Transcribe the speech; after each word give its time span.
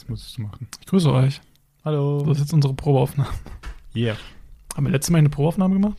Das 0.00 0.08
musstest 0.08 0.38
du 0.38 0.42
machen. 0.42 0.66
Ich 0.80 0.86
grüße 0.86 1.12
euch. 1.12 1.42
Hallo. 1.84 2.22
Das 2.22 2.38
ist 2.38 2.44
jetzt 2.44 2.54
unsere 2.54 2.72
Probeaufnahme. 2.72 3.28
Yeah. 3.94 4.16
Haben 4.74 4.86
wir 4.86 4.92
letztes 4.92 5.10
Mal 5.10 5.18
eine 5.18 5.28
Probeaufnahme 5.28 5.74
gemacht? 5.74 5.98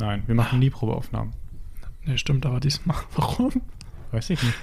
Nein, 0.00 0.24
wir 0.26 0.34
machen 0.34 0.58
nie 0.58 0.68
Probeaufnahmen. 0.68 1.32
Nee, 2.04 2.18
stimmt, 2.18 2.44
aber 2.44 2.58
diesmal. 2.58 2.96
Warum? 3.14 3.52
Weiß 4.10 4.30
ich 4.30 4.42
nicht. 4.42 4.56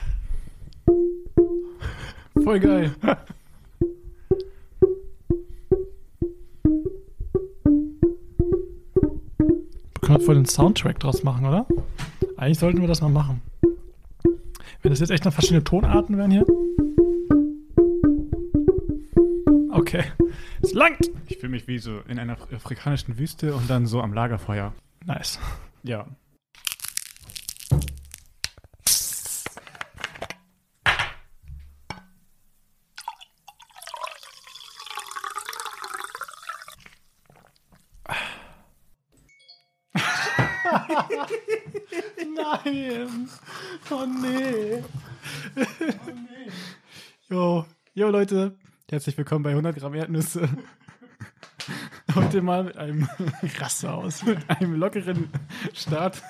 Voll 2.44 2.60
geil. 2.60 2.94
Wir 9.94 10.02
können 10.02 10.22
voll 10.22 10.36
den 10.36 10.46
Soundtrack 10.46 11.00
draus 11.00 11.24
machen, 11.24 11.46
oder? 11.46 11.66
Eigentlich 12.36 12.60
sollten 12.60 12.82
wir 12.82 12.90
das 12.90 13.00
mal 13.00 13.08
machen. 13.08 13.42
Wenn 14.82 14.92
das 14.92 15.00
jetzt 15.00 15.12
echt 15.12 15.24
noch 15.24 15.32
verschiedene 15.32 15.64
Tonarten 15.64 16.18
wären 16.18 16.32
hier. 16.32 16.46
Okay. 19.96 20.12
Es 20.62 20.74
langt. 20.74 21.12
Ich 21.28 21.38
fühle 21.38 21.52
mich 21.52 21.68
wie 21.68 21.78
so 21.78 22.00
in 22.08 22.18
einer 22.20 22.38
afrikanischen 22.54 23.18
Wüste 23.18 23.54
und 23.56 23.70
dann 23.70 23.86
so 23.86 24.02
am 24.02 24.14
Lagerfeuer. 24.14 24.74
Nice. 25.06 25.40
Ja. 25.84 26.08
Nein. 42.36 43.30
Oh 43.92 44.06
nee. 44.06 44.84
Jo, 47.30 47.66
jo 47.94 48.10
Leute, 48.10 48.56
Herzlich 48.90 49.18
willkommen 49.18 49.44
bei 49.44 49.50
100 49.52 49.76
Gramm 49.76 49.94
Erdnüsse. 49.96 50.48
heute 52.16 52.42
mal 52.42 52.64
mit 52.66 52.78
einem 52.78 53.08
Rasse 53.58 53.92
aus. 53.92 54.24
Mit 54.24 54.48
einem 54.50 54.76
lockeren 54.76 55.30
Start. 55.74 56.22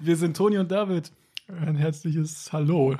Wir 0.00 0.16
sind 0.16 0.36
Toni 0.36 0.58
und 0.58 0.70
David. 0.70 1.10
Ein 1.48 1.76
herzliches 1.76 2.52
Hallo, 2.52 2.96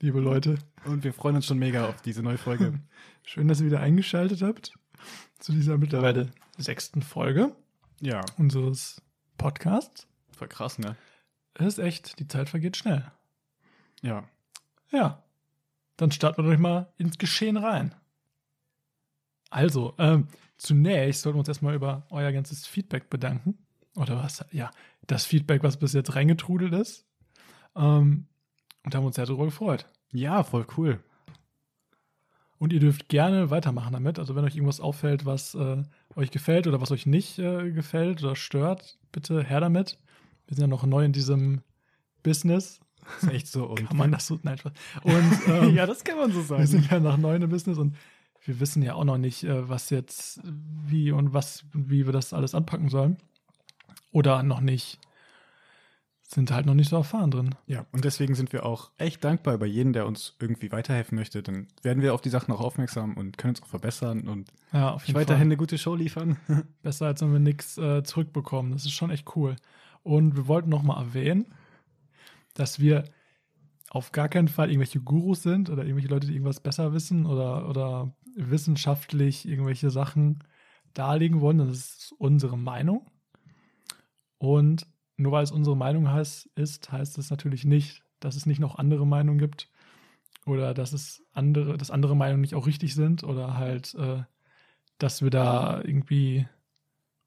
liebe 0.00 0.20
Leute. 0.20 0.56
Und 0.86 1.04
wir 1.04 1.12
freuen 1.12 1.36
uns 1.36 1.46
schon 1.46 1.58
mega 1.58 1.86
auf 1.86 2.00
diese 2.00 2.22
neue 2.22 2.38
Folge. 2.38 2.80
Schön, 3.24 3.48
dass 3.48 3.60
ihr 3.60 3.66
wieder 3.66 3.80
eingeschaltet 3.80 4.40
habt 4.40 4.72
zu 5.38 5.52
dieser 5.52 5.76
mittlerweile 5.76 6.30
sechsten 6.56 7.02
Folge 7.02 7.54
Ja, 8.00 8.22
unseres 8.38 9.02
Podcasts. 9.36 10.06
voll 10.34 10.48
krass, 10.48 10.78
ne? 10.78 10.96
Es 11.52 11.66
ist 11.66 11.78
echt, 11.78 12.18
die 12.18 12.26
Zeit 12.26 12.48
vergeht 12.48 12.76
schnell. 12.78 13.04
Ja. 14.00 14.24
Ja, 14.90 15.22
dann 15.96 16.10
starten 16.10 16.44
wir 16.44 16.52
doch 16.52 16.58
mal 16.58 16.92
ins 16.98 17.18
Geschehen 17.18 17.56
rein. 17.56 17.94
Also, 19.50 19.94
ähm, 19.98 20.26
zunächst 20.56 21.22
sollten 21.22 21.36
wir 21.36 21.40
uns 21.40 21.48
erstmal 21.48 21.74
über 21.74 22.06
euer 22.10 22.32
ganzes 22.32 22.66
Feedback 22.66 23.08
bedanken. 23.08 23.58
Oder 23.96 24.16
was? 24.16 24.44
Ja, 24.50 24.70
das 25.06 25.24
Feedback, 25.24 25.62
was 25.62 25.78
bis 25.78 25.92
jetzt 25.92 26.16
reingetrudelt 26.16 26.72
ist. 26.72 27.06
Ähm, 27.76 28.26
und 28.84 28.94
haben 28.94 29.04
uns 29.04 29.16
sehr 29.16 29.26
darüber 29.26 29.44
gefreut. 29.44 29.86
Ja, 30.12 30.42
voll 30.42 30.66
cool. 30.76 31.02
Und 32.58 32.72
ihr 32.72 32.80
dürft 32.80 33.08
gerne 33.08 33.50
weitermachen 33.50 33.92
damit. 33.92 34.18
Also, 34.18 34.34
wenn 34.34 34.44
euch 34.44 34.56
irgendwas 34.56 34.80
auffällt, 34.80 35.24
was 35.24 35.54
äh, 35.54 35.82
euch 36.16 36.30
gefällt 36.30 36.66
oder 36.66 36.80
was 36.80 36.90
euch 36.90 37.06
nicht 37.06 37.38
äh, 37.38 37.70
gefällt 37.70 38.22
oder 38.24 38.34
stört, 38.34 38.98
bitte 39.12 39.42
her 39.44 39.60
damit. 39.60 39.98
Wir 40.46 40.56
sind 40.56 40.62
ja 40.62 40.68
noch 40.68 40.84
neu 40.84 41.04
in 41.04 41.12
diesem 41.12 41.62
Business. 42.22 42.80
Ist 43.22 43.30
echt 43.30 43.46
so. 43.48 43.66
Und 43.66 43.86
Kann 43.86 43.96
man 43.96 44.12
das 44.12 44.26
so? 44.26 44.38
Nein, 44.42 44.58
Spaß. 44.58 44.72
Und 45.02 45.32
ähm, 45.48 45.74
ja, 45.74 45.86
das 45.86 46.04
kann 46.04 46.16
man 46.18 46.30
so 46.32 46.38
wir 46.38 46.44
sagen. 46.44 46.66
sind 46.66 46.90
ja 46.90 47.00
noch 47.00 47.16
neu 47.16 47.36
im 47.36 47.48
Business 47.48 47.78
und 47.78 47.96
wir 48.44 48.60
wissen 48.60 48.82
ja 48.82 48.94
auch 48.94 49.04
noch 49.04 49.18
nicht, 49.18 49.44
äh, 49.44 49.68
was 49.68 49.90
jetzt, 49.90 50.40
wie 50.44 51.10
und 51.12 51.32
was, 51.32 51.64
wie 51.72 52.06
wir 52.06 52.12
das 52.12 52.32
alles 52.32 52.54
anpacken 52.54 52.88
sollen. 52.88 53.16
Oder 54.12 54.42
noch 54.42 54.60
nicht, 54.60 54.98
sind 56.22 56.50
halt 56.50 56.66
noch 56.66 56.74
nicht 56.74 56.88
so 56.90 56.96
erfahren 56.96 57.30
drin. 57.30 57.54
Ja, 57.66 57.86
und 57.92 58.04
deswegen 58.04 58.34
sind 58.34 58.52
wir 58.52 58.64
auch 58.66 58.90
echt 58.98 59.24
dankbar 59.24 59.54
über 59.54 59.66
jeden, 59.66 59.92
der 59.92 60.06
uns 60.06 60.36
irgendwie 60.40 60.72
weiterhelfen 60.72 61.16
möchte. 61.16 61.42
Dann 61.42 61.68
werden 61.82 62.02
wir 62.02 62.12
auf 62.14 62.20
die 62.20 62.28
Sachen 62.30 62.52
auch 62.52 62.60
aufmerksam 62.60 63.14
und 63.16 63.38
können 63.38 63.52
uns 63.54 63.62
auch 63.62 63.66
verbessern 63.68 64.28
und 64.28 64.50
Ja, 64.72 64.94
weiterhin 64.94 65.24
Fall. 65.26 65.36
eine 65.40 65.56
gute 65.56 65.78
Show 65.78 65.94
liefern. 65.94 66.36
Besser, 66.82 67.06
als 67.06 67.20
wenn 67.22 67.32
wir 67.32 67.38
nichts 67.40 67.78
äh, 67.78 68.02
zurückbekommen. 68.04 68.72
Das 68.72 68.84
ist 68.84 68.92
schon 68.92 69.10
echt 69.10 69.34
cool. 69.36 69.56
Und 70.02 70.36
wir 70.36 70.46
wollten 70.48 70.68
noch 70.70 70.82
mal 70.82 70.98
erwähnen, 71.00 71.46
dass 72.54 72.80
wir 72.80 73.04
auf 73.90 74.12
gar 74.12 74.28
keinen 74.28 74.48
Fall 74.48 74.70
irgendwelche 74.70 75.00
Gurus 75.00 75.42
sind 75.42 75.70
oder 75.70 75.82
irgendwelche 75.84 76.08
Leute, 76.08 76.26
die 76.26 76.32
irgendwas 76.32 76.60
besser 76.60 76.92
wissen 76.92 77.26
oder, 77.26 77.68
oder 77.68 78.14
wissenschaftlich 78.36 79.46
irgendwelche 79.46 79.90
Sachen 79.90 80.42
darlegen 80.94 81.40
wollen. 81.40 81.58
Das 81.58 81.68
ist 81.70 82.14
unsere 82.18 82.58
Meinung. 82.58 83.10
Und 84.38 84.86
nur 85.16 85.32
weil 85.32 85.44
es 85.44 85.52
unsere 85.52 85.76
Meinung 85.76 86.10
heißt, 86.10 86.50
ist, 86.56 86.90
heißt 86.90 87.18
es 87.18 87.30
natürlich 87.30 87.64
nicht, 87.64 88.02
dass 88.20 88.36
es 88.36 88.46
nicht 88.46 88.58
noch 88.58 88.76
andere 88.76 89.06
Meinungen 89.06 89.38
gibt 89.38 89.70
oder 90.46 90.74
dass 90.74 90.92
es 90.92 91.22
andere, 91.32 91.76
dass 91.78 91.90
andere 91.90 92.16
Meinungen 92.16 92.40
nicht 92.40 92.54
auch 92.54 92.66
richtig 92.66 92.94
sind 92.94 93.22
oder 93.22 93.56
halt, 93.56 93.94
äh, 93.94 94.22
dass 94.98 95.22
wir 95.22 95.30
da 95.30 95.80
irgendwie 95.82 96.46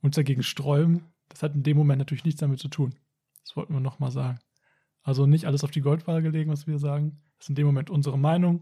uns 0.02 0.16
dagegen 0.16 0.44
sträuben. 0.44 1.06
Das 1.30 1.44
hat 1.44 1.56
in 1.56 1.64
dem 1.64 1.78
Moment 1.78 2.00
natürlich 2.00 2.26
nichts 2.26 2.42
damit 2.42 2.60
zu 2.60 2.68
tun. 2.68 2.96
Das 3.44 3.56
wollten 3.56 3.74
wir 3.74 3.80
nochmal 3.80 4.12
sagen. 4.12 4.40
Also 5.07 5.25
nicht 5.25 5.45
alles 5.45 5.63
auf 5.63 5.72
die 5.72 5.79
Goldwaage 5.79 6.28
legen, 6.28 6.51
was 6.51 6.68
wir 6.68 6.79
sagen. 6.79 7.22
Das 7.38 7.45
ist 7.45 7.50
in 7.50 7.56
dem 7.56 7.66
Moment 7.66 7.90
unsere 7.90 8.19
Meinung, 8.19 8.59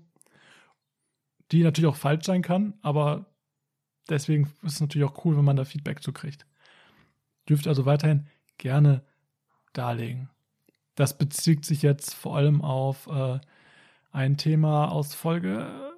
die 1.51 1.63
natürlich 1.63 1.89
auch 1.89 1.95
falsch 1.95 2.23
sein 2.23 2.43
kann, 2.43 2.75
aber 2.83 3.25
deswegen 4.09 4.43
ist 4.61 4.73
es 4.73 4.79
natürlich 4.79 5.09
auch 5.09 5.25
cool, 5.25 5.35
wenn 5.37 5.43
man 5.43 5.55
da 5.55 5.65
Feedback 5.65 6.03
zu 6.03 6.13
kriegt. 6.13 6.45
Dürft 7.49 7.67
also 7.67 7.87
weiterhin 7.87 8.27
gerne 8.59 9.03
darlegen. 9.73 10.29
Das 10.93 11.17
bezieht 11.17 11.65
sich 11.65 11.81
jetzt 11.81 12.13
vor 12.13 12.37
allem 12.37 12.61
auf 12.61 13.07
äh, 13.07 13.39
ein 14.11 14.37
Thema 14.37 14.91
aus 14.91 15.15
Folge. 15.15 15.97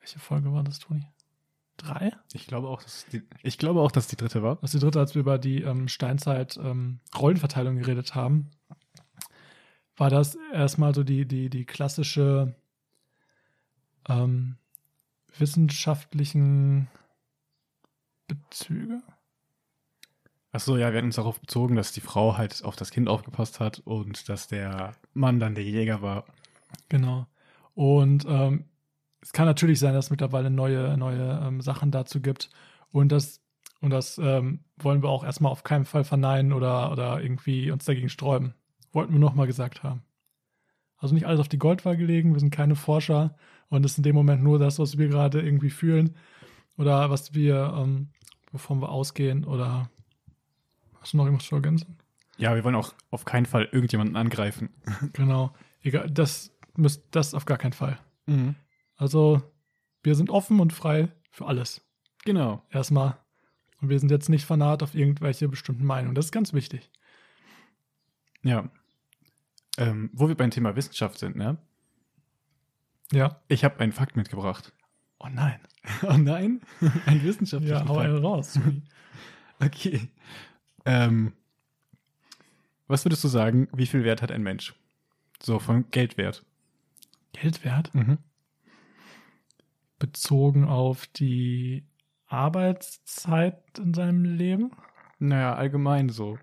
Welche 0.00 0.18
Folge 0.18 0.52
war 0.52 0.64
das, 0.64 0.80
Toni? 0.80 1.06
Drei? 1.78 2.12
Ich 2.34 2.46
glaube 2.46 2.68
auch, 2.68 2.82
dass 2.82 3.06
die, 3.06 3.22
ich 3.42 3.56
glaube 3.56 3.80
auch, 3.80 3.90
dass 3.90 4.06
die 4.06 4.16
dritte 4.16 4.42
war. 4.42 4.56
Das 4.56 4.74
ist 4.74 4.80
die 4.80 4.84
dritte, 4.84 5.00
als 5.00 5.14
wir 5.14 5.20
über 5.20 5.38
die 5.38 5.62
ähm, 5.62 5.88
Steinzeit-Rollenverteilung 5.88 7.76
geredet 7.76 8.14
haben, 8.14 8.50
war 9.96 10.10
das 10.10 10.36
erstmal 10.52 10.94
so 10.94 11.04
die, 11.04 11.26
die, 11.26 11.50
die 11.50 11.64
klassische 11.64 12.54
ähm, 14.08 14.56
wissenschaftlichen 15.38 16.88
Bezüge. 18.26 19.02
Ach 20.52 20.60
so, 20.60 20.76
ja, 20.76 20.92
wir 20.92 20.98
hatten 20.98 21.06
uns 21.06 21.16
darauf 21.16 21.40
bezogen, 21.40 21.74
dass 21.74 21.92
die 21.92 22.00
Frau 22.00 22.36
halt 22.36 22.64
auf 22.64 22.76
das 22.76 22.90
Kind 22.90 23.08
aufgepasst 23.08 23.58
hat 23.58 23.80
und 23.80 24.28
dass 24.28 24.46
der 24.46 24.92
Mann 25.12 25.40
dann 25.40 25.56
der 25.56 25.64
Jäger 25.64 26.00
war. 26.00 26.24
Genau. 26.88 27.26
Und 27.74 28.24
ähm, 28.28 28.66
es 29.20 29.32
kann 29.32 29.46
natürlich 29.46 29.80
sein, 29.80 29.94
dass 29.94 30.06
es 30.06 30.10
mittlerweile 30.10 30.50
neue, 30.50 30.96
neue 30.96 31.40
ähm, 31.44 31.60
Sachen 31.60 31.90
dazu 31.90 32.20
gibt. 32.20 32.50
Und 32.92 33.10
das, 33.10 33.40
und 33.80 33.90
das 33.90 34.18
ähm, 34.18 34.60
wollen 34.76 35.02
wir 35.02 35.08
auch 35.08 35.24
erstmal 35.24 35.50
auf 35.50 35.64
keinen 35.64 35.86
Fall 35.86 36.04
verneinen 36.04 36.52
oder, 36.52 36.92
oder 36.92 37.20
irgendwie 37.20 37.72
uns 37.72 37.84
dagegen 37.84 38.08
sträuben. 38.08 38.54
Wollten 38.94 39.12
wir 39.12 39.20
nochmal 39.20 39.46
gesagt 39.46 39.82
haben. 39.82 40.02
Also 40.96 41.14
nicht 41.14 41.26
alles 41.26 41.40
auf 41.40 41.48
die 41.48 41.58
Goldwaage 41.58 42.04
legen, 42.04 42.32
wir 42.32 42.40
sind 42.40 42.50
keine 42.50 42.76
Forscher 42.76 43.36
und 43.68 43.84
es 43.84 43.92
ist 43.92 43.98
in 43.98 44.04
dem 44.04 44.14
Moment 44.14 44.42
nur 44.42 44.58
das, 44.58 44.78
was 44.78 44.96
wir 44.96 45.08
gerade 45.08 45.42
irgendwie 45.42 45.70
fühlen 45.70 46.16
oder 46.78 47.10
was 47.10 47.34
wir, 47.34 47.74
ähm, 47.76 48.08
wovon 48.52 48.80
wir 48.80 48.88
ausgehen 48.88 49.44
oder 49.44 49.90
hast 51.00 51.12
du 51.12 51.18
noch 51.18 51.26
irgendwas 51.26 51.46
zu 51.46 51.56
ergänzen? 51.56 51.98
Ja, 52.38 52.54
wir 52.54 52.64
wollen 52.64 52.74
auch 52.74 52.94
auf 53.10 53.24
keinen 53.24 53.46
Fall 53.46 53.68
irgendjemanden 53.70 54.16
angreifen. 54.16 54.70
Genau. 55.12 55.52
Egal, 55.82 56.10
das 56.10 56.56
müsst, 56.76 57.04
das 57.10 57.34
auf 57.34 57.44
gar 57.44 57.58
keinen 57.58 57.74
Fall. 57.74 57.98
Also, 58.96 59.42
wir 60.02 60.14
sind 60.14 60.30
offen 60.30 60.60
und 60.60 60.72
frei 60.72 61.12
für 61.30 61.46
alles. 61.46 61.86
Genau. 62.24 62.62
Erstmal. 62.70 63.18
Und 63.80 63.90
wir 63.90 63.98
sind 63.98 64.10
jetzt 64.10 64.30
nicht 64.30 64.46
fanat 64.46 64.82
auf 64.82 64.94
irgendwelche 64.94 65.48
bestimmten 65.48 65.84
Meinungen. 65.84 66.14
Das 66.14 66.26
ist 66.26 66.32
ganz 66.32 66.54
wichtig. 66.54 66.90
Ja. 68.42 68.70
Ähm, 69.78 70.10
wo 70.12 70.28
wir 70.28 70.36
beim 70.36 70.50
Thema 70.50 70.76
Wissenschaft 70.76 71.18
sind, 71.18 71.36
ne? 71.36 71.58
Ja. 73.12 73.40
Ich 73.48 73.64
habe 73.64 73.80
einen 73.80 73.92
Fakt 73.92 74.16
mitgebracht. 74.16 74.72
Oh 75.18 75.28
nein. 75.28 75.60
Oh 76.02 76.16
nein? 76.16 76.62
Ein 77.06 77.22
wissenschaftlicher 77.22 77.80
Ja, 77.80 77.88
hau 77.88 77.96
Fakt. 77.96 78.22
raus. 78.22 78.58
Okay. 79.60 80.08
Ähm, 80.84 81.32
was 82.88 83.04
würdest 83.04 83.22
du 83.22 83.28
sagen, 83.28 83.68
wie 83.72 83.86
viel 83.86 84.02
Wert 84.04 84.20
hat 84.20 84.32
ein 84.32 84.42
Mensch? 84.42 84.74
So 85.42 85.58
von 85.60 85.90
Geldwert. 85.90 86.44
Geldwert 87.32 87.94
Mhm. 87.94 88.18
bezogen 89.98 90.64
auf 90.64 91.06
die 91.06 91.86
Arbeitszeit 92.26 93.78
in 93.78 93.94
seinem 93.94 94.24
Leben. 94.24 94.72
Naja, 95.18 95.54
allgemein 95.54 96.08
so. 96.08 96.38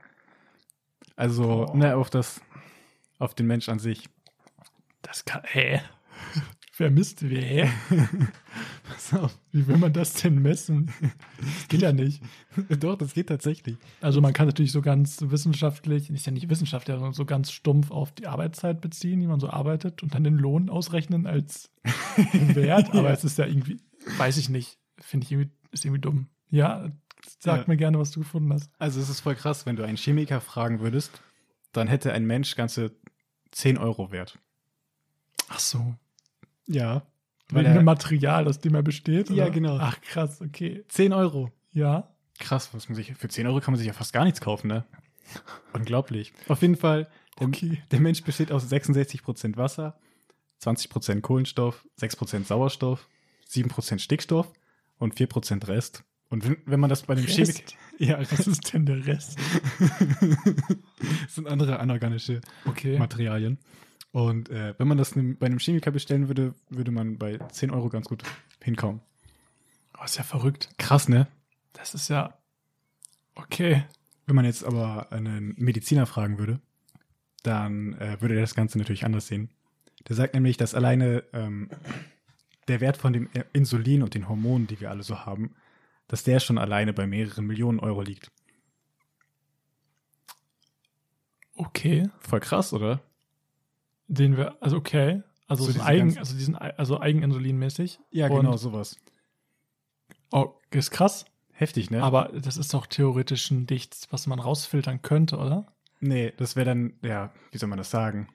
Also, 1.15 1.65
Boah. 1.65 1.75
ne, 1.75 1.95
auf 1.97 2.09
das, 2.09 2.41
auf 3.21 3.35
den 3.35 3.47
Mensch 3.47 3.69
an 3.69 3.79
sich. 3.79 4.09
Das 5.01 5.25
kann, 5.25 5.41
hä? 5.45 5.81
Wer 6.77 6.89
misst 6.89 7.29
wer? 7.29 7.69
Pass 8.89 9.13
auf. 9.13 9.37
Wie 9.51 9.67
will 9.67 9.77
man 9.77 9.93
das 9.93 10.13
denn 10.13 10.41
messen? 10.41 10.91
Das 11.37 11.67
geht 11.67 11.81
ja 11.81 11.91
nicht. 11.91 12.23
Doch, 12.79 12.97
das 12.97 13.13
geht 13.13 13.27
tatsächlich. 13.27 13.75
Also 13.99 14.19
man 14.21 14.33
kann 14.33 14.47
natürlich 14.47 14.71
so 14.71 14.81
ganz 14.81 15.19
wissenschaftlich, 15.21 16.09
ist 16.09 16.25
ja 16.25 16.31
nicht 16.31 16.49
wissenschaftlich, 16.49 16.95
sondern 16.95 17.13
so 17.13 17.25
ganz 17.25 17.51
stumpf 17.51 17.91
auf 17.91 18.11
die 18.13 18.25
Arbeitszeit 18.25 18.81
beziehen, 18.81 19.19
die 19.19 19.27
man 19.27 19.39
so 19.39 19.49
arbeitet 19.49 20.01
und 20.01 20.15
dann 20.15 20.23
den 20.23 20.37
Lohn 20.37 20.69
ausrechnen 20.69 21.27
als 21.27 21.69
Wert. 22.31 22.89
Aber 22.91 23.09
Ja. 23.09 23.13
es 23.13 23.23
ist 23.25 23.37
ja 23.37 23.45
irgendwie, 23.45 23.77
weiß 24.17 24.37
ich 24.37 24.49
nicht, 24.49 24.79
finde 24.99 25.25
ich 25.25 25.31
irgendwie, 25.33 25.51
ist 25.71 25.85
irgendwie 25.85 26.01
dumm. 26.01 26.27
Ja, 26.49 26.89
sag 27.39 27.59
Ja. 27.59 27.63
mir 27.67 27.77
gerne, 27.77 27.99
was 27.99 28.09
du 28.11 28.21
gefunden 28.21 28.51
hast. 28.53 28.71
Also 28.79 28.99
es 29.01 29.09
ist 29.09 29.19
voll 29.19 29.35
krass, 29.35 29.65
wenn 29.67 29.75
du 29.75 29.83
einen 29.83 29.97
Chemiker 29.97 30.41
fragen 30.41 30.79
würdest, 30.79 31.21
dann 31.71 31.87
hätte 31.87 32.11
ein 32.13 32.25
Mensch 32.25 32.55
ganze 32.55 32.91
10 33.51 33.77
Euro 33.77 34.11
wert. 34.11 34.37
Ach 35.49 35.59
so. 35.59 35.95
Ja. 36.67 37.03
Wegen 37.49 37.65
er- 37.65 37.73
dem 37.73 37.85
Material, 37.85 38.47
aus 38.47 38.59
dem 38.59 38.75
er 38.75 38.83
besteht? 38.83 39.29
Ja, 39.29 39.45
oder? 39.45 39.53
genau. 39.53 39.77
Ach 39.79 39.99
krass, 40.01 40.41
okay. 40.41 40.85
10 40.87 41.13
Euro. 41.13 41.51
Ja. 41.73 42.13
Krass, 42.39 42.73
was 42.73 42.87
man 42.89 42.95
sich, 42.95 43.13
für 43.13 43.27
10 43.27 43.45
Euro 43.47 43.59
kann 43.59 43.73
man 43.73 43.77
sich 43.77 43.87
ja 43.87 43.93
fast 43.93 44.13
gar 44.13 44.23
nichts 44.23 44.41
kaufen, 44.41 44.67
ne? 44.67 44.85
Unglaublich. 45.73 46.33
Auf 46.47 46.61
jeden 46.61 46.75
Fall, 46.77 47.07
der, 47.39 47.47
Okay. 47.47 47.81
der 47.91 47.99
Mensch 47.99 48.23
besteht 48.23 48.51
aus 48.51 48.71
66% 48.71 49.57
Wasser, 49.57 49.99
20% 50.61 51.21
Kohlenstoff, 51.21 51.85
6% 51.99 52.45
Sauerstoff, 52.45 53.07
7% 53.49 53.99
Stickstoff 53.99 54.51
und 54.97 55.15
4% 55.15 55.67
Rest. 55.67 56.03
Und 56.31 56.45
wenn, 56.45 56.57
wenn 56.65 56.79
man 56.79 56.89
das 56.89 57.03
bei 57.03 57.13
dem 57.13 57.25
Rest? 57.25 57.35
Chemiker. 57.35 57.75
Ja, 57.99 58.19
Was 58.19 58.47
ist 58.47 58.73
denn 58.73 58.87
der 58.87 59.05
Rest? 59.05 59.37
das 61.23 61.35
sind 61.35 61.47
andere 61.47 61.79
anorganische 61.79 62.41
Okay. 62.65 62.97
Materialien. 62.97 63.59
Und 64.11 64.49
äh, 64.49 64.73
wenn 64.79 64.87
man 64.87 64.97
das 64.97 65.13
bei 65.13 65.45
einem 65.45 65.59
Chemiker 65.59 65.91
bestellen 65.91 66.27
würde, 66.27 66.55
würde 66.69 66.89
man 66.89 67.17
bei 67.19 67.37
10 67.37 67.69
Euro 67.69 67.89
ganz 67.89 68.07
gut 68.07 68.23
hinkommen. 68.63 69.01
Oh, 69.99 70.03
ist 70.03 70.17
ja 70.17 70.23
verrückt. 70.23 70.69
Krass, 70.79 71.09
ne? 71.09 71.27
Das 71.73 71.93
ist 71.93 72.07
ja. 72.09 72.33
Okay. 73.35 73.83
Wenn 74.25 74.35
man 74.35 74.45
jetzt 74.45 74.63
aber 74.63 75.11
einen 75.11 75.53
Mediziner 75.57 76.07
fragen 76.07 76.39
würde, 76.39 76.59
dann 77.43 77.93
äh, 77.99 78.19
würde 78.19 78.35
er 78.35 78.41
das 78.41 78.55
Ganze 78.55 78.79
natürlich 78.79 79.05
anders 79.05 79.27
sehen. 79.27 79.49
Der 80.07 80.15
sagt 80.15 80.33
nämlich, 80.33 80.57
dass 80.57 80.73
alleine 80.73 81.23
ähm, 81.33 81.69
der 82.67 82.81
Wert 82.81 82.97
von 82.97 83.13
dem 83.13 83.29
Insulin 83.53 84.01
und 84.01 84.15
den 84.15 84.27
Hormonen, 84.27 84.65
die 84.65 84.79
wir 84.79 84.89
alle 84.89 85.03
so 85.03 85.19
haben, 85.25 85.53
dass 86.11 86.23
der 86.23 86.41
schon 86.41 86.57
alleine 86.57 86.91
bei 86.91 87.07
mehreren 87.07 87.45
Millionen 87.45 87.79
Euro 87.79 88.01
liegt. 88.01 88.29
Okay. 91.55 92.09
Voll 92.19 92.41
krass, 92.41 92.73
oder? 92.73 93.01
Den 94.07 94.35
wir, 94.35 94.61
also 94.61 94.75
okay. 94.75 95.23
Also, 95.47 95.63
So 95.71 95.81
Eigen, 95.81 96.17
also 96.17 96.35
diesen, 96.35 96.55
also 96.55 96.99
Eigeninsulinmäßig. 96.99 97.99
Ja, 98.09 98.27
Und- 98.27 98.41
genau, 98.41 98.57
sowas. 98.57 98.97
Oh, 100.31 100.53
ist 100.69 100.91
krass. 100.91 101.25
Heftig, 101.53 101.91
ne? 101.91 102.03
Aber 102.03 102.29
das 102.33 102.57
ist 102.57 102.73
doch 102.73 102.87
theoretisch 102.87 103.51
nichts, 103.51 104.11
was 104.11 104.27
man 104.27 104.39
rausfiltern 104.39 105.01
könnte, 105.01 105.37
oder? 105.37 105.65
nee, 106.03 106.33
das 106.35 106.55
wäre 106.55 106.65
dann, 106.65 106.93
ja, 107.03 107.31
wie 107.51 107.57
soll 107.59 107.69
man 107.69 107.77
das 107.77 107.91
sagen? 107.91 108.27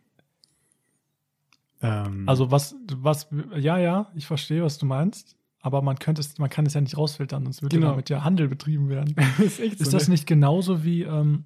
Ähm, 1.83 2.27
Also 2.29 2.51
was, 2.53 2.77
was, 2.93 3.29
ja, 3.57 3.77
ja, 3.79 4.13
ich 4.15 4.27
verstehe, 4.27 4.63
was 4.63 4.79
du 4.79 4.87
meinst. 4.87 5.37
Aber 5.67 5.83
man 5.83 5.99
könnte 5.99 6.21
es, 6.21 6.39
man 6.39 6.49
kann 6.49 6.65
es 6.65 6.75
ja 6.75 6.81
nicht 6.81 6.97
rausfiltern, 6.97 7.43
sonst 7.43 7.61
würde 7.61 7.75
Genau. 7.77 7.91
damit 7.91 8.09
ja 8.09 8.23
Handel 8.23 8.47
betrieben 8.47 8.89
werden. 8.89 9.17
ist 9.43 9.59
Ist 9.59 9.85
so, 9.85 9.91
das 9.91 10.07
ne? 10.07 10.13
nicht 10.13 10.25
genauso 10.29 10.85
wie, 10.85 11.03
ähm, 11.03 11.45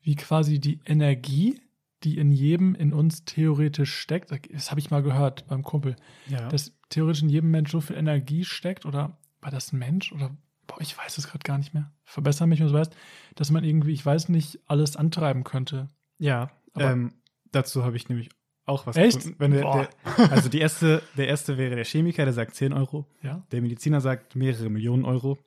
wie 0.00 0.14
quasi 0.14 0.60
die 0.60 0.78
Energie, 0.84 1.60
die 2.04 2.18
in 2.18 2.30
jedem 2.30 2.76
in 2.76 2.92
uns 2.92 3.24
theoretisch 3.24 3.92
steckt? 3.94 4.30
Das 4.52 4.70
habe 4.70 4.78
ich 4.78 4.92
mal 4.92 5.02
gehört 5.02 5.48
beim 5.48 5.64
Kumpel. 5.64 5.96
Ja. 6.28 6.48
dass 6.48 6.72
theoretisch 6.88 7.22
in 7.24 7.30
jedem 7.30 7.50
Mensch 7.50 7.72
so 7.72 7.80
viel 7.80 7.96
Energie 7.96 8.44
steckt 8.44 8.86
oder 8.86 9.18
war 9.40 9.50
das 9.50 9.72
ein 9.72 9.78
Mensch 9.80 10.12
oder 10.12 10.30
boah, 10.68 10.80
ich 10.80 10.96
weiß 10.96 11.18
es 11.18 11.26
gerade 11.26 11.42
gar 11.42 11.58
nicht 11.58 11.74
mehr. 11.74 11.90
Verbessere 12.04 12.46
mich, 12.46 12.60
wenn 12.60 12.68
du 12.68 12.72
weißt, 12.74 12.94
dass 13.34 13.50
man 13.50 13.64
irgendwie, 13.64 13.90
ich 13.92 14.06
weiß 14.06 14.28
nicht, 14.28 14.60
alles 14.66 14.94
antreiben 14.96 15.42
könnte. 15.42 15.88
Ja, 16.20 16.52
Aber- 16.74 16.92
ähm, 16.92 17.12
dazu 17.50 17.82
habe 17.82 17.96
ich 17.96 18.08
nämlich 18.08 18.28
auch 18.66 18.86
was 18.86 18.96
Echt? 18.96 19.38
Wenn 19.38 19.50
der, 19.50 19.62
der, 19.62 20.32
also 20.32 20.48
die 20.48 20.58
erste, 20.58 21.02
der 21.16 21.28
erste 21.28 21.58
wäre 21.58 21.76
der 21.76 21.84
Chemiker, 21.84 22.24
der 22.24 22.32
sagt 22.32 22.54
10 22.54 22.72
Euro. 22.72 23.06
Ja. 23.22 23.42
Der 23.52 23.60
Mediziner 23.60 24.00
sagt 24.00 24.36
mehrere 24.36 24.70
Millionen 24.70 25.04
Euro. 25.04 25.38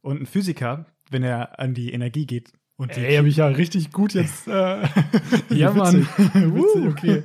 Und 0.00 0.22
ein 0.22 0.26
Physiker, 0.26 0.86
wenn 1.10 1.22
er 1.22 1.58
an 1.58 1.74
die 1.74 1.92
Energie 1.92 2.26
geht 2.26 2.52
und 2.76 2.96
die 2.96 3.00
Ey, 3.00 3.16
habe 3.16 3.28
ich 3.28 3.36
ja 3.36 3.46
richtig 3.46 3.92
gut 3.92 4.14
jetzt. 4.14 4.48
Äh, 4.48 4.88
Ja, 5.50 5.72
Mann. 5.72 6.06
Witzig 6.06 6.86
okay. 6.90 7.22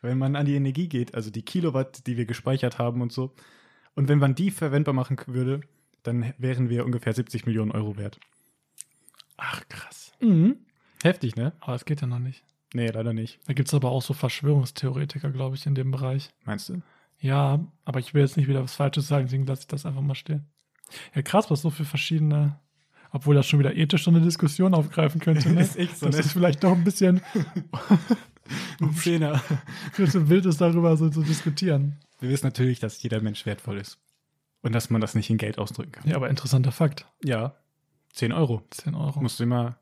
wenn 0.00 0.18
man 0.18 0.34
an 0.36 0.46
die 0.46 0.56
Energie 0.56 0.88
geht, 0.88 1.14
also 1.14 1.30
die 1.30 1.42
Kilowatt, 1.42 2.06
die 2.06 2.16
wir 2.16 2.26
gespeichert 2.26 2.78
haben 2.78 3.00
und 3.00 3.12
so. 3.12 3.32
Und 3.94 4.08
wenn 4.08 4.18
man 4.18 4.34
die 4.34 4.50
verwendbar 4.50 4.94
machen 4.94 5.18
würde, 5.26 5.60
dann 6.02 6.32
wären 6.38 6.68
wir 6.68 6.84
ungefähr 6.84 7.12
70 7.12 7.46
Millionen 7.46 7.70
Euro 7.70 7.96
wert. 7.96 8.18
Ach, 9.36 9.62
krass. 9.68 10.12
Heftig, 11.02 11.36
ne? 11.36 11.52
Aber 11.60 11.72
das 11.72 11.84
geht 11.84 12.00
ja 12.00 12.06
noch 12.06 12.18
nicht. 12.18 12.42
Nee, 12.74 12.88
leider 12.88 13.12
nicht. 13.12 13.38
Da 13.46 13.52
gibt 13.52 13.68
es 13.68 13.74
aber 13.74 13.90
auch 13.90 14.02
so 14.02 14.14
Verschwörungstheoretiker, 14.14 15.30
glaube 15.30 15.56
ich, 15.56 15.66
in 15.66 15.74
dem 15.74 15.90
Bereich. 15.90 16.30
Meinst 16.44 16.68
du? 16.68 16.82
Ja, 17.18 17.60
aber 17.84 18.00
ich 18.00 18.14
will 18.14 18.22
jetzt 18.22 18.36
nicht 18.36 18.48
wieder 18.48 18.62
was 18.62 18.74
Falsches 18.74 19.06
sagen, 19.08 19.26
deswegen 19.26 19.46
lasse 19.46 19.62
ich 19.62 19.66
das 19.68 19.86
einfach 19.86 20.00
mal 20.00 20.14
stehen. 20.14 20.46
Ja, 21.14 21.22
krass, 21.22 21.50
was 21.50 21.62
so 21.62 21.70
für 21.70 21.84
verschiedene. 21.84 22.58
Obwohl 23.14 23.34
das 23.34 23.46
schon 23.46 23.58
wieder 23.58 23.76
ethisch 23.76 24.04
so 24.04 24.10
eine 24.10 24.22
Diskussion 24.22 24.74
aufgreifen 24.74 25.20
könnte. 25.20 25.50
Ne? 25.50 25.60
Ist 25.62 25.76
echt 25.76 25.98
so, 25.98 26.06
das 26.06 26.16
ne? 26.16 26.20
ist 26.22 26.32
vielleicht 26.32 26.64
doch 26.64 26.72
ein 26.72 26.82
bisschen 26.82 27.20
Ein 28.80 28.92
Zehner. 28.94 29.40
bisschen 29.96 30.28
wild 30.28 30.46
ist, 30.46 30.60
darüber 30.60 30.96
so 30.96 31.08
zu 31.08 31.22
diskutieren. 31.22 31.98
Wir 32.20 32.30
wissen 32.30 32.46
natürlich, 32.46 32.80
dass 32.80 33.02
jeder 33.02 33.20
Mensch 33.20 33.46
wertvoll 33.46 33.78
ist. 33.78 33.98
Und 34.62 34.72
dass 34.74 34.90
man 34.90 35.00
das 35.00 35.14
nicht 35.14 35.28
in 35.28 35.38
Geld 35.38 35.58
ausdrücken 35.58 35.92
kann. 35.92 36.08
Ja, 36.08 36.16
aber 36.16 36.30
interessanter 36.30 36.72
Fakt. 36.72 37.06
Ja. 37.24 37.54
10 38.12 38.32
Euro. 38.32 38.62
10 38.70 38.94
Euro. 38.94 39.20
Musst 39.20 39.40
du 39.40 39.44
immer. 39.44 39.76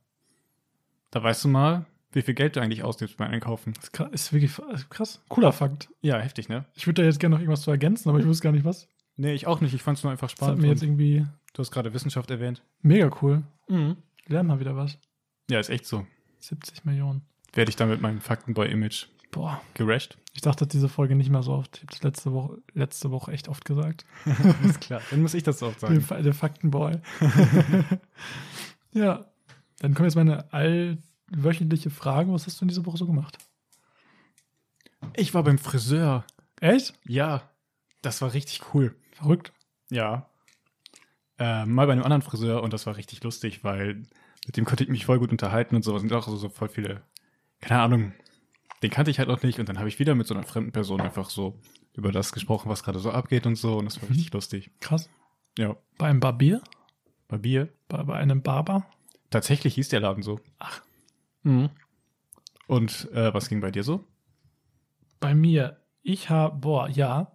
Da 1.11 1.23
weißt 1.23 1.45
du 1.45 1.49
mal, 1.49 1.87
wie 2.13 2.23
viel 2.23 2.35
Geld 2.35 2.57
du 2.57 2.61
eigentlich 2.61 2.83
ausgibst 2.83 3.17
beim 3.17 3.31
Einkaufen. 3.31 3.73
Das 3.75 3.85
ist 3.85 3.93
krass, 3.93 4.09
ist 4.13 4.33
wirklich 4.33 4.53
krass. 4.91 5.23
Cooler 5.29 5.53
Fakt. 5.53 5.89
Ja, 6.03 6.19
heftig, 6.19 6.49
ne? 6.49 6.65
Ich 6.75 6.87
würde 6.87 7.03
da 7.03 7.07
jetzt 7.07 7.21
gerne 7.21 7.35
noch 7.37 7.41
irgendwas 7.41 7.63
zu 7.63 7.71
ergänzen, 7.71 8.09
aber 8.09 8.19
ich 8.19 8.27
wusste 8.27 8.43
gar 8.45 8.53
nicht 8.53 8.65
was. 8.65 8.89
Nee, 9.17 9.33
ich 9.35 9.47
auch 9.47 9.61
nicht. 9.61 9.75
Ich 9.75 9.83
fand 9.83 9.99
es 9.99 10.05
nur 10.05 10.11
einfach 10.11 10.29
Das 10.29 10.33
hat 10.41 10.47
spannend. 10.47 10.63
mir 10.63 10.69
jetzt 10.69 10.83
irgendwie 10.83 11.27
du 11.53 11.59
hast 11.61 11.71
gerade 11.71 11.93
Wissenschaft 11.95 12.31
erwähnt. 12.31 12.63
mega 12.83 13.11
cool. 13.23 13.43
Lernen 14.27 14.49
mal 14.49 14.61
wieder 14.61 14.77
was. 14.77 14.99
Ja, 15.51 15.59
ist 15.61 15.69
echt 15.71 15.87
so. 15.87 16.07
70 16.39 16.85
Millionen. 16.85 17.23
Werde 17.53 17.69
ich 17.69 17.77
dann 17.77 17.89
mit 17.89 18.01
meinem 18.01 18.21
Faktenboy-Image 18.21 19.07
Boah. 19.31 19.61
gerasht? 19.75 20.17
Ich 20.33 20.41
dachte 20.41 20.67
diese 20.67 20.89
Folge 20.89 21.17
nicht 21.17 21.29
mehr 21.31 21.43
so 21.43 21.53
oft. 21.53 21.79
Ich 21.79 21.83
habe 21.83 21.93
das 21.93 22.03
letzte 22.03 22.33
Woche, 22.33 22.59
letzte 22.73 23.11
Woche 23.11 23.33
echt 23.33 23.49
oft 23.49 23.65
gesagt. 23.65 24.05
ist 24.65 24.81
klar. 24.81 25.01
Dann 25.11 25.23
muss 25.23 25.35
ich 25.35 25.43
das 25.43 25.63
auch 25.63 25.75
Der, 25.75 26.01
sagen. 26.01 26.23
Der 26.25 26.35
Faktenboy. 26.35 26.99
ja. 28.93 29.27
Dann 29.81 29.95
kommt 29.95 30.07
jetzt 30.07 30.15
meine 30.15 30.53
allwöchentliche 31.33 31.91
Frage. 31.91 32.33
Was 32.33 32.47
hast 32.47 32.61
du 32.61 32.65
in 32.65 32.69
dieser 32.69 32.87
Woche 32.87 32.97
so 32.99 33.07
gemacht? 33.07 33.39
Ich 35.17 35.35
war 35.35 35.43
beim 35.43 35.59
Friseur. 35.59 36.25
Echt? 36.61 36.95
Ja. 37.07 37.49
Das 38.03 38.23
war 38.23 38.33
richtig 38.33 38.63
cool. 38.75 38.97
Verrückt. 39.13 39.53
Ja. 39.91 40.29
Äh, 41.39 41.65
mal 41.67 41.87
bei 41.87 41.93
einem 41.93 42.03
anderen 42.03 42.23
Friseur 42.23 42.63
und 42.63 42.73
das 42.73 42.87
war 42.87 42.97
richtig 42.97 43.23
lustig, 43.23 43.65
weil 43.65 44.03
mit 44.47 44.57
dem 44.57 44.65
konnte 44.65 44.85
ich 44.85 44.91
mich 44.91 45.07
voll 45.07 45.19
gut 45.19 45.31
unterhalten 45.31 45.75
und 45.75 45.83
so. 45.83 45.95
Es 45.97 46.03
sind 46.03 46.13
auch 46.13 46.27
so, 46.27 46.37
so 46.37 46.49
voll 46.49 46.69
viele, 46.69 47.03
keine 47.61 47.81
Ahnung, 47.81 48.13
den 48.83 48.91
kannte 48.91 49.11
ich 49.11 49.19
halt 49.19 49.29
noch 49.29 49.43
nicht 49.43 49.59
und 49.59 49.69
dann 49.69 49.79
habe 49.79 49.89
ich 49.89 49.99
wieder 49.99 50.15
mit 50.15 50.27
so 50.27 50.35
einer 50.35 50.43
fremden 50.45 50.73
Person 50.73 51.01
einfach 51.01 51.31
so 51.31 51.59
über 51.95 52.13
das 52.13 52.33
gesprochen, 52.33 52.69
was 52.71 52.83
gerade 52.83 52.99
so 52.99 53.11
abgeht 53.11 53.47
und 53.47 53.57
so 53.57 53.79
und 53.79 53.87
das 53.87 53.97
war 54.01 54.05
Mhm. 54.09 54.15
richtig 54.15 54.33
lustig. 54.33 54.71
Krass. 54.81 55.09
Ja. 55.59 55.77
Bei 55.99 56.07
einem 56.09 56.21
Barbier? 56.21 56.63
Bei 57.29 57.39
Bier. 57.39 57.69
Bei, 57.89 58.03
bei 58.03 58.15
einem 58.17 58.43
Barber? 58.43 58.87
Tatsächlich 59.31 59.75
hieß 59.75 59.89
der 59.89 60.01
Laden 60.01 60.23
so. 60.23 60.41
Ach. 60.59 60.83
Und 62.67 63.11
äh, 63.13 63.33
was 63.35 63.49
ging 63.49 63.61
bei 63.61 63.71
dir 63.71 63.83
so? 63.83 64.07
Bei 65.19 65.35
mir. 65.35 65.81
Ich 66.03 66.31
habe, 66.31 66.57
boah, 66.57 66.89
ja. 66.89 67.33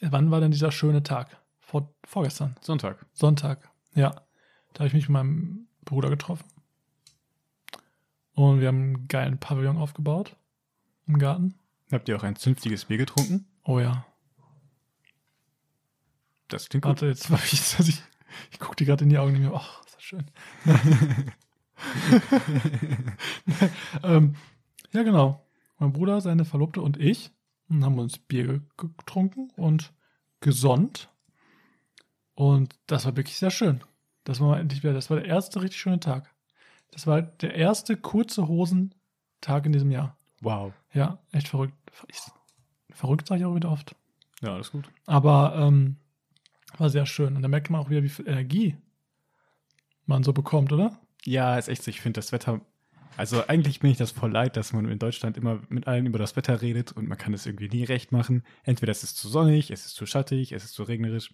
Wann 0.00 0.30
war 0.30 0.40
denn 0.40 0.50
dieser 0.50 0.72
schöne 0.72 1.02
Tag? 1.02 1.40
Vor, 1.58 1.94
vorgestern. 2.04 2.56
Sonntag. 2.60 3.04
Sonntag. 3.12 3.70
Ja. 3.94 4.10
Da 4.72 4.80
habe 4.80 4.86
ich 4.86 4.94
mich 4.94 5.08
mit 5.08 5.14
meinem 5.14 5.66
Bruder 5.84 6.10
getroffen. 6.10 6.46
Und 8.34 8.60
wir 8.60 8.68
haben 8.68 8.82
einen 8.82 9.08
geilen 9.08 9.38
Pavillon 9.38 9.76
aufgebaut. 9.76 10.36
Im 11.06 11.18
Garten. 11.18 11.58
Habt 11.90 12.08
ihr 12.08 12.16
auch 12.16 12.22
ein 12.22 12.36
zünftiges 12.36 12.84
Bier 12.84 12.98
getrunken? 12.98 13.46
Oh 13.64 13.80
ja. 13.80 14.06
Das 16.48 16.68
klingt 16.68 16.84
gut. 16.84 16.90
Warte, 16.90 17.06
jetzt 17.06 17.30
war 17.30 17.40
ich, 17.42 17.76
dass 17.76 17.88
ich, 17.88 18.02
ich 18.52 18.58
gucke 18.60 18.76
dir 18.76 18.86
gerade 18.86 19.04
in 19.04 19.10
die 19.10 19.18
Augen 19.18 19.34
und 19.34 19.42
mir, 19.42 19.54
ach, 19.54 19.84
ist 19.84 19.96
das 19.96 20.02
schön. 20.02 20.30
ähm, 24.02 24.34
ja, 24.92 25.02
genau. 25.02 25.46
Mein 25.78 25.92
Bruder, 25.92 26.20
seine 26.20 26.44
Verlobte 26.44 26.82
und 26.82 26.98
ich 26.98 27.30
haben 27.70 27.98
uns 27.98 28.18
Bier 28.18 28.60
ge- 28.76 28.90
getrunken 28.98 29.50
und 29.56 29.92
gesonnt. 30.40 31.08
Und 32.34 32.74
das 32.86 33.06
war 33.06 33.16
wirklich 33.16 33.38
sehr 33.38 33.50
schön. 33.50 33.82
Das 34.24 34.40
war 34.40 34.58
endlich 34.58 34.82
wieder, 34.82 34.92
das 34.92 35.10
war 35.10 35.18
der 35.18 35.26
erste 35.26 35.62
richtig 35.62 35.80
schöne 35.80 36.00
Tag. 36.00 36.34
Das 36.90 37.06
war 37.06 37.22
der 37.22 37.54
erste 37.54 37.96
kurze 37.96 38.48
Hosentag 38.48 39.66
in 39.66 39.72
diesem 39.72 39.90
Jahr. 39.90 40.16
Wow. 40.40 40.72
Ja, 40.92 41.18
echt 41.32 41.48
verrückt. 41.48 41.74
Ich, 42.08 42.18
Verrückt 42.92 43.28
sage 43.28 43.40
ich 43.40 43.46
auch 43.46 43.54
wieder 43.54 43.70
oft. 43.70 43.94
Ja, 44.42 44.54
alles 44.54 44.72
gut. 44.72 44.90
Aber 45.06 45.54
ähm, 45.56 45.96
war 46.76 46.90
sehr 46.90 47.06
schön. 47.06 47.36
Und 47.36 47.42
da 47.42 47.48
merkt 47.48 47.70
man 47.70 47.80
auch 47.80 47.88
wieder, 47.88 48.02
wie 48.02 48.08
viel 48.08 48.26
Energie 48.26 48.76
man 50.06 50.24
so 50.24 50.32
bekommt, 50.32 50.72
oder? 50.72 50.99
Ja, 51.24 51.56
ist 51.58 51.68
echt 51.68 51.82
so. 51.82 51.90
Ich 51.90 52.00
finde 52.00 52.18
das 52.18 52.32
Wetter. 52.32 52.60
Also 53.16 53.46
eigentlich 53.48 53.80
bin 53.80 53.90
ich 53.90 53.98
das 53.98 54.12
voll 54.12 54.30
leid, 54.32 54.56
dass 54.56 54.72
man 54.72 54.88
in 54.88 54.98
Deutschland 54.98 55.36
immer 55.36 55.60
mit 55.68 55.86
allen 55.86 56.06
über 56.06 56.18
das 56.18 56.36
Wetter 56.36 56.62
redet 56.62 56.92
und 56.92 57.08
man 57.08 57.18
kann 57.18 57.34
es 57.34 57.44
irgendwie 57.44 57.68
nie 57.68 57.84
recht 57.84 58.12
machen. 58.12 58.44
Entweder 58.62 58.92
es 58.92 59.02
ist 59.02 59.16
zu 59.18 59.28
sonnig, 59.28 59.70
es 59.70 59.84
ist 59.84 59.94
zu 59.94 60.06
schattig, 60.06 60.52
es 60.52 60.64
ist 60.64 60.72
zu 60.74 60.84
regnerisch. 60.84 61.30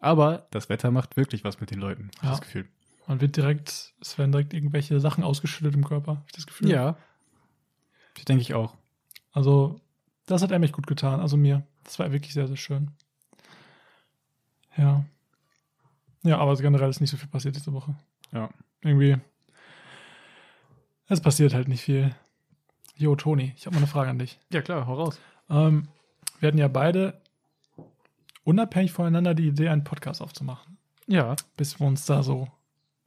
Aber 0.00 0.46
das 0.50 0.68
Wetter 0.68 0.90
macht 0.90 1.16
wirklich 1.16 1.42
was 1.42 1.58
mit 1.60 1.70
den 1.70 1.80
Leuten, 1.80 2.10
Ja. 2.22 2.30
das 2.30 2.40
Gefühl. 2.42 2.68
Man 3.08 3.20
wird 3.20 3.36
direkt, 3.36 3.94
es 4.00 4.18
werden 4.18 4.30
direkt 4.32 4.52
irgendwelche 4.52 5.00
Sachen 5.00 5.24
ausgeschüttet 5.24 5.74
im 5.74 5.84
Körper, 5.84 6.16
hab 6.18 6.26
ich 6.26 6.32
das 6.32 6.46
Gefühl. 6.46 6.70
Ja. 6.70 6.96
Das 8.14 8.24
denke 8.26 8.42
ich 8.42 8.54
auch. 8.54 8.76
Also, 9.32 9.80
das 10.26 10.42
hat 10.42 10.50
er 10.50 10.58
mich 10.58 10.72
gut 10.72 10.86
getan. 10.86 11.20
Also 11.20 11.36
mir. 11.36 11.66
Das 11.84 11.98
war 11.98 12.10
wirklich 12.12 12.34
sehr, 12.34 12.46
sehr 12.48 12.56
schön. 12.56 12.90
Ja. 14.76 15.04
Ja, 16.22 16.38
aber 16.38 16.56
generell 16.56 16.90
ist 16.90 17.00
nicht 17.00 17.10
so 17.10 17.16
viel 17.16 17.28
passiert 17.28 17.56
diese 17.56 17.72
Woche. 17.72 17.94
Ja. 18.32 18.50
Irgendwie. 18.82 19.16
Es 21.08 21.20
passiert 21.20 21.54
halt 21.54 21.68
nicht 21.68 21.82
viel. 21.82 22.14
Jo, 22.96 23.14
Toni, 23.14 23.52
ich 23.56 23.66
habe 23.66 23.74
mal 23.74 23.80
eine 23.80 23.86
Frage 23.86 24.10
an 24.10 24.18
dich. 24.18 24.38
Ja, 24.52 24.62
klar, 24.62 24.86
hau 24.86 24.94
raus. 24.94 25.20
Ähm, 25.50 25.88
wir 26.40 26.48
hatten 26.48 26.58
ja 26.58 26.68
beide 26.68 27.20
unabhängig 28.44 28.92
voneinander 28.92 29.34
die 29.34 29.48
Idee, 29.48 29.68
einen 29.68 29.84
Podcast 29.84 30.22
aufzumachen. 30.22 30.78
Ja, 31.06 31.36
Bis 31.56 31.78
wir 31.78 31.86
uns 31.86 32.06
da 32.06 32.22
so 32.22 32.48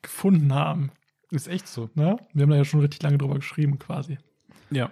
gefunden 0.02 0.54
haben. 0.54 0.92
ist 1.32 1.48
echt 1.48 1.68
so. 1.68 1.90
Ne? 1.96 2.18
Wir 2.34 2.44
haben 2.44 2.50
da 2.50 2.56
ja 2.56 2.66
schon 2.66 2.80
richtig 2.80 3.02
lange 3.04 3.18
drüber 3.18 3.36
geschrieben, 3.36 3.78
quasi. 3.80 4.18
Ja. 4.70 4.92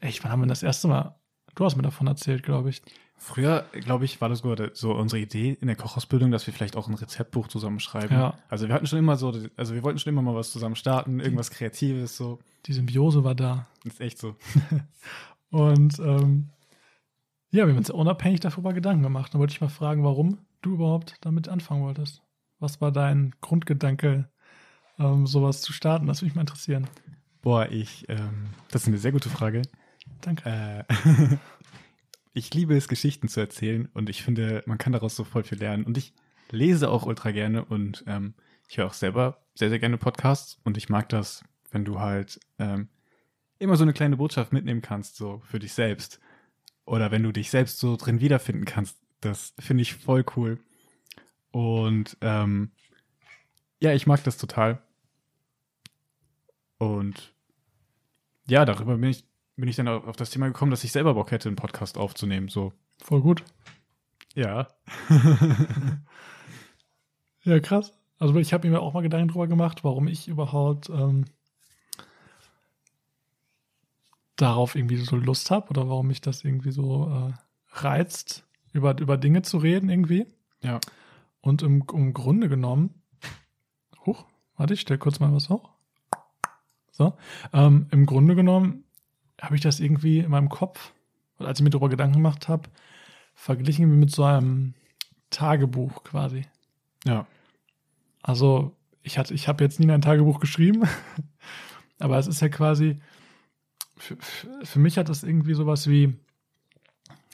Echt, 0.00 0.22
wann 0.24 0.32
haben 0.32 0.40
wir 0.40 0.46
das 0.46 0.62
erste 0.62 0.88
Mal? 0.88 1.14
Du 1.54 1.64
hast 1.64 1.76
mir 1.76 1.82
davon 1.82 2.06
erzählt, 2.06 2.42
glaube 2.42 2.70
ich. 2.70 2.82
Früher, 3.18 3.64
glaube 3.72 4.04
ich, 4.04 4.20
war 4.20 4.28
das 4.28 4.42
so 4.74 4.94
unsere 4.94 5.20
Idee 5.20 5.56
in 5.60 5.66
der 5.66 5.76
Kochausbildung, 5.76 6.30
dass 6.30 6.46
wir 6.46 6.52
vielleicht 6.52 6.76
auch 6.76 6.86
ein 6.86 6.94
Rezeptbuch 6.94 7.48
zusammenschreiben. 7.48 8.16
Ja. 8.16 8.38
Also 8.48 8.68
wir 8.68 8.74
hatten 8.74 8.86
schon 8.86 8.98
immer 8.98 9.16
so, 9.16 9.32
also 9.56 9.74
wir 9.74 9.82
wollten 9.82 9.98
schon 9.98 10.12
immer 10.12 10.22
mal 10.22 10.34
was 10.34 10.52
zusammen 10.52 10.76
starten, 10.76 11.18
irgendwas 11.20 11.50
Kreatives, 11.50 12.16
so. 12.16 12.38
Die 12.66 12.72
Symbiose 12.72 13.24
war 13.24 13.34
da. 13.34 13.66
Ist 13.84 14.00
echt 14.00 14.18
so. 14.18 14.36
Und 15.50 15.98
ähm, 15.98 16.50
ja, 17.50 17.64
wir 17.64 17.72
haben 17.72 17.78
uns 17.78 17.90
unabhängig 17.90 18.40
darüber 18.40 18.72
Gedanken 18.74 19.02
gemacht. 19.02 19.32
Da 19.32 19.38
wollte 19.38 19.52
ich 19.52 19.60
mal 19.60 19.68
fragen, 19.68 20.04
warum 20.04 20.38
du 20.62 20.74
überhaupt 20.74 21.16
damit 21.22 21.48
anfangen 21.48 21.82
wolltest. 21.82 22.22
Was 22.58 22.80
war 22.80 22.92
dein 22.92 23.34
Grundgedanke, 23.40 24.28
ähm, 24.98 25.26
sowas 25.26 25.62
zu 25.62 25.72
starten? 25.72 26.06
Das 26.06 26.18
würde 26.18 26.26
mich 26.26 26.34
mal 26.34 26.42
interessieren. 26.42 26.86
Boah, 27.40 27.68
ich, 27.70 28.08
ähm, 28.08 28.48
das 28.70 28.82
ist 28.82 28.88
eine 28.88 28.98
sehr 28.98 29.12
gute 29.12 29.30
Frage. 29.30 29.62
Danke. 30.20 30.84
Äh, 30.88 31.36
ich 32.36 32.52
liebe 32.52 32.76
es, 32.76 32.86
Geschichten 32.86 33.28
zu 33.28 33.40
erzählen 33.40 33.88
und 33.94 34.10
ich 34.10 34.22
finde, 34.22 34.62
man 34.66 34.76
kann 34.76 34.92
daraus 34.92 35.16
so 35.16 35.24
voll 35.24 35.42
viel 35.42 35.58
lernen. 35.58 35.84
Und 35.84 35.96
ich 35.96 36.12
lese 36.50 36.90
auch 36.90 37.06
ultra 37.06 37.30
gerne 37.30 37.64
und 37.64 38.04
ähm, 38.06 38.34
ich 38.68 38.76
höre 38.76 38.86
auch 38.86 38.92
selber 38.92 39.42
sehr, 39.54 39.70
sehr 39.70 39.78
gerne 39.78 39.96
Podcasts 39.96 40.58
und 40.62 40.76
ich 40.76 40.90
mag 40.90 41.08
das, 41.08 41.42
wenn 41.70 41.86
du 41.86 41.98
halt 41.98 42.38
ähm, 42.58 42.88
immer 43.58 43.76
so 43.76 43.84
eine 43.84 43.94
kleine 43.94 44.18
Botschaft 44.18 44.52
mitnehmen 44.52 44.82
kannst, 44.82 45.16
so 45.16 45.40
für 45.46 45.58
dich 45.58 45.72
selbst. 45.72 46.20
Oder 46.84 47.10
wenn 47.10 47.22
du 47.22 47.32
dich 47.32 47.50
selbst 47.50 47.78
so 47.78 47.96
drin 47.96 48.20
wiederfinden 48.20 48.66
kannst. 48.66 48.98
Das 49.22 49.54
finde 49.58 49.80
ich 49.80 49.94
voll 49.94 50.24
cool. 50.36 50.58
Und 51.52 52.18
ähm, 52.20 52.70
ja, 53.80 53.94
ich 53.94 54.06
mag 54.06 54.22
das 54.24 54.36
total. 54.36 54.82
Und 56.76 57.32
ja, 58.46 58.66
darüber 58.66 58.98
bin 58.98 59.08
ich, 59.08 59.24
bin 59.56 59.68
ich 59.68 59.76
dann 59.76 59.88
auf 59.88 60.16
das 60.16 60.30
Thema 60.30 60.46
gekommen, 60.46 60.70
dass 60.70 60.84
ich 60.84 60.92
selber 60.92 61.14
Bock 61.14 61.30
hätte, 61.30 61.48
einen 61.48 61.56
Podcast 61.56 61.98
aufzunehmen. 61.98 62.48
So, 62.48 62.72
Voll 63.02 63.20
gut. 63.20 63.44
ja. 64.34 64.68
Ja, 67.44 67.60
krass. 67.60 67.92
Also 68.18 68.34
ich 68.36 68.52
habe 68.52 68.68
mir 68.68 68.80
auch 68.80 68.92
mal 68.92 69.02
Gedanken 69.02 69.28
drüber 69.28 69.46
gemacht, 69.46 69.84
warum 69.84 70.08
ich 70.08 70.26
überhaupt 70.26 70.88
ähm, 70.90 71.26
darauf 74.34 74.74
irgendwie 74.74 74.96
so 74.96 75.14
Lust 75.14 75.52
habe 75.52 75.70
oder 75.70 75.88
warum 75.88 76.08
mich 76.08 76.20
das 76.20 76.42
irgendwie 76.42 76.72
so 76.72 77.08
äh, 77.08 77.32
reizt, 77.70 78.44
über, 78.72 78.98
über 78.98 79.16
Dinge 79.16 79.42
zu 79.42 79.58
reden 79.58 79.88
irgendwie. 79.88 80.26
Ja. 80.60 80.80
Und 81.40 81.62
im, 81.62 81.84
im 81.92 82.12
Grunde 82.14 82.48
genommen, 82.48 83.00
huch, 84.04 84.24
warte, 84.56 84.74
ich 84.74 84.80
stell 84.80 84.98
kurz 84.98 85.20
mal 85.20 85.32
was 85.32 85.48
hoch. 85.48 85.70
So, 86.90 87.16
ähm, 87.52 87.86
im 87.92 88.06
Grunde 88.06 88.34
genommen 88.34 88.85
habe 89.40 89.54
ich 89.54 89.60
das 89.60 89.80
irgendwie 89.80 90.20
in 90.20 90.30
meinem 90.30 90.48
Kopf, 90.48 90.92
als 91.38 91.58
ich 91.58 91.64
mir 91.64 91.70
darüber 91.70 91.88
Gedanken 91.88 92.14
gemacht 92.14 92.48
habe, 92.48 92.68
verglichen 93.34 93.98
mit 93.98 94.10
so 94.10 94.24
einem 94.24 94.74
Tagebuch 95.30 96.04
quasi. 96.04 96.42
Ja. 97.04 97.26
Also 98.22 98.74
ich 99.02 99.18
hatte, 99.18 99.34
ich 99.34 99.46
habe 99.46 99.62
jetzt 99.62 99.78
nie 99.78 99.90
ein 99.90 100.02
Tagebuch 100.02 100.40
geschrieben, 100.40 100.82
aber 101.98 102.18
es 102.18 102.26
ist 102.26 102.40
ja 102.40 102.48
quasi, 102.48 103.00
für, 103.96 104.16
für 104.16 104.48
für 104.64 104.78
mich 104.78 104.98
hat 104.98 105.08
das 105.08 105.22
irgendwie 105.22 105.54
sowas 105.54 105.88
wie, 105.88 106.14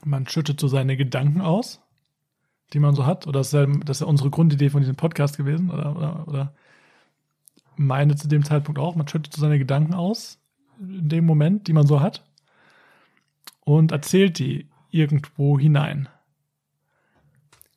man 0.04 0.26
schüttet 0.26 0.60
so 0.60 0.68
seine 0.68 0.96
Gedanken 0.96 1.40
aus, 1.40 1.80
die 2.72 2.80
man 2.80 2.94
so 2.94 3.06
hat, 3.06 3.26
oder 3.26 3.40
das 3.40 3.48
ist 3.48 3.52
ja, 3.54 3.66
das 3.66 3.98
ist 3.98 4.00
ja 4.00 4.06
unsere 4.06 4.30
Grundidee 4.30 4.70
von 4.70 4.80
diesem 4.80 4.96
Podcast 4.96 5.36
gewesen, 5.36 5.70
oder, 5.70 5.96
oder, 5.96 6.28
oder 6.28 6.54
meine 7.76 8.16
zu 8.16 8.28
dem 8.28 8.44
Zeitpunkt 8.44 8.78
auch, 8.78 8.96
man 8.96 9.08
schüttet 9.08 9.32
so 9.32 9.40
seine 9.40 9.58
Gedanken 9.58 9.94
aus, 9.94 10.41
in 10.82 11.08
dem 11.08 11.24
Moment, 11.24 11.68
die 11.68 11.72
man 11.72 11.86
so 11.86 12.00
hat, 12.00 12.24
und 13.64 13.92
erzählt 13.92 14.38
die 14.38 14.68
irgendwo 14.90 15.58
hinein. 15.58 16.08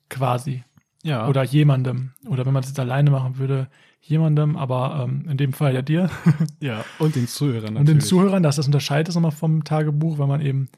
Quasi 0.08 0.62
Ja. 1.02 1.28
oder 1.28 1.42
jemandem. 1.42 2.12
Oder 2.26 2.46
wenn 2.46 2.52
man 2.52 2.62
es 2.62 2.68
jetzt 2.68 2.80
alleine 2.80 3.10
machen 3.10 3.38
würde, 3.38 3.68
jemandem, 4.00 4.56
aber 4.56 5.04
ähm, 5.04 5.28
in 5.28 5.36
dem 5.36 5.52
Fall 5.52 5.74
ja 5.74 5.82
dir. 5.82 6.10
ja. 6.60 6.84
Und 6.98 7.16
den 7.16 7.26
Zuhörern 7.26 7.76
Und 7.76 7.88
den 7.88 8.00
Zuhörern, 8.00 8.42
dass 8.42 8.56
das 8.56 8.66
unterscheidet 8.66 9.08
es 9.08 9.14
nochmal 9.14 9.32
vom 9.32 9.64
Tagebuch, 9.64 10.18
weil 10.18 10.28
man 10.28 10.40
eben, 10.40 10.68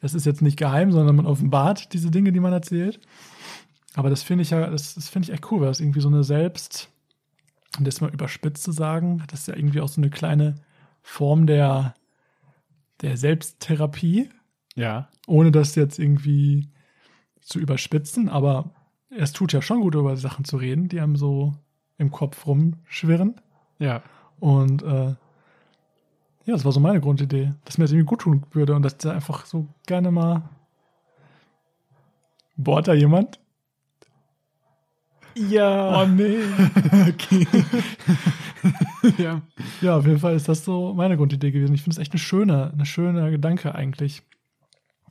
das 0.00 0.14
ist 0.14 0.24
jetzt 0.24 0.40
nicht 0.42 0.56
geheim, 0.56 0.90
sondern 0.92 1.16
man 1.16 1.26
offenbart 1.26 1.92
diese 1.92 2.10
Dinge, 2.10 2.32
die 2.32 2.40
man 2.40 2.52
erzählt. 2.52 3.00
Aber 3.94 4.08
das 4.08 4.22
finde 4.22 4.42
ich 4.42 4.50
ja, 4.50 4.70
das, 4.70 4.94
das 4.94 5.10
finde 5.10 5.28
ich 5.28 5.34
echt 5.34 5.50
cool, 5.50 5.60
weil 5.60 5.68
das 5.68 5.80
irgendwie 5.80 6.00
so 6.00 6.08
eine 6.08 6.24
Selbst, 6.24 6.88
um 7.78 7.84
das 7.84 8.00
mal 8.00 8.10
überspitzt 8.10 8.62
zu 8.62 8.72
sagen, 8.72 9.22
das 9.28 9.40
ist 9.40 9.48
ja 9.48 9.56
irgendwie 9.56 9.80
auch 9.82 9.88
so 9.88 10.00
eine 10.00 10.08
kleine 10.08 10.54
Form 11.02 11.46
der, 11.46 11.94
der 13.00 13.16
Selbsttherapie, 13.16 14.28
Ja. 14.76 15.08
ohne 15.26 15.50
das 15.52 15.74
jetzt 15.74 15.98
irgendwie 15.98 16.68
zu 17.40 17.58
überspitzen, 17.58 18.28
aber 18.28 18.70
es 19.10 19.32
tut 19.32 19.52
ja 19.52 19.60
schon 19.60 19.80
gut, 19.80 19.94
über 19.94 20.16
Sachen 20.16 20.44
zu 20.44 20.56
reden, 20.56 20.88
die 20.88 21.00
einem 21.00 21.16
so 21.16 21.52
im 21.98 22.10
Kopf 22.10 22.46
rumschwirren. 22.46 23.40
Ja. 23.78 24.02
Und 24.40 24.82
äh, 24.82 25.14
ja, 26.44 26.54
das 26.54 26.64
war 26.64 26.72
so 26.72 26.80
meine 26.80 27.00
Grundidee, 27.00 27.52
dass 27.64 27.78
mir 27.78 27.84
das 27.84 27.92
irgendwie 27.92 28.06
gut 28.06 28.20
tun 28.22 28.44
würde 28.52 28.74
und 28.74 28.82
dass 28.82 28.96
da 28.98 29.12
einfach 29.12 29.44
so 29.46 29.66
gerne 29.86 30.10
mal. 30.10 30.48
Bohrt 32.56 32.88
da 32.88 32.94
jemand? 32.94 33.38
Ja. 35.34 36.02
Oh 36.02 36.06
nee. 36.06 36.38
okay. 37.08 37.46
ja. 39.18 39.42
Ja, 39.80 39.96
auf 39.96 40.06
jeden 40.06 40.18
Fall 40.18 40.34
ist 40.34 40.48
das 40.48 40.64
so 40.64 40.94
meine 40.94 41.16
Grundidee 41.16 41.50
gewesen. 41.50 41.74
Ich 41.74 41.82
finde 41.82 41.94
es 41.94 41.98
echt 41.98 42.12
eine 42.12 42.18
schöne, 42.18 42.70
eine 42.72 42.86
schöne 42.86 43.30
Gedanke 43.30 43.74
eigentlich. 43.74 44.22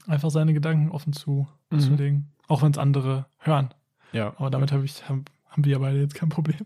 Einfach 0.07 0.29
seine 0.31 0.53
Gedanken 0.53 0.89
offen 0.91 1.13
zu, 1.13 1.47
Mhm. 1.69 1.79
zu 1.79 1.93
legen. 1.95 2.31
Auch 2.47 2.61
wenn 2.63 2.71
es 2.71 2.77
andere 2.77 3.27
hören. 3.39 3.73
Ja. 4.11 4.33
Aber 4.37 4.49
damit 4.49 4.71
habe 4.71 4.83
ich, 4.83 5.07
haben, 5.07 5.25
haben 5.47 5.63
wir 5.63 5.71
ja 5.71 5.77
beide 5.79 5.99
jetzt 5.99 6.15
kein 6.15 6.29
Problem. 6.29 6.65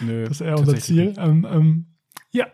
Nö. 0.00 0.24
Das 0.28 0.40
ist 0.40 0.40
eher 0.40 0.58
unser 0.58 0.76
Ziel. 0.76 1.14
Ähm, 1.18 1.46
ähm, 1.50 1.86
ja. 2.30 2.46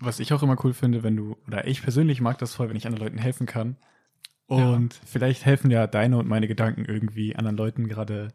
was 0.00 0.20
ich 0.20 0.32
auch 0.32 0.42
immer 0.42 0.56
cool 0.64 0.72
finde, 0.74 1.02
wenn 1.02 1.16
du, 1.16 1.36
oder 1.46 1.66
ich 1.66 1.82
persönlich 1.82 2.20
mag 2.20 2.38
das 2.38 2.54
voll, 2.54 2.68
wenn 2.68 2.76
ich 2.76 2.86
anderen 2.86 3.04
Leuten 3.06 3.18
helfen 3.18 3.46
kann. 3.46 3.76
Und 4.46 4.94
vielleicht 5.04 5.44
helfen 5.44 5.70
ja 5.70 5.86
deine 5.86 6.16
und 6.16 6.26
meine 6.26 6.48
Gedanken 6.48 6.86
irgendwie 6.86 7.36
anderen 7.36 7.56
Leuten 7.58 7.86
gerade 7.86 8.28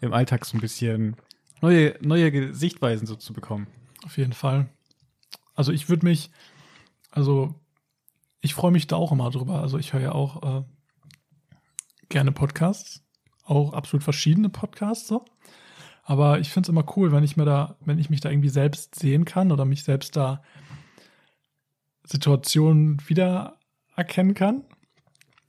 im 0.00 0.12
Alltag 0.12 0.44
so 0.44 0.56
ein 0.56 0.60
bisschen 0.60 1.16
neue, 1.60 1.96
neue 2.00 2.54
Sichtweisen 2.54 3.06
so 3.06 3.16
zu 3.16 3.32
bekommen. 3.32 3.66
Auf 4.04 4.16
jeden 4.16 4.32
Fall. 4.32 4.68
Also 5.54 5.72
ich 5.72 5.88
würde 5.88 6.06
mich, 6.06 6.30
also 7.10 7.54
ich 8.40 8.54
freue 8.54 8.70
mich 8.70 8.86
da 8.86 8.96
auch 8.96 9.12
immer 9.12 9.30
drüber. 9.30 9.60
Also 9.60 9.78
ich 9.78 9.92
höre 9.92 10.00
ja 10.00 10.12
auch 10.12 10.60
äh, 10.60 10.64
gerne 12.08 12.32
Podcasts, 12.32 13.02
auch 13.44 13.72
absolut 13.72 14.02
verschiedene 14.04 14.48
Podcasts 14.48 15.08
so. 15.08 15.24
Aber 16.02 16.40
ich 16.40 16.50
finde 16.50 16.66
es 16.66 16.70
immer 16.70 16.84
cool, 16.96 17.12
wenn 17.12 17.22
ich 17.22 17.36
mir 17.36 17.44
da, 17.44 17.76
wenn 17.84 17.98
ich 17.98 18.10
mich 18.10 18.20
da 18.20 18.30
irgendwie 18.30 18.48
selbst 18.48 18.98
sehen 18.98 19.24
kann 19.24 19.52
oder 19.52 19.64
mich 19.64 19.84
selbst 19.84 20.16
da 20.16 20.42
Situationen 22.04 23.00
wiedererkennen 23.06 24.34
kann 24.34 24.64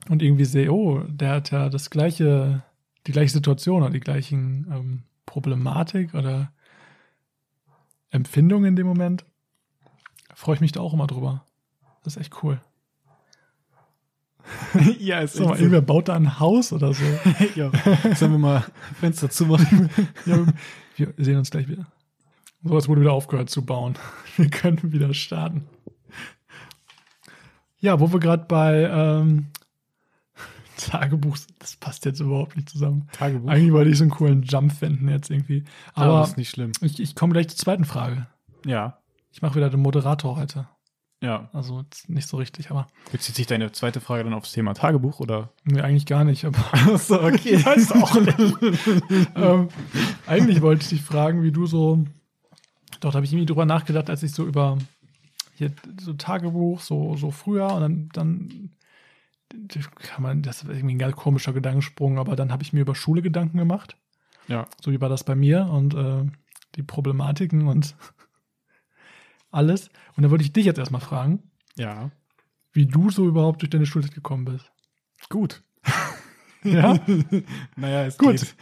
und 0.10 0.22
irgendwie 0.22 0.46
sehe, 0.46 0.72
oh, 0.72 1.00
der 1.08 1.32
hat 1.32 1.52
ja 1.52 1.70
das 1.70 1.90
gleiche, 1.90 2.64
die 3.08 3.12
gleiche 3.12 3.32
Situation 3.32 3.82
oder 3.82 3.92
die 3.92 4.00
gleichen 4.00 4.68
ähm, 4.72 5.04
Problematik 5.26 6.14
oder 6.14 6.52
Empfindung 8.10 8.66
in 8.66 8.76
dem 8.76 8.88
Moment, 8.88 9.26
freue 10.36 10.56
ich 10.56 10.62
mich 10.62 10.72
da 10.72 10.82
auch 10.82 10.94
immer 10.94 11.08
drüber. 11.08 11.46
Das 12.04 12.16
ist 12.16 12.22
echt 12.22 12.44
cool. 12.44 12.60
ja, 15.00 15.20
ist 15.20 15.40
mal, 15.40 15.56
irgendwer 15.56 15.82
baut 15.82 16.10
da 16.10 16.16
ein 16.16 16.40
Haus 16.40 16.74
oder 16.74 16.94
so. 16.94 17.04
ja. 17.56 17.72
Sollen 18.16 18.32
wir 18.32 18.38
mal 18.40 18.66
Fenster 19.00 19.30
zumachen? 19.30 19.90
ja, 20.26 20.46
wir 20.98 21.14
sehen 21.18 21.38
uns 21.38 21.52
gleich 21.52 21.68
wieder. 21.68 21.86
So, 22.64 22.78
es 22.78 22.88
wurde 22.88 23.02
wieder 23.02 23.14
aufgehört 23.14 23.50
zu 23.50 23.66
bauen. 23.66 23.96
Wir 24.38 24.50
können 24.50 24.92
wieder 24.92 25.14
starten. 25.14 25.68
Ja, 27.80 28.00
wo 28.00 28.12
wir 28.12 28.20
gerade 28.20 28.46
bei 28.48 28.84
ähm, 28.84 29.48
Tagebuch, 30.90 31.38
das 31.60 31.76
passt 31.76 32.06
jetzt 32.06 32.20
überhaupt 32.20 32.56
nicht 32.56 32.70
zusammen. 32.70 33.08
Tagebuch. 33.14 33.50
Eigentlich 33.50 33.72
wollte 33.72 33.92
ich 33.92 33.98
so 33.98 34.04
einen 34.04 34.12
coolen 34.12 34.44
Jump 34.44 34.74
finden 34.74 35.08
jetzt 35.10 35.30
irgendwie. 35.30 35.64
Aber 35.94 36.06
Aber 36.06 36.20
das 36.22 36.30
ist 36.32 36.38
nicht 36.38 36.50
schlimm. 36.50 36.72
ich, 36.82 37.00
ich 37.00 37.16
komme 37.16 37.34
gleich 37.34 37.50
zur 37.50 37.58
zweiten 37.58 37.86
Frage. 37.86 38.28
Ja. 38.66 38.98
Ich 39.32 39.42
mache 39.42 39.56
wieder 39.56 39.70
den 39.70 39.82
Moderator 39.82 40.36
heute. 40.36 40.68
Ja. 41.24 41.50
Also 41.54 41.84
nicht 42.08 42.28
so 42.28 42.38
richtig, 42.38 42.72
aber 42.72 42.88
Bezieht 43.12 43.36
sich 43.36 43.46
deine 43.46 43.72
zweite 43.72 44.02
Frage 44.02 44.24
dann 44.24 44.34
aufs 44.34 44.54
Thema 44.54 44.74
Tagebuch 44.74 45.20
oder? 45.20 45.52
nee, 45.64 45.80
eigentlich 45.80 46.08
gar 46.08 46.24
nicht. 46.24 46.46
Aber 46.46 46.58
Achso, 46.74 47.24
okay. 47.24 47.56
ich 47.56 47.66
weiß 47.66 47.92
auch 47.92 48.16
nicht. 48.20 49.30
ähm, 49.36 49.68
eigentlich 50.26 50.62
wollte 50.62 50.82
ich 50.82 50.90
dich 50.90 51.02
fragen, 51.02 51.44
wie 51.44 51.52
du 51.52 51.68
so. 51.68 52.04
Doch, 53.00 53.12
da 53.12 53.16
habe 53.18 53.26
ich 53.26 53.34
irgendwie 53.34 53.46
drüber 53.46 53.66
nachgedacht, 53.66 54.10
als 54.10 54.24
ich 54.24 54.32
so 54.32 54.46
über 54.46 54.78
hier 55.56 55.72
so 56.00 56.14
Tagebuch, 56.14 56.82
so, 56.82 57.16
so 57.16 57.30
früher 57.30 57.72
und 57.72 57.82
dann, 57.82 58.10
dann 58.14 58.72
kann 60.00 60.24
man, 60.24 60.42
das 60.42 60.66
war 60.66 60.74
irgendwie 60.74 60.96
ein 60.96 61.00
ganz 61.00 61.16
komischer 61.16 61.54
Gedankensprung, 61.54 62.18
aber 62.20 62.36
dann 62.36 62.52
habe 62.52 62.64
ich 62.64 62.74
mir 62.74 62.82
über 62.82 62.96
Schule 62.96 63.22
Gedanken 63.22 63.58
gemacht. 63.58 63.98
Ja. 64.48 64.68
So 64.82 64.92
wie 64.92 65.02
war 65.02 65.10
das 65.10 65.24
bei 65.24 65.36
mir 65.36 65.68
und 65.68 65.94
äh, 65.94 66.26
die 66.76 66.84
Problematiken 66.84 67.68
und 67.68 67.96
alles. 69.52 69.90
Und 70.16 70.24
dann 70.24 70.32
wollte 70.32 70.44
ich 70.44 70.54
dich 70.54 70.66
jetzt 70.66 70.78
erstmal 70.80 71.02
fragen, 71.02 71.44
Ja. 71.78 72.12
wie 72.74 72.86
du 72.86 73.10
so 73.10 73.28
überhaupt 73.28 73.62
durch 73.62 73.70
deine 73.70 73.86
Schulzeit 73.86 74.14
gekommen 74.14 74.46
bist. 74.46 74.72
Gut. 75.30 75.64
Ja? 76.64 77.00
Naja, 77.76 78.06
ist 78.06 78.20
Gut. 78.20 78.56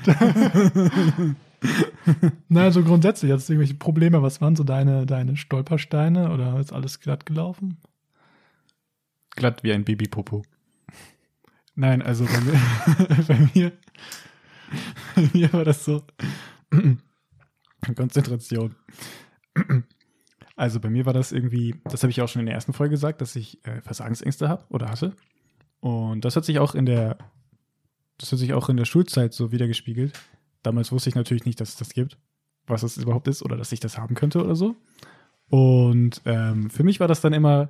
Na, 2.48 2.62
also 2.64 2.82
grundsätzlich, 2.84 3.30
hast 3.32 3.50
du 3.50 3.54
irgendwelche 3.54 3.74
Probleme? 3.74 4.22
Was 4.22 4.40
waren 4.40 4.56
so 4.56 4.64
deine, 4.64 5.06
deine 5.06 5.36
Stolpersteine 5.36 6.32
oder 6.32 6.58
ist 6.60 6.72
alles 6.72 7.02
glatt 7.02 7.26
gelaufen? 7.26 7.78
Glatt 9.32 9.64
wie 9.64 9.74
ein 9.74 9.84
Babypopo. 9.84 10.44
Nein, 11.80 12.02
also 12.02 12.26
bei 12.26 12.42
mir, 12.42 12.60
bei 13.30 13.50
mir, 13.54 13.72
bei 15.16 15.30
mir 15.32 15.54
war 15.54 15.64
das 15.64 15.86
so. 15.86 16.04
Konzentration. 17.96 18.76
Also 20.58 20.82
bei 20.82 20.90
mir 20.90 21.06
war 21.06 21.14
das 21.14 21.32
irgendwie, 21.32 21.76
das 21.86 22.04
habe 22.04 22.12
ich 22.12 22.22
auch 22.22 22.28
schon 22.28 22.42
in 22.42 22.48
der 22.48 22.56
ersten 22.56 22.74
Folge 22.74 22.92
gesagt, 22.92 23.22
dass 23.22 23.38
ich 23.38 23.66
äh, 23.66 23.80
Versagensängste 23.80 24.50
habe 24.50 24.66
oder 24.68 24.90
hatte. 24.90 25.16
Und 25.80 26.26
das 26.26 26.36
hat 26.36 26.44
sich 26.44 26.60
auch 26.60 26.76
in 26.76 26.86
der, 26.86 27.18
das 28.18 28.34
hat 28.34 28.40
sich 28.40 28.54
auch 28.54 28.68
in 28.68 28.76
der 28.76 28.84
Schulzeit 28.84 29.34
so 29.34 29.54
wiedergespiegelt. 29.54 30.20
Damals 30.64 30.92
wusste 30.92 31.08
ich 31.08 31.16
natürlich 31.16 31.46
nicht, 31.46 31.62
dass 31.62 31.70
es 31.70 31.76
das 31.78 31.94
gibt, 31.94 32.18
was 32.68 32.84
es 32.84 32.98
überhaupt 32.98 33.30
ist 33.30 33.42
oder 33.42 33.56
dass 33.56 33.72
ich 33.72 33.80
das 33.80 33.98
haben 33.98 34.16
könnte 34.16 34.44
oder 34.44 34.58
so. 34.58 34.76
Und 35.48 36.22
ähm, 36.26 36.70
für 36.70 36.84
mich 36.84 37.00
war 37.00 37.08
das 37.08 37.22
dann 37.22 37.32
immer, 37.32 37.70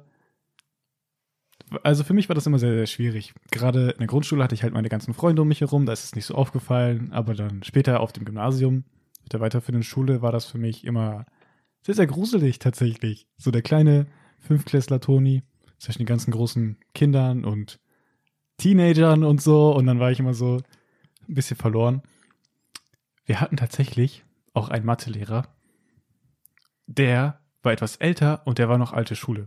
also 1.83 2.03
für 2.03 2.13
mich 2.13 2.29
war 2.29 2.35
das 2.35 2.45
immer 2.45 2.59
sehr, 2.59 2.73
sehr 2.73 2.87
schwierig. 2.87 3.33
Gerade 3.51 3.91
in 3.91 3.99
der 3.99 4.07
Grundschule 4.07 4.43
hatte 4.43 4.55
ich 4.55 4.63
halt 4.63 4.73
meine 4.73 4.89
ganzen 4.89 5.13
Freunde 5.13 5.41
um 5.41 5.47
mich 5.47 5.61
herum, 5.61 5.85
da 5.85 5.93
ist 5.93 6.03
es 6.03 6.15
nicht 6.15 6.25
so 6.25 6.35
aufgefallen, 6.35 7.11
aber 7.11 7.33
dann 7.33 7.63
später 7.63 7.99
auf 7.99 8.11
dem 8.11 8.25
Gymnasium, 8.25 8.85
auf 9.23 9.29
der 9.29 9.39
weiterführenden 9.39 9.83
Schule, 9.83 10.21
war 10.21 10.31
das 10.31 10.45
für 10.45 10.57
mich 10.57 10.85
immer 10.85 11.25
sehr, 11.81 11.95
sehr 11.95 12.07
gruselig 12.07 12.59
tatsächlich. 12.59 13.27
So 13.37 13.51
der 13.51 13.61
kleine 13.61 14.07
Fünfklässler 14.39 14.99
Toni 14.99 15.43
zwischen 15.77 15.99
den 15.99 16.07
ganzen 16.07 16.31
großen 16.31 16.77
Kindern 16.93 17.45
und 17.45 17.79
Teenagern 18.57 19.23
und 19.23 19.41
so. 19.41 19.73
Und 19.73 19.85
dann 19.85 19.99
war 19.99 20.11
ich 20.11 20.19
immer 20.19 20.33
so 20.33 20.57
ein 21.27 21.33
bisschen 21.33 21.57
verloren. 21.57 22.01
Wir 23.25 23.41
hatten 23.41 23.57
tatsächlich 23.57 24.23
auch 24.53 24.69
einen 24.69 24.85
Mathelehrer, 24.85 25.47
der 26.87 27.39
war 27.61 27.71
etwas 27.71 27.97
älter 27.97 28.41
und 28.45 28.57
der 28.57 28.69
war 28.69 28.77
noch 28.77 28.93
alte 28.93 29.15
Schule. 29.15 29.45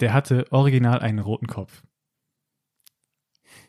Der 0.00 0.12
hatte 0.12 0.46
original 0.50 1.00
einen 1.00 1.18
roten 1.18 1.46
Kopf. 1.46 1.82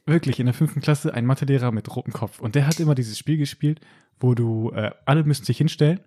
Wirklich, 0.06 0.40
in 0.40 0.46
der 0.46 0.54
fünften 0.56 0.82
Klasse 0.82 1.14
ein 1.14 1.26
Mathelehrer 1.26 1.72
mit 1.72 1.96
rotem 1.96 2.14
Kopf. 2.14 2.40
Und 2.40 2.56
der 2.56 2.66
hat 2.68 2.80
immer 2.80 2.96
dieses 2.96 3.18
Spiel 3.18 3.38
gespielt, 3.38 3.80
wo 4.20 4.34
du, 4.36 4.72
äh, 4.72 4.92
alle 5.06 5.24
müssen 5.24 5.46
sich 5.46 5.58
hinstellen 5.58 6.00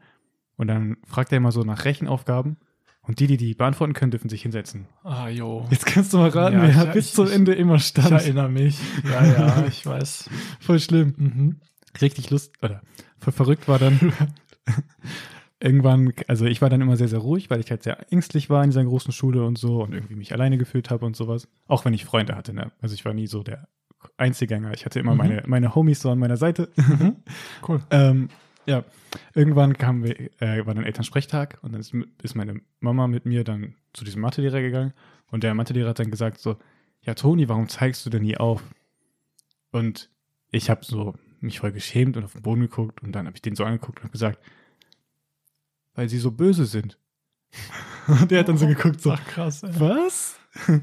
und 0.56 0.66
dann 0.68 0.96
fragt 1.06 1.32
er 1.32 1.38
immer 1.38 1.52
so 1.52 1.62
nach 1.62 1.84
Rechenaufgaben 1.84 2.56
und 3.02 3.18
die, 3.20 3.26
die 3.26 3.36
die 3.36 3.54
beantworten 3.54 3.94
können, 3.94 4.10
dürfen 4.10 4.28
sich 4.28 4.42
hinsetzen. 4.42 4.86
Ah, 5.02 5.28
jo. 5.28 5.66
Jetzt 5.70 5.86
kannst 5.86 6.12
du 6.12 6.18
mal 6.18 6.28
raten, 6.30 6.56
Ja, 6.56 6.62
wer 6.76 6.86
ich- 6.88 6.92
bis 6.92 7.06
ich- 7.08 7.14
zum 7.14 7.26
ich- 7.26 7.32
Ende 7.32 7.54
immer 7.54 7.76
Ich 7.76 7.86
stand. 7.86 8.10
erinnere 8.12 8.48
mich. 8.48 8.78
Ja, 9.04 9.24
ja, 9.24 9.66
ich 9.66 9.84
weiß. 9.86 10.28
Voll 10.60 10.78
schlimm. 10.80 11.14
Mhm. 11.16 11.60
Richtig 12.00 12.30
lust 12.30 12.62
oder 12.62 12.82
voll 13.18 13.32
verrückt 13.32 13.68
war 13.68 13.78
dann 13.78 14.12
irgendwann, 15.62 16.12
also 16.28 16.44
ich 16.46 16.60
war 16.60 16.68
dann 16.70 16.80
immer 16.80 16.96
sehr, 16.96 17.08
sehr 17.08 17.20
ruhig, 17.20 17.48
weil 17.50 17.60
ich 17.60 17.70
halt 17.70 17.82
sehr 17.82 18.10
ängstlich 18.12 18.50
war 18.50 18.64
in 18.64 18.70
dieser 18.70 18.84
großen 18.84 19.12
Schule 19.12 19.44
und 19.44 19.58
so 19.58 19.82
und 19.82 19.92
irgendwie 19.92 20.16
mich 20.16 20.32
alleine 20.32 20.58
gefühlt 20.58 20.90
habe 20.90 21.06
und 21.06 21.16
sowas. 21.16 21.48
Auch 21.68 21.84
wenn 21.84 21.94
ich 21.94 22.04
Freunde 22.04 22.34
hatte, 22.36 22.52
ne? 22.52 22.72
Also 22.80 22.94
ich 22.94 23.04
war 23.04 23.14
nie 23.14 23.26
so 23.26 23.42
der 23.42 23.68
Einzelgänger. 24.16 24.72
Ich 24.74 24.84
hatte 24.84 24.98
immer 24.98 25.12
Mhm. 25.12 25.18
meine, 25.18 25.42
meine 25.46 25.74
Homies 25.74 26.00
so 26.00 26.10
an 26.10 26.18
meiner 26.18 26.36
Seite. 26.36 26.68
Mhm. 26.76 27.16
Cool. 27.66 27.80
Ähm, 27.90 28.28
ja, 28.66 28.84
irgendwann 29.34 29.76
kam 29.78 30.02
wir, 30.04 30.18
äh, 30.40 30.66
war 30.66 30.74
dann 30.74 30.84
Elternsprechtag 30.84 31.58
und 31.62 31.72
dann 31.72 31.80
ist, 31.80 31.92
ist 32.22 32.34
meine 32.34 32.60
Mama 32.80 33.06
mit 33.08 33.24
mir 33.26 33.44
dann 33.44 33.74
zu 33.92 34.04
diesem 34.04 34.20
Mathelehrer 34.22 34.60
gegangen 34.60 34.92
und 35.30 35.42
der 35.44 35.54
Mathelehrer 35.54 35.90
hat 35.90 35.98
dann 35.98 36.10
gesagt 36.10 36.38
so, 36.40 36.56
ja 37.02 37.14
Toni, 37.14 37.48
warum 37.48 37.68
zeigst 37.68 38.04
du 38.06 38.10
denn 38.10 38.22
nie 38.22 38.36
auf? 38.36 38.62
Und 39.70 40.10
ich 40.50 40.70
habe 40.70 40.84
so 40.84 41.14
mich 41.40 41.58
voll 41.60 41.72
geschämt 41.72 42.16
und 42.16 42.24
auf 42.24 42.32
den 42.34 42.42
Boden 42.42 42.60
geguckt 42.62 43.02
und 43.02 43.12
dann 43.12 43.26
habe 43.26 43.36
ich 43.36 43.42
den 43.42 43.56
so 43.56 43.64
angeguckt 43.64 43.98
und 44.00 44.04
hab 44.04 44.12
gesagt, 44.12 44.38
weil 45.94 46.08
sie 46.08 46.18
so 46.18 46.30
böse 46.30 46.66
sind. 46.66 46.98
Und 48.06 48.30
der 48.30 48.40
hat 48.40 48.48
dann 48.48 48.58
so 48.58 48.66
geguckt 48.66 49.00
so, 49.00 49.12
Ach, 49.12 49.24
krass. 49.24 49.62
Ey. 49.62 49.70
was? 49.78 50.38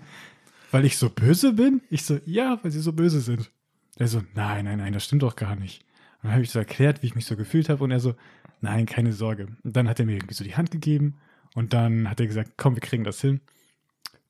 weil 0.71 0.85
ich 0.85 0.97
so 0.97 1.09
böse 1.09 1.53
bin? 1.53 1.81
Ich 1.89 2.03
so, 2.03 2.19
ja, 2.25 2.59
weil 2.61 2.71
sie 2.71 2.79
so 2.79 2.93
böse 2.93 3.21
sind. 3.21 3.51
Der 3.97 4.07
so, 4.07 4.21
nein, 4.33 4.65
nein, 4.65 4.77
nein, 4.77 4.93
das 4.93 5.03
stimmt 5.03 5.23
doch 5.23 5.35
gar 5.35 5.55
nicht. 5.55 5.83
Und 6.21 6.25
dann 6.25 6.33
habe 6.33 6.43
ich 6.43 6.51
so 6.51 6.59
erklärt, 6.59 7.01
wie 7.01 7.07
ich 7.07 7.15
mich 7.15 7.25
so 7.25 7.35
gefühlt 7.35 7.69
habe 7.69 7.83
und 7.83 7.91
er 7.91 7.99
so, 7.99 8.15
nein, 8.61 8.85
keine 8.85 9.13
Sorge. 9.13 9.47
Und 9.63 9.75
dann 9.75 9.87
hat 9.89 9.99
er 9.99 10.05
mir 10.05 10.15
irgendwie 10.15 10.33
so 10.33 10.43
die 10.43 10.55
Hand 10.55 10.71
gegeben 10.71 11.17
und 11.55 11.73
dann 11.73 12.09
hat 12.09 12.19
er 12.19 12.27
gesagt, 12.27 12.53
komm, 12.57 12.75
wir 12.75 12.81
kriegen 12.81 13.03
das 13.03 13.21
hin. 13.21 13.41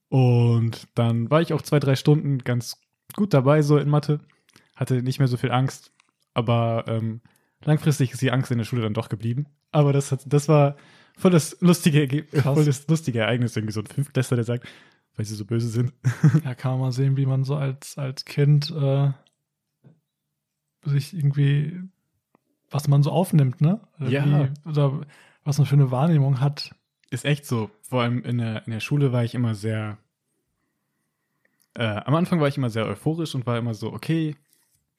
Und 0.07 0.87
dann 0.95 1.29
war 1.29 1.41
ich 1.41 1.53
auch 1.53 1.61
zwei, 1.61 1.79
drei 1.79 1.95
Stunden 1.95 2.39
ganz 2.39 2.81
gut 3.15 3.33
dabei, 3.33 3.61
so 3.61 3.77
in 3.77 3.89
Mathe. 3.89 4.19
Hatte 4.75 5.01
nicht 5.03 5.19
mehr 5.19 5.27
so 5.27 5.37
viel 5.37 5.51
Angst, 5.51 5.91
aber 6.33 6.85
ähm, 6.87 7.21
langfristig 7.63 8.11
ist 8.11 8.21
die 8.21 8.31
Angst 8.31 8.49
in 8.51 8.57
der 8.57 8.65
Schule 8.65 8.81
dann 8.81 8.93
doch 8.93 9.09
geblieben. 9.09 9.45
Aber 9.71 9.93
das, 9.93 10.12
hat, 10.12 10.21
das 10.25 10.47
war 10.47 10.75
voll 11.17 11.32
das 11.32 11.58
lustige, 11.62 11.99
Erge- 12.01 12.23
Krass. 12.23 12.53
voll 12.55 12.65
das 12.65 12.88
lustige 12.88 13.19
Ereignis, 13.19 13.55
irgendwie 13.55 13.73
so 13.73 13.82
ein 13.82 13.86
Fünftklässler, 13.88 14.36
der 14.38 14.43
sagt, 14.45 14.67
weil 15.15 15.25
sie 15.25 15.36
so 15.36 15.45
böse 15.45 15.67
sind. 15.69 15.93
Ja, 16.45 16.55
kann 16.55 16.71
man 16.71 16.79
mal 16.82 16.91
sehen, 16.91 17.17
wie 17.17 17.25
man 17.25 17.43
so 17.43 17.55
als, 17.55 17.97
als 17.97 18.25
Kind 18.25 18.71
äh, 18.71 19.12
sich 20.86 21.13
irgendwie, 21.13 21.79
was 22.69 22.88
man 22.88 23.03
so 23.03 23.12
aufnimmt, 23.12 23.62
ne? 23.62 23.79
Oder 23.99 24.10
Ja. 24.10 24.25
Wie, 24.25 24.69
oder 24.69 25.01
was 25.43 25.58
man 25.58 25.67
für 25.67 25.75
eine 25.75 25.91
Wahrnehmung 25.91 26.39
hat. 26.39 26.73
Ist 27.12 27.25
echt 27.25 27.45
so. 27.45 27.69
Vor 27.82 28.01
allem 28.03 28.23
in 28.23 28.38
der, 28.38 28.65
in 28.65 28.71
der 28.71 28.79
Schule 28.79 29.12
war 29.12 29.23
ich 29.23 29.34
immer 29.36 29.55
sehr. 29.55 29.97
Äh, 31.73 31.84
am 31.84 32.15
Anfang 32.15 32.39
war 32.39 32.47
ich 32.47 32.58
immer 32.58 32.69
sehr 32.69 32.86
euphorisch 32.86 33.36
und 33.36 33.45
war 33.45 33.58
immer 33.58 33.73
so, 33.73 33.91
okay, 33.93 34.36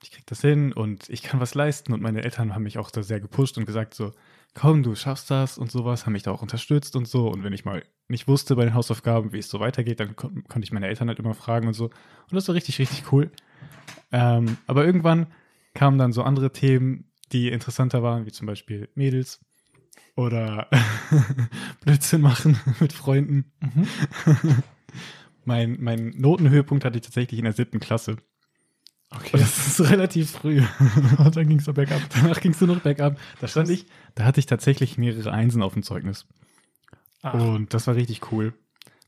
ich 0.02 0.10
krieg 0.10 0.26
das 0.26 0.40
hin 0.40 0.72
und 0.72 1.08
ich 1.08 1.22
kann 1.22 1.40
was 1.40 1.54
leisten. 1.54 1.92
Und 1.92 2.02
meine 2.02 2.22
Eltern 2.24 2.54
haben 2.54 2.62
mich 2.64 2.78
auch 2.78 2.90
da 2.90 3.02
sehr 3.02 3.20
gepusht 3.20 3.58
und 3.58 3.66
gesagt 3.66 3.94
so, 3.94 4.12
komm, 4.54 4.82
du 4.82 4.94
schaffst 4.94 5.30
das 5.30 5.58
und 5.58 5.70
sowas, 5.70 6.06
haben 6.06 6.12
mich 6.12 6.22
da 6.22 6.32
auch 6.32 6.42
unterstützt 6.42 6.96
und 6.96 7.06
so. 7.06 7.28
Und 7.28 7.44
wenn 7.44 7.52
ich 7.52 7.64
mal 7.64 7.82
nicht 8.08 8.28
wusste 8.28 8.56
bei 8.56 8.64
den 8.64 8.74
Hausaufgaben, 8.74 9.32
wie 9.32 9.38
es 9.38 9.48
so 9.48 9.60
weitergeht, 9.60 10.00
dann 10.00 10.16
kon 10.16 10.44
konnte 10.48 10.64
ich 10.64 10.72
meine 10.72 10.88
Eltern 10.88 11.08
halt 11.08 11.18
immer 11.18 11.34
fragen 11.34 11.68
und 11.68 11.74
so. 11.74 11.84
Und 11.84 12.32
das 12.32 12.48
war 12.48 12.54
richtig, 12.54 12.78
richtig 12.78 13.12
cool. 13.12 13.30
Ähm, 14.12 14.56
aber 14.66 14.84
irgendwann 14.84 15.28
kamen 15.74 15.98
dann 15.98 16.12
so 16.12 16.22
andere 16.22 16.52
Themen, 16.52 17.10
die 17.32 17.48
interessanter 17.48 18.02
waren, 18.02 18.26
wie 18.26 18.32
zum 18.32 18.46
Beispiel 18.46 18.88
Mädels 18.94 19.40
oder 20.16 20.68
Blödsinn 21.84 22.20
machen 22.20 22.58
mit 22.80 22.92
Freunden. 22.92 23.52
Mhm. 23.60 23.86
Mein, 25.46 25.78
mein 25.80 26.10
Notenhöhepunkt 26.10 26.84
hatte 26.84 26.98
ich 26.98 27.02
tatsächlich 27.02 27.38
in 27.38 27.44
der 27.44 27.54
siebten 27.54 27.80
Klasse. 27.80 28.18
Okay. 29.12 29.30
Und 29.32 29.40
das 29.42 29.66
ist 29.66 29.80
relativ 29.90 30.30
früh. 30.30 30.62
Und 31.18 31.36
dann 31.36 31.48
ging 31.48 31.58
es 31.58 31.64
so 31.64 31.72
bergab. 31.72 32.00
Danach 32.14 32.40
ging 32.40 32.52
es 32.52 32.60
nur 32.60 32.76
noch 32.76 32.82
bergab. 32.82 33.18
Da 33.40 33.48
stand 33.48 33.68
ich, 33.68 33.86
da 34.14 34.24
hatte 34.24 34.38
ich 34.38 34.46
tatsächlich 34.46 34.98
mehrere 34.98 35.32
Einsen 35.32 35.62
auf 35.62 35.72
dem 35.72 35.82
Zeugnis. 35.82 36.26
Ah, 37.22 37.30
Und 37.32 37.74
das 37.74 37.86
war 37.86 37.96
richtig 37.96 38.30
cool. 38.32 38.54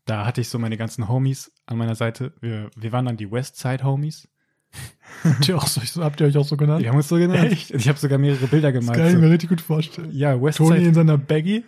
Da 0.05 0.27
hatte 0.27 0.41
ich 0.41 0.49
so 0.49 0.59
meine 0.59 0.77
ganzen 0.77 1.09
Homies 1.09 1.53
an 1.67 1.79
meiner 1.79 1.95
Seite. 1.95 2.33
Wir, 2.41 2.71
wir 2.77 2.91
waren 2.91 3.05
dann 3.07 3.17
die 3.17 3.31
Westside 3.31 3.85
Homies. 3.85 4.29
habt, 5.25 5.49
ihr 5.49 5.57
auch 5.57 5.67
so, 5.69 6.03
habt 6.03 6.21
ihr 6.21 6.27
euch 6.27 6.37
auch 6.37 6.45
so 6.47 6.57
genannt? 6.57 6.83
Die 6.83 6.88
haben 6.88 6.97
uns 6.97 7.09
so 7.09 7.17
genannt. 7.17 7.53
Echt? 7.53 7.71
Ich 7.71 7.88
habe 7.88 7.99
sogar 7.99 8.19
mehrere 8.19 8.47
Bilder 8.49 8.73
das 8.73 8.81
gemalt. 8.81 8.99
kann 8.99 9.09
ich 9.09 9.15
mir 9.15 9.27
So. 9.27 9.29
richtig 9.31 9.49
gut 9.51 9.61
vorstellen. 9.61 10.09
Ja, 10.11 10.41
Westside. 10.43 10.77
in 10.79 10.95
seiner 10.95 11.19
Baggy. 11.19 11.65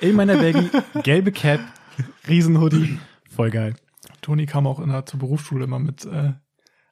In 0.00 0.16
meiner 0.16 0.36
Baggy, 0.36 0.68
gelbe 1.02 1.30
Cap, 1.32 1.60
Riesenhoodie. 2.28 2.98
Voll 3.30 3.50
geil. 3.50 3.74
Toni 4.20 4.46
kam 4.46 4.66
auch 4.66 4.80
in 4.80 4.88
der, 4.90 5.06
zur 5.06 5.20
Berufsschule 5.20 5.64
immer 5.64 5.78
mit 5.78 6.04
äh, 6.04 6.32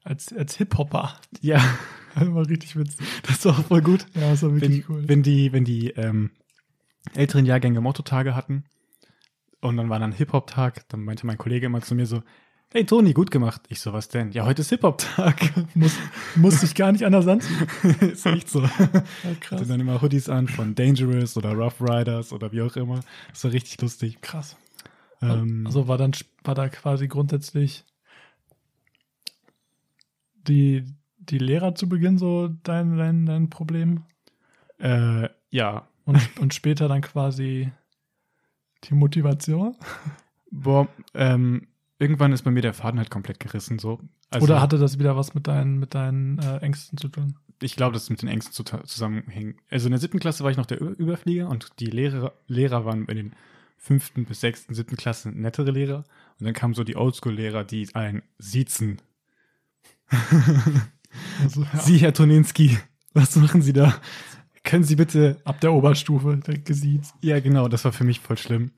Als, 0.09 0.33
als 0.33 0.57
Hip-Hopper. 0.57 1.21
Ja, 1.43 1.63
Das 2.15 2.33
war 2.35 2.49
richtig 2.49 2.75
witzig. 2.77 3.07
das 3.25 3.45
war 3.45 3.53
auch 3.59 3.65
voll 3.65 3.83
gut. 3.83 4.07
Ja, 4.15 4.31
das 4.31 4.43
war 4.43 4.51
Wenn, 4.53 4.61
wirklich 4.63 4.89
cool. 4.89 5.05
wenn 5.07 5.23
die, 5.23 5.53
wenn 5.53 5.65
die 5.65 5.91
ähm, 5.91 6.31
älteren 7.15 7.45
Jahrgänge 7.47 7.81
Motto-Tage 7.81 8.35
hatten 8.35 8.65
und 9.61 9.77
dann 9.77 9.89
war 9.91 9.99
dann 9.99 10.13
Hip-Hop-Tag, 10.13 10.89
dann 10.89 11.05
meinte 11.05 11.27
mein 11.27 11.37
Kollege 11.39 11.67
immer 11.67 11.83
zu 11.83 11.95
mir 11.95 12.07
so, 12.07 12.23
hey 12.73 12.85
Toni, 12.87 13.13
gut 13.13 13.31
gemacht. 13.31 13.63
Ich 13.69 13.81
so, 13.81 13.93
was 13.93 14.09
denn? 14.09 14.33
Ja, 14.33 14.47
heute 14.47 14.63
ist 14.63 14.71
Hip-Hop-Tag. 14.71 15.53
muss, 15.75 15.95
muss 16.37 16.63
ich 16.63 16.75
gar 16.75 16.91
nicht 16.93 17.05
anders 17.05 17.27
anziehen. 17.29 17.67
ist 18.01 18.25
echt 18.27 18.49
so. 18.49 18.63
Ja, 18.63 18.69
Hatte 18.71 19.05
krass. 19.41 19.69
dann 19.69 19.79
immer 19.81 20.01
Hoodies 20.03 20.29
an 20.31 20.49
von 20.49 20.75
Dangerous 20.75 21.37
oder 21.37 21.53
Rough 21.53 21.81
Riders 21.81 22.33
oder 22.33 22.51
wie 22.53 22.63
auch 22.63 22.75
immer. 22.77 23.01
Das 23.31 23.45
war 23.45 23.53
richtig 23.53 23.81
lustig. 23.83 24.21
Krass. 24.23 24.57
Ähm, 25.23 25.65
Also 25.67 25.87
war 25.87 25.99
dann 25.99 26.13
war 26.45 26.55
da 26.55 26.69
quasi 26.69 27.07
grundsätzlich 27.09 27.85
die, 30.49 30.85
die 31.19 31.39
Lehrer 31.39 31.75
zu 31.75 31.89
Beginn 31.89 32.19
so 32.19 32.49
dein, 32.63 32.97
dein, 32.97 33.27
dein 33.27 33.51
Problem 33.51 34.05
äh, 34.79 35.29
ja, 35.51 35.89
und, 36.05 36.21
und 36.41 36.55
später 36.55 36.89
dann 36.89 37.03
quasi 37.03 37.71
die 38.85 38.95
Motivation? 38.95 39.77
boah, 40.51 40.89
ähm, 41.15 41.69
irgendwann 41.99 42.33
ist 42.33 42.43
bei 42.43 42.51
mir 42.51 42.63
der 42.63 42.75
Faden 42.75 42.99
halt 42.99 43.11
komplett 43.11 43.41
gerissen 43.41 43.79
so. 43.79 44.01
Also, 44.31 44.45
Oder 44.45 44.61
hatte 44.61 44.79
das 44.79 44.99
wieder 44.99 45.17
was 45.17 45.35
mit 45.35 45.47
deinen, 45.47 45.79
mit 45.79 45.95
deinen 45.95 46.39
äh, 46.39 46.59
Ängsten 46.59 46.99
zu 46.99 47.09
tun? 47.09 47.35
ich 47.63 47.77
glaube, 47.77 47.93
dass 47.93 48.05
es 48.05 48.11
mit 48.11 48.23
den 48.23 48.29
Ängsten 48.29 48.53
zu, 48.53 48.63
zusammenhing. 48.63 49.57
Also 49.71 49.87
in 49.87 49.93
der 49.93 50.01
siebten 50.01 50.21
Klasse 50.21 50.45
war 50.45 50.51
ich 50.51 50.57
noch 50.57 50.67
der 50.67 50.81
Überflieger 50.81 51.49
und 51.49 51.81
die 51.81 51.87
Lehrer, 51.87 52.33
Lehrer 52.47 52.85
waren 52.85 53.07
in 53.07 53.17
den 53.17 53.33
fünften 53.77 54.25
bis 54.25 54.41
sechsten, 54.41 54.75
siebten 54.75 54.97
Klasse 54.97 55.31
nettere 55.31 55.71
Lehrer. 55.71 56.05
Und 56.39 56.47
dann 56.47 56.55
kamen 56.55 56.75
so 56.75 56.85
die 56.85 56.97
Oldschool-Lehrer, 56.97 57.65
die 57.65 57.89
einen 57.95 58.23
siezen. 58.39 59.01
Also, 61.43 61.63
ja, 61.63 61.81
Sie, 61.81 61.99
Herr 61.99 62.13
Toninski, 62.13 62.79
was 63.15 63.37
machen 63.37 63.63
Sie 63.63 63.73
da? 63.73 63.95
Können 64.65 64.85
Sie 64.85 64.97
bitte. 64.97 65.37
ab 65.45 65.61
der 65.61 65.73
Oberstufe 65.73 66.37
direkt 66.37 66.67
gesiezt. 66.67 67.15
Ja, 67.23 67.41
genau, 67.41 67.69
das 67.69 67.85
war 67.85 67.93
für 67.93 68.05
mich 68.05 68.21
voll 68.21 68.37
schlimm. 68.37 68.73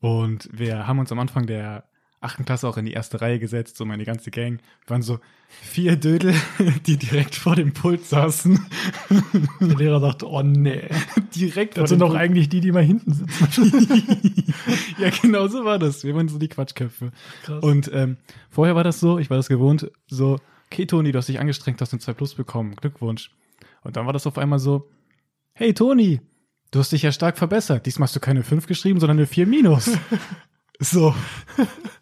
Und 0.00 0.48
wir 0.52 0.86
haben 0.86 0.98
uns 0.98 1.10
am 1.12 1.18
Anfang 1.18 1.46
der 1.46 1.84
achten 2.20 2.44
Klasse 2.44 2.66
auch 2.68 2.78
in 2.78 2.86
die 2.86 2.92
erste 2.92 3.20
Reihe 3.20 3.38
gesetzt, 3.38 3.76
so 3.76 3.84
meine 3.84 4.04
ganze 4.04 4.30
Gang. 4.30 4.60
Wir 4.86 4.90
waren 4.90 5.02
so 5.02 5.18
vier 5.48 5.96
Dödel, 5.96 6.34
die 6.86 6.96
direkt 6.96 7.34
vor 7.34 7.54
dem 7.54 7.72
Pult 7.72 8.04
saßen. 8.04 8.58
Der 9.60 9.76
Lehrer 9.76 10.00
sagte, 10.00 10.28
oh 10.28 10.42
nee, 10.42 10.88
direkt 11.34 11.76
das 11.76 11.90
sind 11.90 12.00
doch 12.00 12.14
eigentlich 12.14 12.48
die, 12.48 12.60
die 12.60 12.72
mal 12.72 12.82
hinten 12.82 13.12
sitzen. 13.12 13.70
ja, 14.98 15.10
genau 15.10 15.48
so 15.48 15.64
war 15.64 15.78
das. 15.78 16.04
Wir 16.04 16.14
waren 16.14 16.28
so 16.28 16.38
die 16.38 16.48
Quatschköpfe. 16.48 17.12
Krass. 17.44 17.62
Und 17.62 17.90
ähm, 17.92 18.16
vorher 18.48 18.74
war 18.74 18.84
das 18.84 19.00
so, 19.00 19.18
ich 19.18 19.30
war 19.30 19.36
das 19.36 19.48
gewohnt, 19.48 19.90
so, 20.06 20.38
okay, 20.70 20.86
Toni, 20.86 21.12
du 21.12 21.18
hast 21.18 21.28
dich 21.28 21.38
angestrengt, 21.40 21.80
hast 21.80 21.92
eine 21.92 22.00
2 22.00 22.12
Plus 22.14 22.34
bekommen. 22.34 22.74
Glückwunsch. 22.76 23.30
Und 23.82 23.96
dann 23.96 24.06
war 24.06 24.12
das 24.12 24.26
auf 24.26 24.38
einmal 24.38 24.58
so, 24.58 24.90
hey, 25.52 25.74
Toni, 25.74 26.20
du 26.70 26.78
hast 26.78 26.92
dich 26.92 27.02
ja 27.02 27.12
stark 27.12 27.38
verbessert. 27.38 27.86
Diesmal 27.86 28.06
hast 28.06 28.16
du 28.16 28.20
keine 28.20 28.42
5 28.42 28.66
geschrieben, 28.66 29.00
sondern 29.00 29.18
eine 29.18 29.26
4 29.26 29.46
minus. 29.46 29.90
so. 30.80 31.14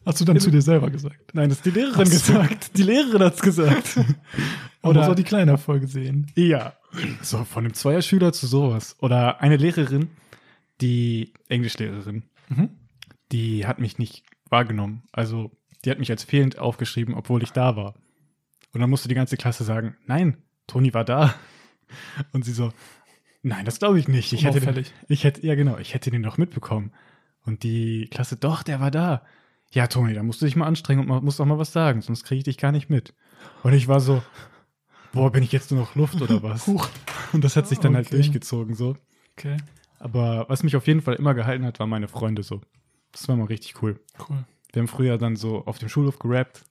Hast 0.07 0.21
du 0.21 0.25
dann 0.25 0.41
zu 0.41 0.51
dir 0.51 0.63
selber 0.63 0.91
gesagt. 0.91 1.35
Nein, 1.35 1.49
das 1.51 1.59
hat 1.59 1.67
die 1.67 1.71
Lehrerin 1.71 2.07
so. 2.07 2.13
gesagt. 2.13 2.77
Die 2.77 2.83
Lehrerin 2.83 3.23
hat's 3.23 3.43
gesagt. 3.43 4.01
Oder 4.83 5.11
auch 5.11 5.15
die 5.15 5.23
kleine 5.25 5.53
Erfolge 5.53 5.87
sehen. 5.87 6.27
Ja. 6.35 6.73
So, 7.23 7.45
von 7.45 7.65
einem 7.65 7.75
Zweierschüler 7.75 8.33
zu 8.33 8.47
sowas. 8.47 8.97
Oder 9.01 9.41
eine 9.41 9.57
Lehrerin, 9.57 10.11
die 10.81 11.33
Englischlehrerin, 11.49 12.25
Mhm. 12.49 12.71
die 13.31 13.67
hat 13.67 13.79
mich 13.79 13.99
nicht 13.99 14.25
wahrgenommen. 14.51 15.03
Also, 15.13 15.53
die 15.85 15.91
hat 15.91 15.99
mich 16.01 16.11
als 16.11 16.25
fehlend 16.25 16.59
aufgeschrieben, 16.59 17.15
obwohl 17.15 17.43
ich 17.43 17.53
da 17.53 17.77
war. 17.77 17.95
Und 18.73 18.81
dann 18.81 18.91
musste 18.91 19.09
die 19.09 19.15
ganze 19.15 19.37
Klasse 19.37 19.65
sagen, 19.65 19.97
nein, 20.07 20.43
Toni 20.67 20.95
war 20.95 21.05
da. 21.05 21.35
Und 22.33 22.45
sie 22.45 22.53
so, 22.53 22.73
nein, 23.43 23.65
das 23.65 23.79
glaube 23.79 23.99
ich 23.99 24.09
nicht. 24.09 24.33
Ich 24.33 24.45
hätte, 24.45 24.61
den, 24.61 24.87
ich 25.09 25.25
hätte, 25.25 25.47
ja 25.47 25.55
genau, 25.55 25.79
ich 25.79 25.95
hätte 25.95 26.11
den 26.11 26.23
doch 26.23 26.39
mitbekommen. 26.39 26.93
Und 27.45 27.63
die 27.65 28.09
Klasse, 28.11 28.37
doch, 28.37 28.63
der 28.63 28.81
war 28.81 28.91
da. 28.91 29.23
Ja, 29.73 29.87
Toni, 29.87 30.15
da 30.15 30.23
musst 30.23 30.41
du 30.41 30.47
dich 30.47 30.57
mal 30.57 30.67
anstrengen 30.67 31.09
und 31.11 31.25
musst 31.25 31.41
auch 31.41 31.47
mal 31.47 31.59
was 31.59 31.73
sagen, 31.73 32.03
sonst 32.03 32.25
kriege 32.25 32.39
ich 32.39 32.45
dich 32.45 32.59
gar 32.59 32.73
nicht 32.73 32.89
mit. 32.91 33.15
Und 33.63 33.73
ich 33.73 33.89
war 33.89 34.01
so, 34.01 34.23
boah, 35.13 35.31
bin 35.33 35.43
ich 35.43 35.53
jetzt 35.53 35.71
nur 35.71 35.81
noch 35.81 35.95
Luft 35.95 36.21
oder 36.23 36.43
was? 36.43 36.67
Huch. 36.67 36.89
Und 37.33 37.43
das 37.45 37.57
hat 37.57 37.67
sich 37.69 37.79
dann 37.79 37.95
halt 37.97 38.07
Okay. 38.07 38.17
durchgezogen 38.17 38.75
so. 38.75 38.97
Okay, 39.37 39.57
Aber 39.99 40.47
was 40.49 40.63
mich 40.63 40.77
auf 40.77 40.87
jeden 40.87 41.01
Fall 41.01 41.15
immer 41.15 41.35
gehalten 41.35 41.65
hat, 41.65 41.79
waren 41.81 41.89
meine 41.91 42.09
Freunde 42.09 42.43
so. 42.43 42.61
Das 43.13 43.29
war 43.29 43.37
mal 43.37 43.47
richtig 43.47 43.83
cool. 43.83 43.99
cool. 44.29 44.45
Wir 44.73 44.81
haben 44.81 44.89
früher 44.89 45.19
dann 45.19 45.37
so 45.37 45.65
auf 45.67 45.79
dem 45.79 45.89
Schulhof 45.89 46.19
gerappt. 46.19 46.65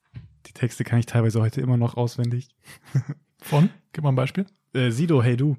Die 0.47 0.54
Texte 0.54 0.84
kann 0.84 0.99
ich 0.99 1.06
teilweise 1.06 1.41
heute 1.41 1.62
immer 1.62 1.77
noch 1.77 1.95
auswendig. 1.95 2.49
Von? 3.39 3.69
Gib 3.93 4.04
mal 4.04 4.12
ein 4.12 4.15
Beispiel. 4.15 4.45
Äh, 4.73 4.91
Sido, 4.91 5.21
hey 5.23 5.36
du. 5.38 5.58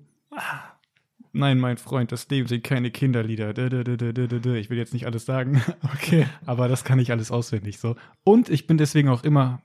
Nein, 1.33 1.59
mein 1.59 1.79
Freund, 1.79 2.12
das 2.12 2.29
Leben 2.29 2.47
sind 2.47 2.62
keine 2.62 2.90
Kinderlieder. 2.90 3.51
Ich 3.51 4.71
will 4.71 4.77
jetzt 4.79 4.92
nicht 4.92 5.07
alles 5.07 5.25
sagen, 5.25 5.62
Okay. 5.95 6.27
aber 6.47 6.68
das 6.68 6.85
kann 6.85 6.99
ich 6.99 7.11
alles 7.11 7.31
auswendig 7.31 7.79
so. 7.79 7.97
Und 8.25 8.49
ich 8.51 8.66
bin 8.66 8.77
deswegen 8.77 9.09
auch 9.09 9.25
immer 9.25 9.62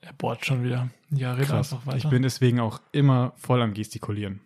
Er 0.00 0.12
bohrt 0.12 0.44
schon 0.46 0.64
wieder. 0.64 0.90
Ja, 1.10 1.34
red 1.34 1.46
krass. 1.46 1.72
einfach 1.72 1.86
weiter. 1.86 1.98
Ich 1.98 2.08
bin 2.08 2.22
deswegen 2.22 2.58
auch 2.60 2.80
immer 2.92 3.32
voll 3.36 3.62
am 3.62 3.74
Gestikulieren. 3.74 4.40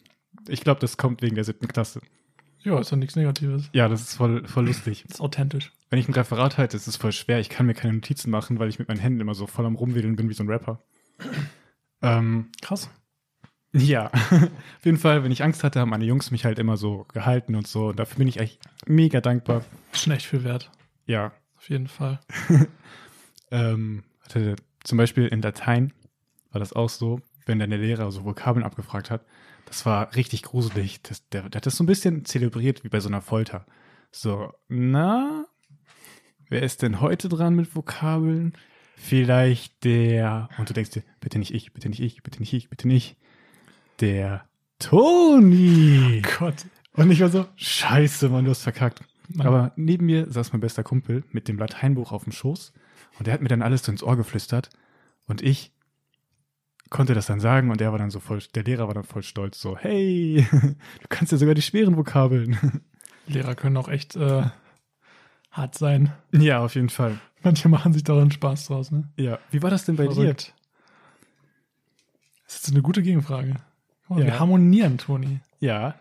Ich 0.49 0.61
glaube, 0.61 0.81
das 0.81 0.97
kommt 0.99 1.23
wegen 1.23 1.37
der 1.37 1.45
siebten 1.45 1.69
Klasse. 1.69 2.01
ja, 2.63 2.79
ist 2.79 2.93
doch 2.93 2.97
nichts 2.97 3.17
Negatives. 3.17 3.71
Ja, 3.73 3.89
das 3.89 4.03
ist 4.03 4.15
voll, 4.15 4.47
voll 4.47 4.67
lustig. 4.67 5.05
ist 5.09 5.21
authentisch. 5.21 5.73
Wenn 5.91 5.99
ich 5.99 6.09
ein 6.09 6.15
Referat 6.15 6.59
halte, 6.59 6.77
ist 6.77 6.87
es 6.87 6.97
voll 6.97 7.13
schwer. 7.13 7.39
Ich 7.41 7.49
kann 7.49 7.67
mir 7.67 7.75
keine 7.75 7.95
Notizen 7.95 8.31
machen, 8.31 8.59
weil 8.59 8.69
ich 8.69 8.79
mit 8.79 8.89
meinen 8.89 9.01
Händen 9.01 9.21
immer 9.21 9.35
so 9.35 9.47
voll 9.47 9.67
am 9.67 9.77
Rumwedeln 9.77 10.17
bin 10.17 10.29
wie 10.29 10.35
so 10.35 10.43
ein 10.43 10.49
Rapper. 10.49 10.81
ähm, 12.03 12.51
Krass. 12.63 12.91
ja, 13.73 14.07
auf 14.13 14.85
jeden 14.85 14.99
Fall, 14.99 15.23
wenn 15.25 15.33
ich 15.33 15.43
Angst 15.45 15.63
hatte, 15.65 15.81
haben 15.81 15.91
meine 15.91 16.05
Jungs 16.05 16.31
mich 16.31 16.45
halt 16.45 16.59
immer 16.59 16.77
so 16.77 17.07
gehalten 17.13 17.55
und 17.55 17.67
so. 17.67 17.89
Und 17.89 17.99
dafür 17.99 18.19
bin 18.19 18.29
ich 18.29 18.39
echt 18.39 18.61
mega 18.87 19.21
dankbar. 19.21 19.65
Schon 19.93 20.13
echt 20.13 20.27
viel 20.27 20.43
wert. 20.45 20.71
Ja, 21.07 21.33
Auf 21.57 21.69
jeden 21.69 21.89
Fall. 21.89 22.21
ähm, 23.51 24.03
hatte 24.23 24.57
zum 24.83 24.99
Beispiel 24.99 25.27
in 25.29 25.43
Latein 25.43 25.93
war 26.51 26.59
das 26.61 26.73
auch 26.73 26.89
so, 26.89 27.21
wenn 27.47 27.59
dann 27.59 27.71
der 27.71 27.79
Lehrer 27.79 28.11
so 28.13 28.25
Vokabeln 28.25 28.65
abgefragt 28.65 29.11
hat. 29.11 29.25
Das 29.67 29.85
war 29.87 30.15
richtig 30.15 30.43
gruselig. 30.43 31.03
Das, 31.03 31.29
der, 31.31 31.49
der 31.49 31.59
hat 31.59 31.67
das 31.67 31.77
so 31.77 31.83
ein 31.83 31.87
bisschen 31.89 32.25
zelebriert 32.25 32.85
wie 32.85 32.89
bei 32.89 33.01
so 33.01 33.09
einer 33.09 33.21
Folter. 33.23 33.67
So, 34.13 34.53
na, 34.69 35.47
wer 36.49 36.63
ist 36.63 36.83
denn 36.83 37.01
heute 37.01 37.29
dran 37.29 37.55
mit 37.55 37.75
Vokabeln? 37.75 38.55
Vielleicht 38.97 39.85
der, 39.85 40.49
und 40.59 40.71
du 40.71 40.75
denkst 40.75 40.91
dir, 40.91 41.03
bitte 41.21 41.39
nicht 41.39 41.53
ich, 41.53 41.73
bitte 41.73 41.89
nicht 41.89 42.01
ich, 42.01 42.23
bitte 42.23 42.41
nicht 42.41 42.53
ich, 42.53 42.71
bitte 42.71 42.89
nicht. 42.89 43.17
Der 44.01 44.45
Toni. 44.79 46.23
Gott. 46.39 46.67
Und 46.95 47.11
ich 47.11 47.21
war 47.21 47.29
so, 47.29 47.47
scheiße, 47.57 48.29
Mann, 48.29 48.45
du 48.45 48.51
hast 48.51 48.63
verkackt. 48.63 49.03
Mann. 49.29 49.47
Aber 49.47 49.73
neben 49.77 50.07
mir 50.07 50.31
saß 50.31 50.53
mein 50.53 50.61
bester 50.61 50.83
Kumpel 50.83 51.25
mit 51.33 51.49
dem 51.49 51.59
Lateinbuch 51.59 52.13
auf 52.13 52.25
dem 52.25 52.33
Schoß 52.33 52.73
und 53.19 53.27
der 53.27 53.35
hat 53.35 53.41
mir 53.41 53.49
dann 53.49 53.63
alles 53.63 53.85
so 53.85 53.91
ins 53.91 54.03
Ohr 54.03 54.17
geflüstert 54.17 54.71
und 55.27 55.43
ich 55.43 55.73
konnte 56.91 57.15
das 57.15 57.27
dann 57.27 57.41
sagen 57.41 57.71
und 57.71 57.81
der 57.81 57.91
war 57.91 57.99
dann 57.99 58.11
so 58.11 58.21
voll, 58.21 58.41
der 58.55 58.65
Lehrer 58.65 58.87
war 58.87 58.95
dann 58.95 59.05
voll 59.05 59.23
stolz, 59.23 59.61
so, 59.61 59.77
hey, 59.77 60.47
du 60.53 61.09
kannst 61.09 61.33
ja 61.33 61.39
sogar 61.39 61.55
die 61.55 61.63
schweren 61.63 61.97
Vokabeln. 61.97 62.83
Lehrer 63.27 63.55
können 63.55 63.77
auch 63.77 63.89
echt 63.89 64.17
äh, 64.17 64.45
hart 65.55 65.75
sein. 65.77 66.13
ja, 66.33 66.61
auf 66.63 66.75
jeden 66.75 66.91
Fall. 66.91 67.19
Manche 67.43 67.69
machen 67.69 67.93
sich 67.93 68.05
daran 68.05 68.31
Spaß 68.31 68.67
draus, 68.67 68.91
ne? 68.91 69.09
Ja, 69.17 69.39
wie 69.51 69.63
war 69.63 69.71
das 69.71 69.85
denn 69.85 69.97
bei 69.97 70.05
Verrückt. 70.05 70.55
Das 72.47 72.57
ist 72.57 72.71
eine 72.71 72.83
gute 72.83 73.03
Gegenfrage. 73.03 73.57
Mal, 74.09 74.21
Ja. 74.21 74.27
Wir 74.27 74.41
harmonieren, 74.41 74.99
Toni. 74.99 75.27
dir? 75.27 75.41
Ja. 75.61 75.95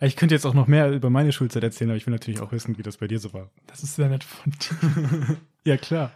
Ich 0.00 0.16
könnte 0.16 0.34
jetzt 0.34 0.44
auch 0.44 0.52
noch 0.54 0.66
mehr 0.66 0.90
über 0.90 1.08
meine 1.08 1.32
Schulzeit 1.32 1.62
erzählen, 1.62 1.90
aber 1.90 1.96
ich 1.96 2.06
will 2.06 2.12
natürlich 2.12 2.40
auch 2.40 2.52
wissen, 2.52 2.76
wie 2.76 2.82
das 2.82 2.98
bei 2.98 3.06
dir 3.06 3.18
so 3.18 3.32
war. 3.32 3.48
Das 3.66 3.82
ist 3.82 3.94
sehr 3.96 4.08
nett 4.08 4.24
von 4.24 4.52
dir. 4.52 5.36
Ja, 5.64 5.76
klar. 5.76 6.12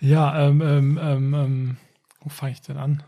Ja, 0.00 0.46
ähm, 0.48 0.62
ähm, 0.62 0.98
ähm, 1.02 1.34
ähm, 1.34 1.76
wo 2.20 2.30
fange 2.30 2.52
ich 2.52 2.62
denn 2.62 2.78
an? 2.78 3.02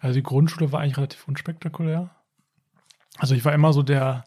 Also 0.00 0.14
die 0.14 0.22
Grundschule 0.22 0.70
war 0.70 0.80
eigentlich 0.80 0.96
relativ 0.96 1.26
unspektakulär. 1.26 2.10
Also 3.18 3.34
ich 3.34 3.44
war 3.44 3.52
immer 3.52 3.72
so 3.72 3.82
der, 3.82 4.24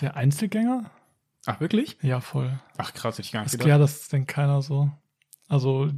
der 0.00 0.16
Einzelgänger. 0.16 0.90
Ach, 1.46 1.60
wirklich? 1.60 1.96
Ja, 2.02 2.20
voll. 2.20 2.58
Ach, 2.76 2.92
krass, 2.92 3.18
ich 3.18 3.32
gar 3.32 3.40
nicht 3.40 3.46
Ist 3.46 3.52
gedacht. 3.52 3.66
klar, 3.66 3.78
das 3.78 4.08
denkt 4.08 4.28
keiner 4.28 4.62
so. 4.62 4.90
Also 5.48 5.90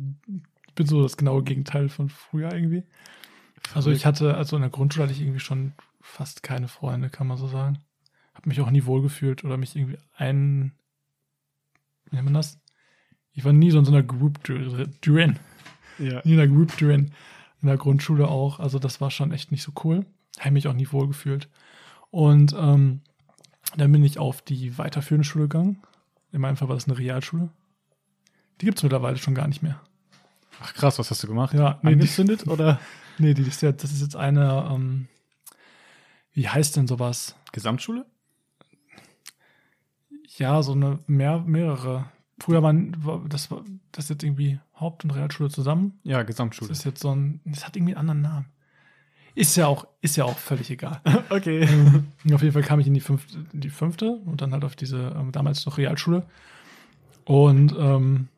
ich 0.66 0.74
bin 0.74 0.87
so 0.87 1.02
das 1.02 1.16
genaue 1.16 1.42
Gegenteil 1.42 1.88
von 1.88 2.11
früher 2.11 2.52
irgendwie. 2.52 2.84
Also 3.74 3.90
ich 3.90 4.06
hatte, 4.06 4.37
also 4.37 4.56
in 4.56 4.62
der 4.62 4.70
Grundschule 4.70 5.04
hatte 5.04 5.12
ich 5.14 5.20
irgendwie 5.20 5.40
schon 5.40 5.72
fast 6.00 6.42
keine 6.42 6.68
Freunde, 6.68 7.11
kann 7.11 7.26
man 7.26 7.38
so 7.38 7.48
sagen. 7.48 7.78
Hab 8.34 8.46
mich 8.46 8.61
auch 8.61 8.70
nie 8.70 8.84
wohlgefühlt 8.84 9.44
oder 9.44 9.56
mich 9.56 9.74
irgendwie 9.74 9.98
ein, 10.16 10.72
wie 12.04 12.16
nennt 12.16 12.26
man 12.26 12.34
das? 12.34 12.61
Ich 13.32 13.44
war 13.44 13.52
nie 13.52 13.70
so 13.70 13.78
in 13.78 13.84
so 13.84 13.92
einer 13.92 14.02
Group 14.02 14.42
drin. 14.44 15.38
Ja. 15.98 16.20
Nie 16.24 16.34
in 16.34 16.40
einer 16.40 16.48
Group 16.48 16.76
drin. 16.76 17.12
In 17.61 17.68
der 17.68 17.76
Grundschule 17.76 18.28
auch. 18.28 18.61
Also 18.61 18.78
das 18.78 19.00
war 19.00 19.11
schon 19.11 19.32
echt 19.32 19.50
nicht 19.50 19.62
so 19.62 19.72
cool. 19.84 20.06
Habe 20.38 20.52
mich 20.52 20.68
auch 20.68 20.74
nie 20.74 20.90
wohlgefühlt. 20.90 21.48
Und 22.11 22.54
ähm, 22.58 23.00
dann 23.76 23.92
bin 23.92 24.04
ich 24.04 24.18
auf 24.18 24.42
die 24.42 24.78
weiterführende 24.78 25.24
Schule 25.26 25.44
gegangen. 25.48 25.83
In 26.33 26.40
meinem 26.40 26.57
Fall 26.57 26.68
war 26.68 26.76
das 26.76 26.87
eine 26.87 26.98
Realschule. 26.98 27.50
Die 28.61 28.66
gibt 28.66 28.78
es 28.78 28.83
mittlerweile 28.83 29.16
schon 29.18 29.35
gar 29.35 29.48
nicht 29.48 29.62
mehr. 29.62 29.81
Ach 30.61 30.74
krass, 30.74 30.98
was 30.98 31.11
hast 31.11 31.22
du 31.22 31.28
gemacht? 31.28 31.54
Ja, 31.54 31.78
nee, 31.83 31.90
die, 31.90 31.94
Angezündet 31.94 32.46
oder? 32.48 32.81
nee, 33.18 33.35
die 33.35 33.42
ist 33.42 33.62
ja, 33.62 33.72
das 33.72 33.92
ist 33.92 34.00
jetzt 34.00 34.16
eine, 34.16 34.68
ähm, 34.72 35.07
wie 36.33 36.48
heißt 36.48 36.76
denn 36.76 36.88
sowas? 36.88 37.37
Gesamtschule? 37.52 38.04
Ja, 40.37 40.62
so 40.62 40.72
eine 40.72 40.98
mehr, 41.07 41.40
mehrere. 41.40 42.07
Früher 42.40 42.62
waren, 42.62 42.94
war, 43.04 43.24
das 43.28 43.50
war, 43.50 43.64
das 43.92 44.09
jetzt 44.09 44.22
irgendwie 44.22 44.61
Haupt- 44.78 45.04
und 45.04 45.11
Realschule 45.11 45.50
zusammen. 45.50 45.98
Ja, 46.04 46.18
Das 46.18 46.26
Gesamtschule. 46.26 46.70
ist 46.70 46.85
jetzt 46.85 47.00
so 47.00 47.14
ein, 47.14 47.40
das 47.44 47.66
hat 47.66 47.76
irgendwie 47.76 47.94
einen 47.96 48.11
anderen 48.11 48.20
Namen. 48.33 48.46
Ist 49.34 49.56
ja 49.56 49.66
auch, 49.66 49.86
ist 50.00 50.16
ja 50.16 50.24
auch 50.24 50.36
völlig 50.38 50.70
egal. 50.70 51.00
okay. 51.30 51.60
Ähm, 51.60 52.12
auf 52.32 52.42
jeden 52.42 52.52
Fall 52.52 52.62
kam 52.62 52.80
ich 52.80 52.86
in 52.86 52.94
die 52.94 53.00
fünfte, 53.00 53.38
die 53.52 53.70
fünfte 53.70 54.10
und 54.10 54.40
dann 54.40 54.52
halt 54.52 54.64
auf 54.64 54.74
diese 54.76 55.14
ähm, 55.16 55.32
damals 55.32 55.64
noch 55.66 55.78
Realschule. 55.78 56.26
Und 57.24 57.74
ähm, 57.78 58.28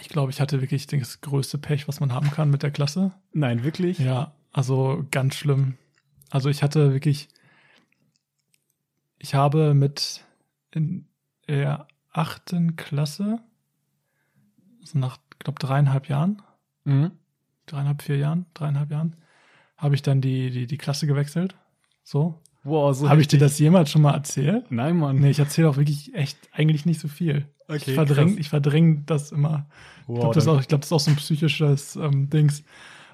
ich 0.00 0.08
glaube, 0.08 0.30
ich 0.30 0.40
hatte 0.40 0.60
wirklich 0.60 0.86
das 0.86 1.20
größte 1.20 1.58
Pech, 1.58 1.88
was 1.88 2.00
man 2.00 2.12
haben 2.12 2.30
kann 2.30 2.50
mit 2.50 2.62
der 2.62 2.70
Klasse. 2.70 3.12
Nein, 3.32 3.64
wirklich? 3.64 3.98
Ja, 3.98 4.32
also 4.52 5.04
ganz 5.10 5.34
schlimm. 5.34 5.76
Also 6.30 6.48
ich 6.48 6.62
hatte 6.62 6.92
wirklich, 6.92 7.28
ich 9.18 9.34
habe 9.34 9.74
mit 9.74 10.24
in 10.72 11.06
der 11.48 11.86
achten 12.12 12.76
Klasse, 12.76 13.40
also 14.80 14.98
nach, 14.98 15.18
glaube 15.38 15.58
dreieinhalb 15.58 16.08
Jahren, 16.08 16.42
Mhm. 16.84 17.12
dreieinhalb, 17.66 18.02
vier 18.02 18.16
Jahren, 18.16 18.46
dreieinhalb 18.54 18.90
Jahren, 18.90 19.16
habe 19.78 19.94
ich 19.94 20.02
dann 20.02 20.20
die, 20.20 20.50
die, 20.50 20.66
die 20.66 20.76
Klasse 20.78 21.06
gewechselt. 21.06 21.56
So. 22.04 22.34
Wow, 22.64 22.94
so 22.94 23.08
habe 23.08 23.20
ich 23.20 23.28
dir 23.28 23.38
das 23.38 23.58
jemals 23.58 23.90
schon 23.90 24.02
mal 24.02 24.12
erzählt? 24.12 24.70
Nein, 24.70 24.98
Mann. 24.98 25.16
Nee, 25.20 25.30
ich 25.30 25.38
erzähle 25.38 25.70
auch 25.70 25.76
wirklich 25.76 26.12
echt 26.14 26.36
eigentlich 26.52 26.84
nicht 26.84 27.00
so 27.00 27.08
viel. 27.08 27.46
Okay, 27.68 27.76
ich 27.86 27.94
verdränge 27.94 28.38
ich 28.38 28.48
verdräng 28.48 29.04
das 29.06 29.30
immer. 29.32 29.66
ich 30.02 30.08
Wow, 30.08 30.18
glaube, 30.20 30.34
das, 30.34 30.42
ist 30.42 30.46
dann- 30.48 30.56
auch- 30.56 30.60
ich 30.60 30.68
glaub, 30.68 30.80
das 30.82 30.88
ist 30.88 30.92
auch 30.92 31.00
so 31.00 31.10
ein 31.10 31.16
psychisches 31.16 31.96
ähm, 31.96 32.28
Dings. 32.28 32.64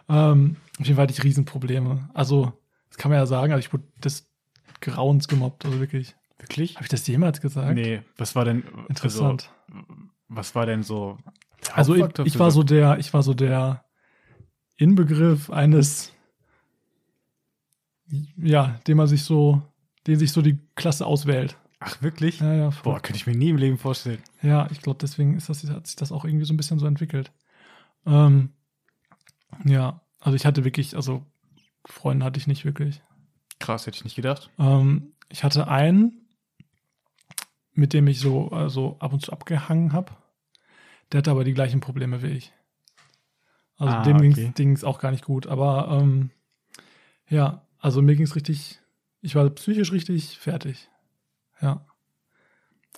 Ähm, 0.08 0.56
auf 0.80 0.86
jeden 0.86 0.96
Fall 0.96 1.04
hatte 1.04 1.12
ich 1.12 1.22
Riesenprobleme. 1.22 2.08
Also, 2.14 2.52
das 2.88 2.96
kann 2.98 3.10
man 3.10 3.18
ja 3.18 3.26
sagen, 3.26 3.52
also 3.52 3.60
ich 3.64 3.72
wurde 3.72 3.84
des 4.02 4.28
Grauens 4.80 5.28
gemobbt, 5.28 5.64
also 5.66 5.78
wirklich. 5.80 6.14
Wirklich? 6.38 6.74
Habe 6.76 6.84
ich 6.84 6.90
das 6.90 7.06
jemals 7.06 7.40
gesagt? 7.40 7.74
Nee, 7.74 8.02
was 8.16 8.34
war 8.34 8.44
denn 8.44 8.64
Interessant. 8.88 9.50
Also, 9.70 9.84
was 10.28 10.54
war 10.54 10.66
denn 10.66 10.82
so 10.82 11.18
Also, 11.74 11.94
ich, 11.94 12.04
ich 12.24 12.38
war 12.38 12.50
so 12.50 12.62
der, 12.62 12.98
ich 12.98 13.12
war 13.14 13.22
so 13.22 13.34
der 13.34 13.84
Inbegriff 14.76 15.50
eines, 15.50 16.12
ja, 18.36 18.80
den 18.86 18.96
man 18.96 19.06
sich 19.06 19.24
so, 19.24 19.62
den 20.06 20.18
sich 20.18 20.32
so 20.32 20.42
die 20.42 20.58
Klasse 20.74 21.06
auswählt. 21.06 21.56
Ach, 21.80 22.00
wirklich? 22.02 22.40
Ja, 22.40 22.54
ja, 22.54 22.70
Boah, 22.82 23.00
könnte 23.00 23.16
ich 23.18 23.26
mir 23.26 23.36
nie 23.36 23.50
im 23.50 23.56
Leben 23.56 23.78
vorstellen. 23.78 24.22
Ja, 24.42 24.68
ich 24.70 24.80
glaube, 24.80 24.98
deswegen 25.00 25.36
ist 25.36 25.48
das, 25.48 25.68
hat 25.68 25.86
sich 25.86 25.96
das 25.96 26.12
auch 26.12 26.24
irgendwie 26.24 26.46
so 26.46 26.54
ein 26.54 26.56
bisschen 26.56 26.78
so 26.78 26.86
entwickelt. 26.86 27.30
Ähm, 28.06 28.50
ja, 29.64 30.00
also 30.20 30.34
ich 30.36 30.46
hatte 30.46 30.64
wirklich, 30.64 30.96
also 30.96 31.24
Freunde 31.84 32.24
hatte 32.24 32.38
ich 32.38 32.46
nicht 32.46 32.64
wirklich. 32.64 33.02
Krass, 33.58 33.86
hätte 33.86 33.96
ich 33.96 34.04
nicht 34.04 34.16
gedacht. 34.16 34.50
Ähm, 34.58 35.12
ich 35.28 35.44
hatte 35.44 35.68
einen, 35.68 36.26
mit 37.72 37.92
dem 37.92 38.06
ich 38.06 38.20
so 38.20 38.48
also 38.50 38.96
ab 39.00 39.12
und 39.12 39.20
zu 39.20 39.32
abgehangen 39.32 39.92
habe. 39.92 40.12
Der 41.12 41.18
hatte 41.18 41.30
aber 41.30 41.44
die 41.44 41.54
gleichen 41.54 41.80
Probleme 41.80 42.22
wie 42.22 42.28
ich. 42.28 42.52
Also 43.76 43.96
Ah, 43.96 44.02
dem 44.02 44.16
okay. 44.16 44.52
ging 44.54 44.72
es 44.72 44.84
auch 44.84 44.98
gar 44.98 45.10
nicht 45.10 45.24
gut. 45.24 45.46
Aber 45.46 45.98
ähm, 46.00 46.30
ja, 47.28 47.66
also 47.84 48.00
mir 48.00 48.16
ging 48.16 48.24
es 48.24 48.34
richtig, 48.34 48.80
ich 49.20 49.34
war 49.34 49.46
psychisch 49.50 49.92
richtig 49.92 50.38
fertig. 50.38 50.88
Ja. 51.60 51.84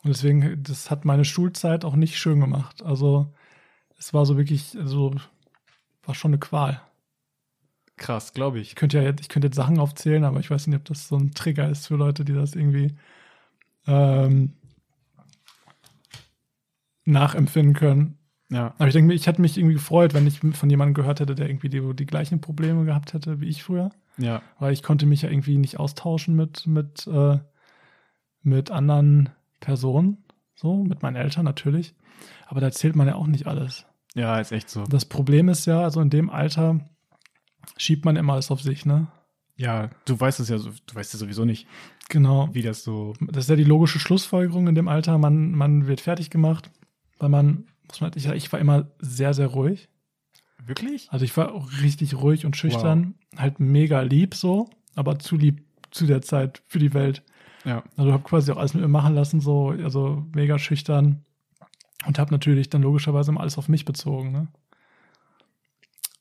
Und 0.04 0.10
deswegen, 0.10 0.62
das 0.62 0.92
hat 0.92 1.04
meine 1.04 1.24
Schulzeit 1.24 1.84
auch 1.84 1.96
nicht 1.96 2.18
schön 2.18 2.38
gemacht. 2.38 2.84
Also 2.84 3.34
es 3.98 4.14
war 4.14 4.24
so 4.24 4.36
wirklich, 4.36 4.78
also 4.78 5.12
war 6.04 6.14
schon 6.14 6.30
eine 6.30 6.38
Qual. 6.38 6.80
Krass, 7.96 8.32
glaube 8.32 8.60
ich. 8.60 8.68
Ich 8.68 8.74
könnte 8.76 8.98
ja 8.98 9.02
jetzt, 9.02 9.20
ich 9.22 9.28
könnte 9.28 9.48
jetzt 9.48 9.56
Sachen 9.56 9.80
aufzählen, 9.80 10.22
aber 10.22 10.38
ich 10.38 10.52
weiß 10.52 10.68
nicht, 10.68 10.76
ob 10.76 10.84
das 10.84 11.08
so 11.08 11.16
ein 11.16 11.32
Trigger 11.32 11.68
ist 11.68 11.88
für 11.88 11.96
Leute, 11.96 12.24
die 12.24 12.34
das 12.34 12.54
irgendwie 12.54 12.96
ähm, 13.88 14.52
nachempfinden 17.04 17.74
können. 17.74 18.15
Ja. 18.50 18.74
Aber 18.78 18.86
ich 18.86 18.92
denke 18.94 19.12
ich 19.14 19.26
hätte 19.26 19.40
mich 19.40 19.58
irgendwie 19.58 19.74
gefreut, 19.74 20.14
wenn 20.14 20.26
ich 20.26 20.38
von 20.40 20.70
jemandem 20.70 20.94
gehört 20.94 21.20
hätte, 21.20 21.34
der 21.34 21.48
irgendwie 21.48 21.68
die, 21.68 21.82
die 21.94 22.06
gleichen 22.06 22.40
Probleme 22.40 22.84
gehabt 22.84 23.12
hätte 23.12 23.40
wie 23.40 23.46
ich 23.48 23.62
früher. 23.64 23.90
Ja. 24.18 24.40
Weil 24.58 24.72
ich 24.72 24.82
konnte 24.82 25.04
mich 25.06 25.22
ja 25.22 25.30
irgendwie 25.30 25.58
nicht 25.58 25.78
austauschen 25.80 26.36
mit, 26.36 26.66
mit, 26.66 27.06
äh, 27.08 27.38
mit 28.42 28.70
anderen 28.70 29.30
Personen. 29.60 30.24
So, 30.54 30.82
mit 30.84 31.02
meinen 31.02 31.16
Eltern 31.16 31.44
natürlich. 31.44 31.94
Aber 32.46 32.60
da 32.60 32.66
erzählt 32.66 32.96
man 32.96 33.06
ja 33.08 33.16
auch 33.16 33.26
nicht 33.26 33.46
alles. 33.46 33.84
Ja, 34.14 34.38
ist 34.40 34.52
echt 34.52 34.70
so. 34.70 34.84
Das 34.84 35.04
Problem 35.04 35.48
ist 35.50 35.66
ja, 35.66 35.80
also 35.82 36.00
in 36.00 36.08
dem 36.08 36.30
Alter 36.30 36.80
schiebt 37.76 38.04
man 38.06 38.16
immer 38.16 38.34
alles 38.34 38.50
auf 38.50 38.62
sich, 38.62 38.86
ne? 38.86 39.08
Ja, 39.56 39.90
du 40.06 40.18
weißt 40.18 40.40
es 40.40 40.48
ja, 40.48 40.58
so- 40.58 40.70
du 40.70 40.94
weißt 40.94 41.12
ja 41.14 41.18
sowieso 41.18 41.44
nicht, 41.44 41.66
Genau. 42.08 42.48
wie 42.52 42.62
das 42.62 42.84
so. 42.84 43.14
Das 43.20 43.44
ist 43.44 43.50
ja 43.50 43.56
die 43.56 43.64
logische 43.64 43.98
Schlussfolgerung 43.98 44.68
in 44.68 44.74
dem 44.74 44.88
Alter. 44.88 45.18
Man, 45.18 45.52
man 45.52 45.86
wird 45.86 46.00
fertig 46.00 46.30
gemacht, 46.30 46.70
weil 47.18 47.28
man, 47.30 47.66
muss 47.88 48.00
man, 48.00 48.12
ich, 48.14 48.26
ich 48.26 48.52
war 48.52 48.60
immer 48.60 48.90
sehr, 48.98 49.34
sehr 49.34 49.48
ruhig. 49.48 49.88
Wirklich? 50.64 51.08
Also 51.10 51.24
ich 51.24 51.36
war 51.36 51.52
auch 51.52 51.70
richtig 51.82 52.14
ruhig 52.14 52.44
und 52.44 52.56
schüchtern, 52.56 53.14
halt 53.36 53.60
mega 53.60 54.00
lieb 54.00 54.34
so, 54.34 54.68
aber 54.94 55.18
zu 55.18 55.36
lieb 55.36 55.64
zu 55.90 56.06
der 56.06 56.22
Zeit 56.22 56.62
für 56.66 56.78
die 56.78 56.92
Welt. 56.92 57.22
Ja. 57.64 57.84
Also 57.96 58.12
habe 58.12 58.22
quasi 58.22 58.50
auch 58.52 58.56
alles 58.56 58.74
mit 58.74 58.82
mir 58.82 58.88
machen 58.88 59.14
lassen, 59.14 59.40
so, 59.40 59.70
also 59.70 60.26
mega 60.34 60.58
schüchtern. 60.58 61.24
Und 62.06 62.18
habe 62.18 62.30
natürlich 62.30 62.70
dann 62.70 62.82
logischerweise 62.82 63.30
immer 63.30 63.40
alles 63.40 63.58
auf 63.58 63.68
mich 63.68 63.84
bezogen. 63.84 64.30
Ne? 64.30 64.48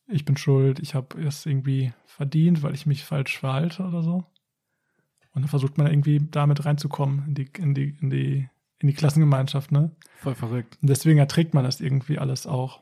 Ich 0.07 0.25
bin 0.25 0.37
schuld, 0.37 0.79
ich 0.79 0.95
habe 0.95 1.21
es 1.21 1.45
irgendwie 1.45 1.93
verdient, 2.05 2.63
weil 2.63 2.73
ich 2.73 2.85
mich 2.85 3.03
falsch 3.03 3.37
verhalte 3.37 3.83
oder 3.83 4.01
so. 4.01 4.25
Und 5.33 5.41
dann 5.41 5.49
versucht 5.49 5.77
man 5.77 5.87
irgendwie 5.87 6.21
damit 6.31 6.65
reinzukommen 6.65 7.25
in 7.27 7.35
die, 7.35 7.49
in 7.57 7.73
die, 7.73 7.97
in 8.01 8.09
die, 8.09 8.49
in 8.85 8.89
die 8.89 8.93
Klassengemeinschaft, 8.93 9.71
ne? 9.71 9.89
Voll 10.21 10.35
verrückt. 10.35 10.77
Und 10.79 10.91
deswegen 10.91 11.17
erträgt 11.17 11.55
man 11.55 11.63
das 11.63 11.81
irgendwie 11.81 12.19
alles 12.19 12.45
auch. 12.45 12.81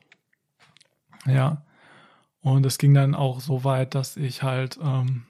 Ja. 1.24 1.64
Und 2.42 2.66
es 2.66 2.76
ging 2.76 2.92
dann 2.92 3.14
auch 3.14 3.40
so 3.40 3.64
weit, 3.64 3.94
dass 3.94 4.18
ich 4.18 4.42
halt, 4.42 4.78
ähm, 4.82 5.24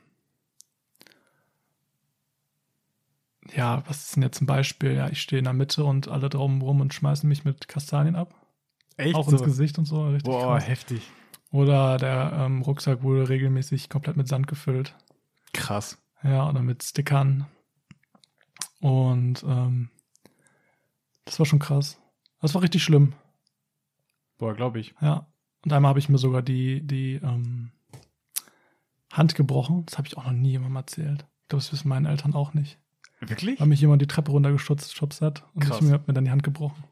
ja, 3.54 3.84
was 3.86 4.02
ist 4.02 4.16
denn 4.16 4.24
jetzt 4.24 4.42
ein 4.42 4.46
Beispiel? 4.46 4.94
Ja, 4.94 5.08
ich 5.08 5.20
stehe 5.20 5.38
in 5.38 5.44
der 5.44 5.52
Mitte 5.52 5.84
und 5.84 6.08
alle 6.08 6.28
drum 6.28 6.60
rum 6.60 6.80
und 6.80 6.92
schmeißen 6.92 7.28
mich 7.28 7.44
mit 7.44 7.68
Kastanien 7.68 8.16
ab. 8.16 8.34
Echt? 8.96 9.14
auch 9.14 9.26
so? 9.26 9.36
ins 9.36 9.44
Gesicht 9.44 9.78
und 9.78 9.84
so. 9.84 10.08
Richtig 10.08 10.24
Boah, 10.24 10.56
krass. 10.56 10.66
heftig. 10.66 11.08
Oder 11.52 11.98
der 11.98 12.32
ähm, 12.36 12.62
Rucksack 12.62 13.04
wurde 13.04 13.28
regelmäßig 13.28 13.88
komplett 13.88 14.16
mit 14.16 14.26
Sand 14.26 14.48
gefüllt. 14.48 14.96
Krass. 15.52 15.98
Ja, 16.24 16.48
oder 16.48 16.62
mit 16.62 16.82
Stickern. 16.82 17.46
Und 18.80 19.44
ähm, 19.44 19.90
das 21.24 21.38
war 21.38 21.46
schon 21.46 21.58
krass. 21.58 21.98
Das 22.40 22.54
war 22.54 22.62
richtig 22.62 22.82
schlimm. 22.82 23.12
Boah, 24.38 24.54
glaube 24.54 24.80
ich. 24.80 24.94
Ja. 25.00 25.26
Und 25.64 25.72
einmal 25.72 25.88
habe 25.90 25.98
ich 25.98 26.08
mir 26.08 26.18
sogar 26.18 26.42
die, 26.42 26.80
die 26.86 27.14
ähm, 27.22 27.70
Hand 29.12 29.34
gebrochen. 29.34 29.84
Das 29.86 29.96
habe 29.98 30.06
ich 30.08 30.16
auch 30.16 30.24
noch 30.24 30.32
nie 30.32 30.50
jemandem 30.50 30.76
erzählt. 30.76 31.24
Ich 31.42 31.48
glaube, 31.48 31.62
das 31.62 31.72
wissen 31.72 31.88
meine 31.88 32.08
Eltern 32.08 32.34
auch 32.34 32.52
nicht. 32.54 32.78
Wirklich? 33.20 33.60
Weil 33.60 33.68
mich 33.68 33.80
jemand 33.80 34.02
die 34.02 34.06
Treppe 34.06 34.32
runtergestutzt 34.32 34.94
schubst 34.94 35.22
hat 35.22 35.44
und 35.54 35.62
Krass. 35.64 35.76
ich 35.78 35.82
mir, 35.82 35.92
hab 35.92 36.06
mir 36.08 36.14
dann 36.14 36.24
die 36.24 36.30
Hand 36.30 36.42
gebrochen. 36.42 36.84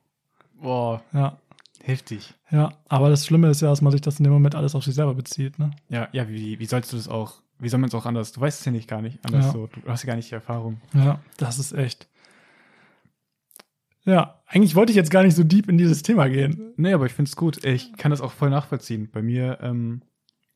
Boah, 0.61 1.03
Ja. 1.13 1.37
heftig. 1.83 2.33
Ja. 2.51 2.73
Aber 2.89 3.11
das 3.11 3.27
Schlimme 3.27 3.49
ist 3.51 3.61
ja, 3.61 3.69
dass 3.69 3.83
man 3.83 3.91
sich 3.93 4.01
das 4.01 4.19
in 4.21 4.25
dem 4.25 4.33
Moment 4.33 4.55
alles 4.55 4.75
auf 4.75 4.85
sich 4.85 4.95
selber 4.95 5.15
bezieht, 5.15 5.59
ne? 5.59 5.73
Ja, 5.89 6.09
ja, 6.13 6.29
wie, 6.29 6.59
wie 6.59 6.67
sollst 6.67 6.93
du 6.93 6.97
das 6.97 7.09
auch, 7.09 7.43
wie 7.59 7.69
soll 7.69 7.81
man 7.81 7.89
es 7.89 7.95
auch 7.95 8.07
anders? 8.07 8.33
Du 8.33 8.41
weißt 8.41 8.61
es 8.61 8.65
ja 8.65 8.73
nicht 8.73 8.89
gar 8.89 9.03
nicht 9.03 9.19
anders 9.27 9.47
Ja. 9.47 9.53
so. 9.53 9.67
Du 9.67 9.83
hast 9.89 10.05
ja 10.05 10.07
gar 10.07 10.17
nicht 10.17 10.31
die 10.31 10.35
Erfahrung. 10.35 10.81
Ja, 10.95 11.21
das 11.37 11.59
ist 11.59 11.73
echt. 11.73 12.09
Ja, 14.05 14.43
eigentlich 14.47 14.75
wollte 14.75 14.91
ich 14.91 14.97
jetzt 14.97 15.11
gar 15.11 15.23
nicht 15.23 15.37
so 15.37 15.45
deep 15.45 15.69
in 15.69 15.79
dieses 15.79 16.03
Thema 16.03 16.29
gehen. 16.29 16.73
Nee, 16.77 16.93
aber 16.93 17.07
ich 17.07 17.13
finde 17.13 17.29
es 17.29 17.37
gut. 17.37 17.65
Ich 17.65 17.93
kann 17.97 18.11
das 18.11 18.21
auch 18.21 18.33
voll 18.33 18.51
nachvollziehen. 18.51 19.11
Bei 19.11 19.23
mir, 19.23 19.59
ähm, 19.63 20.03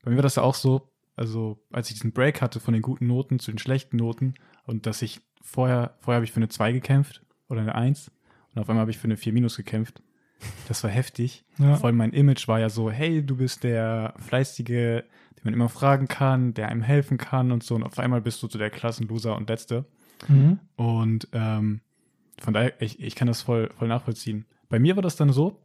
bei 0.02 0.10
mir 0.10 0.16
war 0.16 0.22
das 0.22 0.36
ja 0.36 0.42
auch 0.42 0.54
so, 0.54 0.90
also 1.14 1.64
als 1.70 1.88
ich 1.88 1.94
diesen 1.94 2.12
Break 2.12 2.42
hatte 2.42 2.60
von 2.60 2.74
den 2.74 2.82
guten 2.82 3.06
Noten 3.06 3.38
zu 3.38 3.50
den 3.50 3.58
schlechten 3.58 3.96
Noten 3.96 4.34
und 4.64 4.86
dass 4.86 5.02
ich 5.02 5.20
vorher, 5.42 5.96
vorher 6.00 6.16
habe 6.16 6.24
ich 6.24 6.32
für 6.32 6.38
eine 6.38 6.48
2 6.48 6.72
gekämpft 6.72 7.22
oder 7.48 7.60
eine 7.60 7.74
1 7.74 8.10
und 8.54 8.60
auf 8.60 8.68
einmal 8.68 8.82
habe 8.82 8.90
ich 8.90 8.98
für 8.98 9.04
eine 9.04 9.16
4 9.16 9.32
minus 9.32 9.56
gekämpft. 9.56 10.02
Das 10.68 10.82
war 10.84 10.90
heftig. 10.90 11.44
Ja. 11.58 11.76
Vor 11.76 11.86
allem 11.86 11.96
mein 11.96 12.12
Image 12.12 12.46
war 12.48 12.60
ja 12.60 12.68
so, 12.68 12.90
hey, 12.90 13.24
du 13.24 13.36
bist 13.36 13.64
der 13.64 14.14
Fleißige, 14.18 14.66
den 14.66 15.44
man 15.44 15.54
immer 15.54 15.68
fragen 15.68 16.08
kann, 16.08 16.52
der 16.52 16.68
einem 16.68 16.82
helfen 16.82 17.16
kann 17.16 17.52
und 17.52 17.62
so. 17.62 17.74
Und 17.74 17.84
auf 17.84 17.98
einmal 17.98 18.20
bist 18.20 18.42
du 18.42 18.48
so 18.48 18.58
der 18.58 18.70
Klassenloser 18.70 19.36
und 19.36 19.48
Letzte. 19.48 19.86
Mhm. 20.28 20.60
Und 20.76 21.28
ähm, 21.32 21.80
von 22.40 22.54
daher, 22.54 22.80
ich, 22.80 23.00
ich 23.00 23.14
kann 23.14 23.28
das 23.28 23.42
voll, 23.42 23.70
voll 23.78 23.88
nachvollziehen. 23.88 24.46
Bei 24.68 24.78
mir 24.78 24.96
war 24.96 25.02
das 25.02 25.16
dann 25.16 25.32
so, 25.32 25.62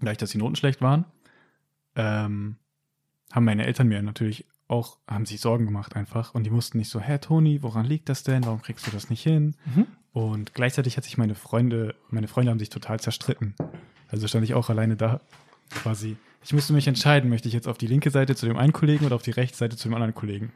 gleich, 0.00 0.16
dass 0.18 0.30
die 0.30 0.38
Noten 0.38 0.56
schlecht 0.56 0.80
waren, 0.80 1.04
ähm, 1.96 2.56
haben 3.32 3.44
meine 3.44 3.66
Eltern 3.66 3.88
mir 3.88 4.02
natürlich 4.02 4.46
auch, 4.68 4.98
haben 5.06 5.26
sich 5.26 5.40
Sorgen 5.40 5.66
gemacht 5.66 5.96
einfach. 5.96 6.34
Und 6.34 6.44
die 6.44 6.50
mussten 6.50 6.78
nicht 6.78 6.90
so, 6.90 7.00
hä, 7.00 7.18
Toni, 7.18 7.62
woran 7.62 7.84
liegt 7.84 8.08
das 8.08 8.22
denn? 8.22 8.44
Warum 8.44 8.62
kriegst 8.62 8.86
du 8.86 8.90
das 8.90 9.10
nicht 9.10 9.22
hin? 9.22 9.56
Mhm. 9.74 9.86
Und 10.12 10.54
gleichzeitig 10.54 10.96
hat 10.96 11.04
sich 11.04 11.18
meine 11.18 11.34
Freunde, 11.34 11.94
meine 12.08 12.28
Freunde 12.28 12.50
haben 12.50 12.58
sich 12.58 12.70
total 12.70 13.00
zerstritten. 13.00 13.54
Also 14.08 14.26
stand 14.28 14.44
ich 14.44 14.54
auch 14.54 14.70
alleine 14.70 14.96
da. 14.96 15.20
quasi. 15.70 16.16
Ich 16.44 16.52
musste 16.52 16.72
mich 16.72 16.86
entscheiden, 16.86 17.30
möchte 17.30 17.48
ich 17.48 17.54
jetzt 17.54 17.68
auf 17.68 17.78
die 17.78 17.86
linke 17.86 18.10
Seite 18.10 18.36
zu 18.36 18.46
dem 18.46 18.56
einen 18.56 18.72
Kollegen 18.72 19.06
oder 19.06 19.16
auf 19.16 19.22
die 19.22 19.30
rechte 19.30 19.56
Seite 19.56 19.76
zu 19.76 19.88
dem 19.88 19.94
anderen 19.94 20.14
Kollegen. 20.14 20.52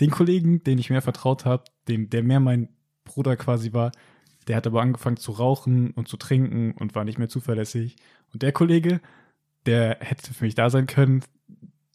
Den 0.00 0.10
Kollegen, 0.10 0.62
den 0.62 0.78
ich 0.78 0.90
mehr 0.90 1.02
vertraut 1.02 1.44
habe, 1.44 1.64
dem, 1.88 2.08
der 2.08 2.22
mehr 2.22 2.40
mein 2.40 2.68
Bruder 3.04 3.36
quasi 3.36 3.72
war, 3.72 3.90
der 4.48 4.56
hat 4.56 4.66
aber 4.66 4.82
angefangen 4.82 5.18
zu 5.18 5.32
rauchen 5.32 5.90
und 5.92 6.08
zu 6.08 6.16
trinken 6.16 6.72
und 6.72 6.94
war 6.94 7.04
nicht 7.04 7.18
mehr 7.18 7.28
zuverlässig. 7.28 7.96
Und 8.32 8.42
der 8.42 8.52
Kollege, 8.52 9.00
der 9.66 9.98
hätte 10.00 10.34
für 10.34 10.44
mich 10.44 10.54
da 10.54 10.70
sein 10.70 10.86
können, 10.86 11.22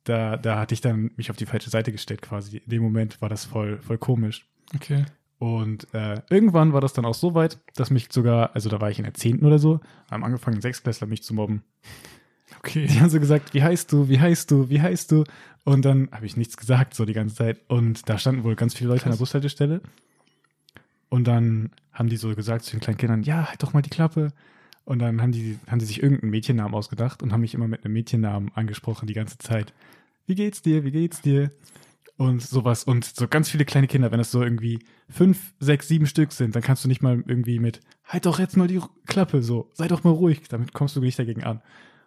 da, 0.03 0.37
da 0.37 0.59
hatte 0.59 0.73
ich 0.73 0.81
dann 0.81 1.11
mich 1.15 1.31
auf 1.31 1.37
die 1.37 1.45
falsche 1.45 1.69
Seite 1.69 1.91
gestellt 1.91 2.21
quasi. 2.21 2.57
In 2.57 2.69
dem 2.69 2.83
Moment 2.83 3.21
war 3.21 3.29
das 3.29 3.45
voll, 3.45 3.79
voll 3.81 3.97
komisch. 3.97 4.47
Okay. 4.75 5.05
Und 5.39 5.93
äh, 5.93 6.21
irgendwann 6.29 6.73
war 6.73 6.81
das 6.81 6.93
dann 6.93 7.05
auch 7.05 7.13
so 7.13 7.33
weit, 7.33 7.59
dass 7.75 7.89
mich 7.89 8.07
sogar, 8.11 8.55
also 8.55 8.69
da 8.69 8.79
war 8.79 8.91
ich 8.91 8.99
in 8.99 9.03
der 9.03 9.13
10. 9.13 9.43
oder 9.43 9.59
so, 9.59 9.81
haben 10.09 10.23
angefangen, 10.23 10.61
Sechsklässler 10.61 11.07
mich 11.07 11.23
zu 11.23 11.33
mobben. 11.33 11.63
Okay. 12.59 12.87
Die 12.87 12.99
haben 13.01 13.09
so 13.09 13.19
gesagt, 13.19 13.53
wie 13.53 13.63
heißt 13.63 13.91
du, 13.91 14.09
wie 14.09 14.19
heißt 14.19 14.49
du, 14.51 14.69
wie 14.69 14.81
heißt 14.81 15.11
du? 15.11 15.23
Und 15.65 15.83
dann 15.85 16.09
habe 16.11 16.25
ich 16.25 16.37
nichts 16.37 16.55
gesagt, 16.55 16.93
so 16.93 17.05
die 17.05 17.13
ganze 17.13 17.35
Zeit. 17.35 17.61
Und 17.67 18.07
da 18.07 18.17
standen 18.17 18.43
wohl 18.43 18.55
ganz 18.55 18.73
viele 18.73 18.89
Leute 18.89 19.03
an 19.03 19.11
der 19.11 19.17
Krass. 19.17 19.19
Bushaltestelle. 19.19 19.81
Und 21.13 21.25
dann 21.25 21.69
haben 21.91 22.09
die 22.09 22.17
so 22.17 22.33
gesagt 22.33 22.65
zu 22.65 22.71
den 22.71 22.79
kleinen 22.79 22.97
Kindern, 22.97 23.21
ja, 23.21 23.47
halt 23.47 23.61
doch 23.61 23.73
mal 23.73 23.83
die 23.83 23.91
Klappe. 23.91 24.33
Und 24.83 24.97
dann 24.97 25.21
haben 25.21 25.31
die, 25.31 25.59
haben 25.67 25.77
die 25.77 25.85
sich 25.85 26.01
irgendeinen 26.01 26.31
Mädchennamen 26.31 26.73
ausgedacht 26.73 27.21
und 27.21 27.31
haben 27.31 27.41
mich 27.41 27.53
immer 27.53 27.67
mit 27.67 27.85
einem 27.85 27.93
Mädchennamen 27.93 28.51
angesprochen 28.55 29.05
die 29.05 29.13
ganze 29.13 29.37
Zeit. 29.37 29.75
Wie 30.25 30.33
geht's 30.33 30.63
dir, 30.63 30.83
wie 30.83 30.89
geht's 30.89 31.21
dir? 31.21 31.51
Und 32.17 32.41
sowas. 32.41 32.83
Und 32.83 33.05
so 33.05 33.27
ganz 33.27 33.47
viele 33.47 33.63
kleine 33.63 33.85
Kinder, 33.85 34.11
wenn 34.11 34.19
es 34.19 34.31
so 34.31 34.41
irgendwie 34.41 34.79
fünf, 35.07 35.53
sechs, 35.59 35.87
sieben 35.87 36.07
Stück 36.07 36.31
sind, 36.31 36.55
dann 36.55 36.63
kannst 36.63 36.83
du 36.83 36.87
nicht 36.87 37.03
mal 37.03 37.23
irgendwie 37.27 37.59
mit, 37.59 37.81
halt 38.05 38.25
doch 38.25 38.39
jetzt 38.39 38.57
mal 38.57 38.67
die 38.67 38.81
Klappe, 39.05 39.43
so, 39.43 39.69
sei 39.75 39.87
doch 39.87 40.03
mal 40.03 40.09
ruhig, 40.09 40.41
damit 40.49 40.73
kommst 40.73 40.95
du 40.95 40.99
nicht 40.99 41.19
dagegen 41.19 41.43
an. 41.43 41.61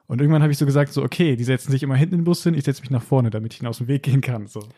Und 0.08 0.20
irgendwann 0.20 0.42
habe 0.42 0.50
ich 0.50 0.58
so 0.58 0.66
gesagt, 0.66 0.92
so, 0.92 1.04
okay, 1.04 1.36
die 1.36 1.44
setzen 1.44 1.70
sich 1.70 1.84
immer 1.84 1.94
hinten 1.94 2.16
in 2.16 2.20
den 2.22 2.24
Bus 2.24 2.42
hin, 2.42 2.54
ich 2.54 2.64
setze 2.64 2.80
mich 2.80 2.90
nach 2.90 3.04
vorne, 3.04 3.30
damit 3.30 3.54
ich 3.54 3.60
ihnen 3.60 3.68
aus 3.68 3.78
dem 3.78 3.86
Weg 3.86 4.02
gehen 4.02 4.20
kann. 4.20 4.48
So. 4.48 4.68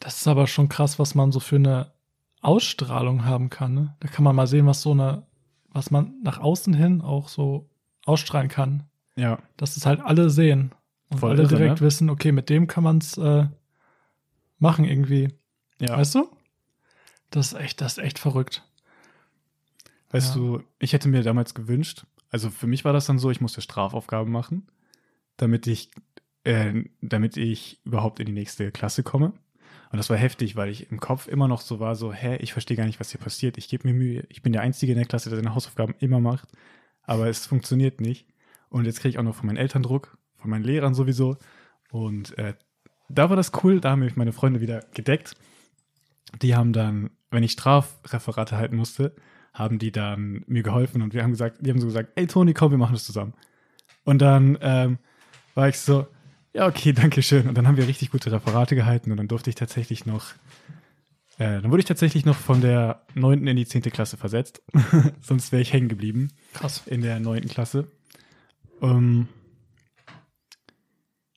Das 0.00 0.16
ist 0.16 0.28
aber 0.28 0.46
schon 0.46 0.70
krass, 0.70 0.98
was 0.98 1.14
man 1.14 1.30
so 1.30 1.40
für 1.40 1.56
eine 1.56 1.92
Ausstrahlung 2.42 3.24
haben 3.24 3.50
kann. 3.50 3.74
Ne? 3.74 3.96
Da 4.00 4.08
kann 4.08 4.24
man 4.24 4.36
mal 4.36 4.46
sehen, 4.46 4.66
was 4.66 4.82
so 4.82 4.92
eine, 4.92 5.26
was 5.70 5.90
man 5.90 6.14
nach 6.22 6.38
außen 6.38 6.74
hin 6.74 7.00
auch 7.00 7.28
so 7.28 7.68
ausstrahlen 8.04 8.48
kann. 8.48 8.84
Ja. 9.16 9.38
Dass 9.56 9.76
es 9.76 9.86
halt 9.86 10.00
alle 10.00 10.30
sehen. 10.30 10.72
Und 11.08 11.18
Voll 11.20 11.30
alle 11.30 11.42
irre, 11.42 11.56
direkt 11.56 11.80
ne? 11.80 11.86
wissen, 11.86 12.10
okay, 12.10 12.32
mit 12.32 12.50
dem 12.50 12.66
kann 12.66 12.84
man 12.84 12.98
es 12.98 13.16
äh, 13.16 13.46
machen 14.58 14.84
irgendwie. 14.84 15.28
Ja. 15.80 15.96
Weißt 15.96 16.14
du? 16.14 16.28
Das 17.30 17.48
ist 17.52 17.58
echt, 17.58 17.80
das 17.80 17.98
ist 17.98 18.04
echt 18.04 18.18
verrückt. 18.18 18.62
Weißt 20.10 20.34
Ja. 20.34 20.40
du, 20.40 20.62
ich 20.78 20.92
hätte 20.92 21.08
mir 21.08 21.22
damals 21.22 21.54
gewünscht, 21.54 22.06
also 22.30 22.50
für 22.50 22.66
mich 22.66 22.84
war 22.84 22.92
das 22.92 23.06
dann 23.06 23.18
so, 23.18 23.30
ich 23.30 23.40
musste 23.40 23.60
Strafaufgaben 23.60 24.32
machen, 24.32 24.66
damit 25.36 25.66
ich, 25.66 25.90
äh, 26.44 26.84
damit 27.00 27.36
ich 27.36 27.80
überhaupt 27.84 28.20
in 28.20 28.26
die 28.26 28.32
nächste 28.32 28.70
Klasse 28.72 29.02
komme. 29.02 29.32
Und 29.90 29.98
das 29.98 30.10
war 30.10 30.16
heftig, 30.16 30.56
weil 30.56 30.68
ich 30.68 30.90
im 30.90 31.00
Kopf 31.00 31.28
immer 31.28 31.48
noch 31.48 31.60
so 31.60 31.80
war, 31.80 31.94
so, 31.94 32.12
hä, 32.12 32.36
ich 32.36 32.52
verstehe 32.52 32.76
gar 32.76 32.86
nicht, 32.86 33.00
was 33.00 33.10
hier 33.10 33.20
passiert. 33.20 33.56
Ich 33.56 33.68
gebe 33.68 33.86
mir 33.86 33.94
Mühe. 33.94 34.24
Ich 34.28 34.42
bin 34.42 34.52
der 34.52 34.62
Einzige 34.62 34.92
in 34.92 34.98
der 34.98 35.06
Klasse, 35.06 35.30
der 35.30 35.38
seine 35.38 35.54
Hausaufgaben 35.54 35.94
immer 36.00 36.20
macht. 36.20 36.48
Aber 37.02 37.28
es 37.28 37.46
funktioniert 37.46 38.00
nicht. 38.00 38.26
Und 38.68 38.84
jetzt 38.84 39.00
kriege 39.00 39.10
ich 39.10 39.18
auch 39.18 39.22
noch 39.22 39.36
von 39.36 39.46
meinen 39.46 39.58
Eltern 39.58 39.82
Druck, 39.82 40.18
von 40.36 40.50
meinen 40.50 40.64
Lehrern 40.64 40.94
sowieso. 40.94 41.36
Und 41.90 42.36
äh, 42.38 42.54
da 43.08 43.30
war 43.30 43.36
das 43.36 43.52
cool, 43.62 43.80
da 43.80 43.90
haben 43.90 44.00
mich 44.00 44.16
meine 44.16 44.32
Freunde 44.32 44.60
wieder 44.60 44.84
gedeckt. 44.92 45.36
Die 46.42 46.56
haben 46.56 46.72
dann, 46.72 47.10
wenn 47.30 47.44
ich 47.44 47.52
Strafreferate 47.52 48.56
halten 48.56 48.76
musste, 48.76 49.14
haben 49.54 49.78
die 49.78 49.92
dann 49.92 50.44
mir 50.46 50.62
geholfen 50.62 51.00
und 51.00 51.14
wir 51.14 51.22
haben 51.22 51.30
gesagt, 51.30 51.58
die 51.60 51.70
haben 51.70 51.80
so 51.80 51.86
gesagt, 51.86 52.10
ey 52.16 52.26
Toni, 52.26 52.52
komm, 52.52 52.72
wir 52.72 52.78
machen 52.78 52.92
das 52.92 53.04
zusammen. 53.04 53.32
Und 54.04 54.20
dann 54.20 54.58
ähm, 54.60 54.98
war 55.54 55.68
ich 55.68 55.78
so, 55.78 56.06
ja, 56.56 56.66
okay, 56.66 56.92
danke 56.92 57.22
schön. 57.22 57.48
Und 57.48 57.54
dann 57.56 57.66
haben 57.68 57.76
wir 57.76 57.86
richtig 57.86 58.10
gute 58.10 58.32
Referate 58.32 58.74
gehalten 58.74 59.10
und 59.10 59.18
dann 59.18 59.28
durfte 59.28 59.50
ich 59.50 59.56
tatsächlich 59.56 60.06
noch, 60.06 60.32
äh, 61.38 61.60
dann 61.60 61.70
wurde 61.70 61.80
ich 61.80 61.84
tatsächlich 61.86 62.24
noch 62.24 62.36
von 62.36 62.60
der 62.62 63.02
9. 63.14 63.46
in 63.46 63.56
die 63.56 63.66
10. 63.66 63.82
Klasse 63.82 64.16
versetzt. 64.16 64.62
Sonst 65.20 65.52
wäre 65.52 65.60
ich 65.62 65.72
hängen 65.72 65.88
geblieben 65.88 66.28
Krass. 66.54 66.82
in 66.86 67.02
der 67.02 67.20
9. 67.20 67.46
Klasse. 67.48 67.88
Ähm, 68.80 69.28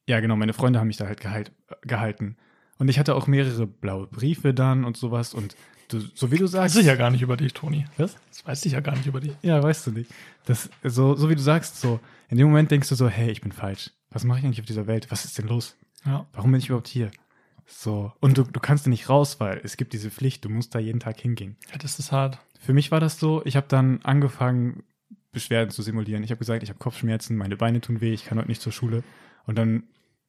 ja, 0.08 0.19
genau, 0.21 0.36
meine 0.36 0.53
Freunde 0.53 0.79
haben 0.79 0.88
mich 0.88 0.97
da 0.97 1.05
halt 1.05 1.19
gehalt, 1.21 1.51
gehalten. 1.82 2.38
Und 2.77 2.88
ich 2.88 2.97
hatte 2.97 3.13
auch 3.15 3.27
mehrere 3.27 3.67
blaue 3.67 4.08
Briefe 4.08 4.53
dann 4.53 4.86
und 4.86 4.95
sowas. 4.97 5.34
Und 5.34 5.55
du, 5.89 5.99
so 5.99 6.32
wie 6.32 6.38
du 6.38 6.43
Das 6.45 6.51
sagst. 6.53 6.75
weiß 6.75 6.82
ich 6.82 6.88
ja 6.88 6.95
gar 6.95 7.12
nicht 7.12 7.21
über 7.21 7.36
dich, 7.36 7.53
Toni. 7.53 7.86
Was? 7.97 8.15
Das 8.29 8.45
weiß 8.45 8.65
ich 8.65 8.71
ja 8.71 8.79
gar 8.79 8.95
nicht 8.95 9.05
über 9.05 9.19
dich. 9.19 9.34
Ja, 9.41 9.62
weißt 9.62 9.88
du 9.88 9.91
nicht. 9.91 10.10
Das, 10.45 10.69
so, 10.84 11.15
so 11.15 11.29
wie 11.29 11.36
du 11.36 11.41
sagst, 11.41 11.79
so, 11.82 11.99
in 12.29 12.38
dem 12.38 12.47
Moment 12.47 12.71
denkst 12.71 12.88
du 12.88 12.95
so, 12.95 13.10
hey, 13.10 13.29
ich 13.29 13.41
bin 13.41 13.51
falsch. 13.51 13.91
Was 14.12 14.24
mache 14.24 14.39
ich 14.39 14.45
eigentlich 14.45 14.60
auf 14.60 14.65
dieser 14.65 14.88
Welt? 14.88 15.12
Was 15.12 15.26
ist 15.26 15.38
denn 15.38 15.48
los? 15.48 15.76
Ja. 16.06 16.26
Warum 16.34 16.52
bin 16.52 16.60
ich 16.60 16.67
überhaupt 16.67 16.88
hier? 16.88 17.12
So. 17.65 18.12
Und 18.19 18.38
du, 18.38 18.43
du 18.43 18.60
kannst 18.60 18.86
da 18.86 18.89
nicht 18.89 19.10
raus, 19.10 19.39
weil 19.39 19.62
es 19.63 19.78
gibt 19.78 19.93
diese 19.93 20.10
Pflicht, 20.10 20.43
du 20.43 20.50
musst 20.50 20.74
da 20.74 20.80
jeden 20.80 21.00
Tag 21.00 21.19
hingehen. 21.19 21.58
ja 21.72 21.78
das 21.78 22.00
ist 22.00 22.12
hart. 22.12 22.39
Für 22.60 22.74
mich 22.74 22.91
war 22.91 23.00
das 23.00 23.19
so, 23.19 23.43
ich 23.45 23.56
habe 23.56 23.67
dann 23.67 24.02
angefangen, 24.04 24.84
Beschwerden 25.32 25.69
zu 25.69 25.84
simulieren. 25.84 26.24
Ich 26.24 26.32
habe 26.32 26.39
gesagt, 26.39 26.63
ich 26.63 26.69
habe 26.69 26.80
Kopfschmerzen, 26.80 27.38
meine 27.38 27.56
Beine 27.56 27.82
tun 27.82 28.02
weh, 28.02 28.13
ich 28.13 28.26
kann 28.26 28.39
heute 28.39 28.48
nicht 28.48 28.62
zur 28.62 28.72
Schule. 28.72 29.04
Und 29.45 29.58
dann 29.58 29.84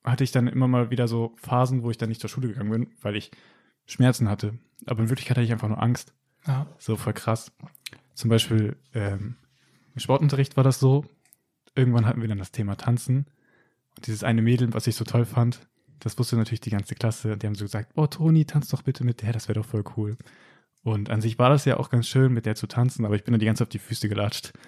hatte 0.04 0.24
ich 0.24 0.32
dann 0.32 0.46
immer 0.46 0.68
mal 0.68 0.90
wieder 0.90 1.08
so 1.08 1.34
Phasen, 1.36 1.82
wo 1.82 1.90
ich 1.90 1.98
dann 1.98 2.10
nicht 2.10 2.20
zur 2.20 2.30
Schule 2.30 2.48
gegangen 2.48 2.70
bin, 2.70 2.90
weil 3.00 3.16
ich 3.16 3.30
Schmerzen 3.86 4.28
hatte. 4.28 4.58
Aber 4.86 5.02
in 5.02 5.08
Wirklichkeit 5.08 5.36
hatte 5.36 5.44
ich 5.44 5.52
einfach 5.52 5.68
nur 5.68 5.82
Angst. 5.82 6.12
Ja. 6.46 6.66
So 6.78 6.96
voll 6.96 7.12
krass. 7.12 7.52
Zum 8.14 8.30
Beispiel 8.30 8.76
ähm, 8.94 9.36
im 9.94 10.00
Sportunterricht 10.00 10.56
war 10.56 10.64
das 10.64 10.78
so. 10.78 11.04
Irgendwann 11.74 12.06
hatten 12.06 12.20
wir 12.20 12.28
dann 12.28 12.38
das 12.38 12.52
Thema 12.52 12.76
Tanzen. 12.76 13.26
Dieses 14.06 14.24
eine 14.24 14.42
Mädel, 14.42 14.72
was 14.72 14.86
ich 14.86 14.96
so 14.96 15.04
toll 15.04 15.24
fand, 15.24 15.60
das 16.00 16.18
wusste 16.18 16.36
natürlich 16.36 16.60
die 16.60 16.70
ganze 16.70 16.94
Klasse. 16.94 17.36
Die 17.36 17.46
haben 17.46 17.54
so 17.54 17.64
gesagt, 17.64 17.92
oh 17.96 18.06
Toni, 18.06 18.44
tanz 18.46 18.68
doch 18.68 18.82
bitte 18.82 19.04
mit 19.04 19.22
der, 19.22 19.32
das 19.32 19.48
wäre 19.48 19.60
doch 19.60 19.66
voll 19.66 19.84
cool. 19.96 20.16
Und 20.82 21.10
an 21.10 21.20
sich 21.20 21.38
war 21.38 21.50
das 21.50 21.66
ja 21.66 21.76
auch 21.76 21.90
ganz 21.90 22.08
schön, 22.08 22.32
mit 22.32 22.46
der 22.46 22.54
zu 22.54 22.66
tanzen, 22.66 23.04
aber 23.04 23.14
ich 23.14 23.22
bin 23.24 23.32
dann 23.32 23.40
die 23.40 23.44
ganze 23.46 23.60
Zeit 23.60 23.66
auf 23.68 23.72
die 23.72 23.78
Füße 23.78 24.08
gelatscht. 24.08 24.52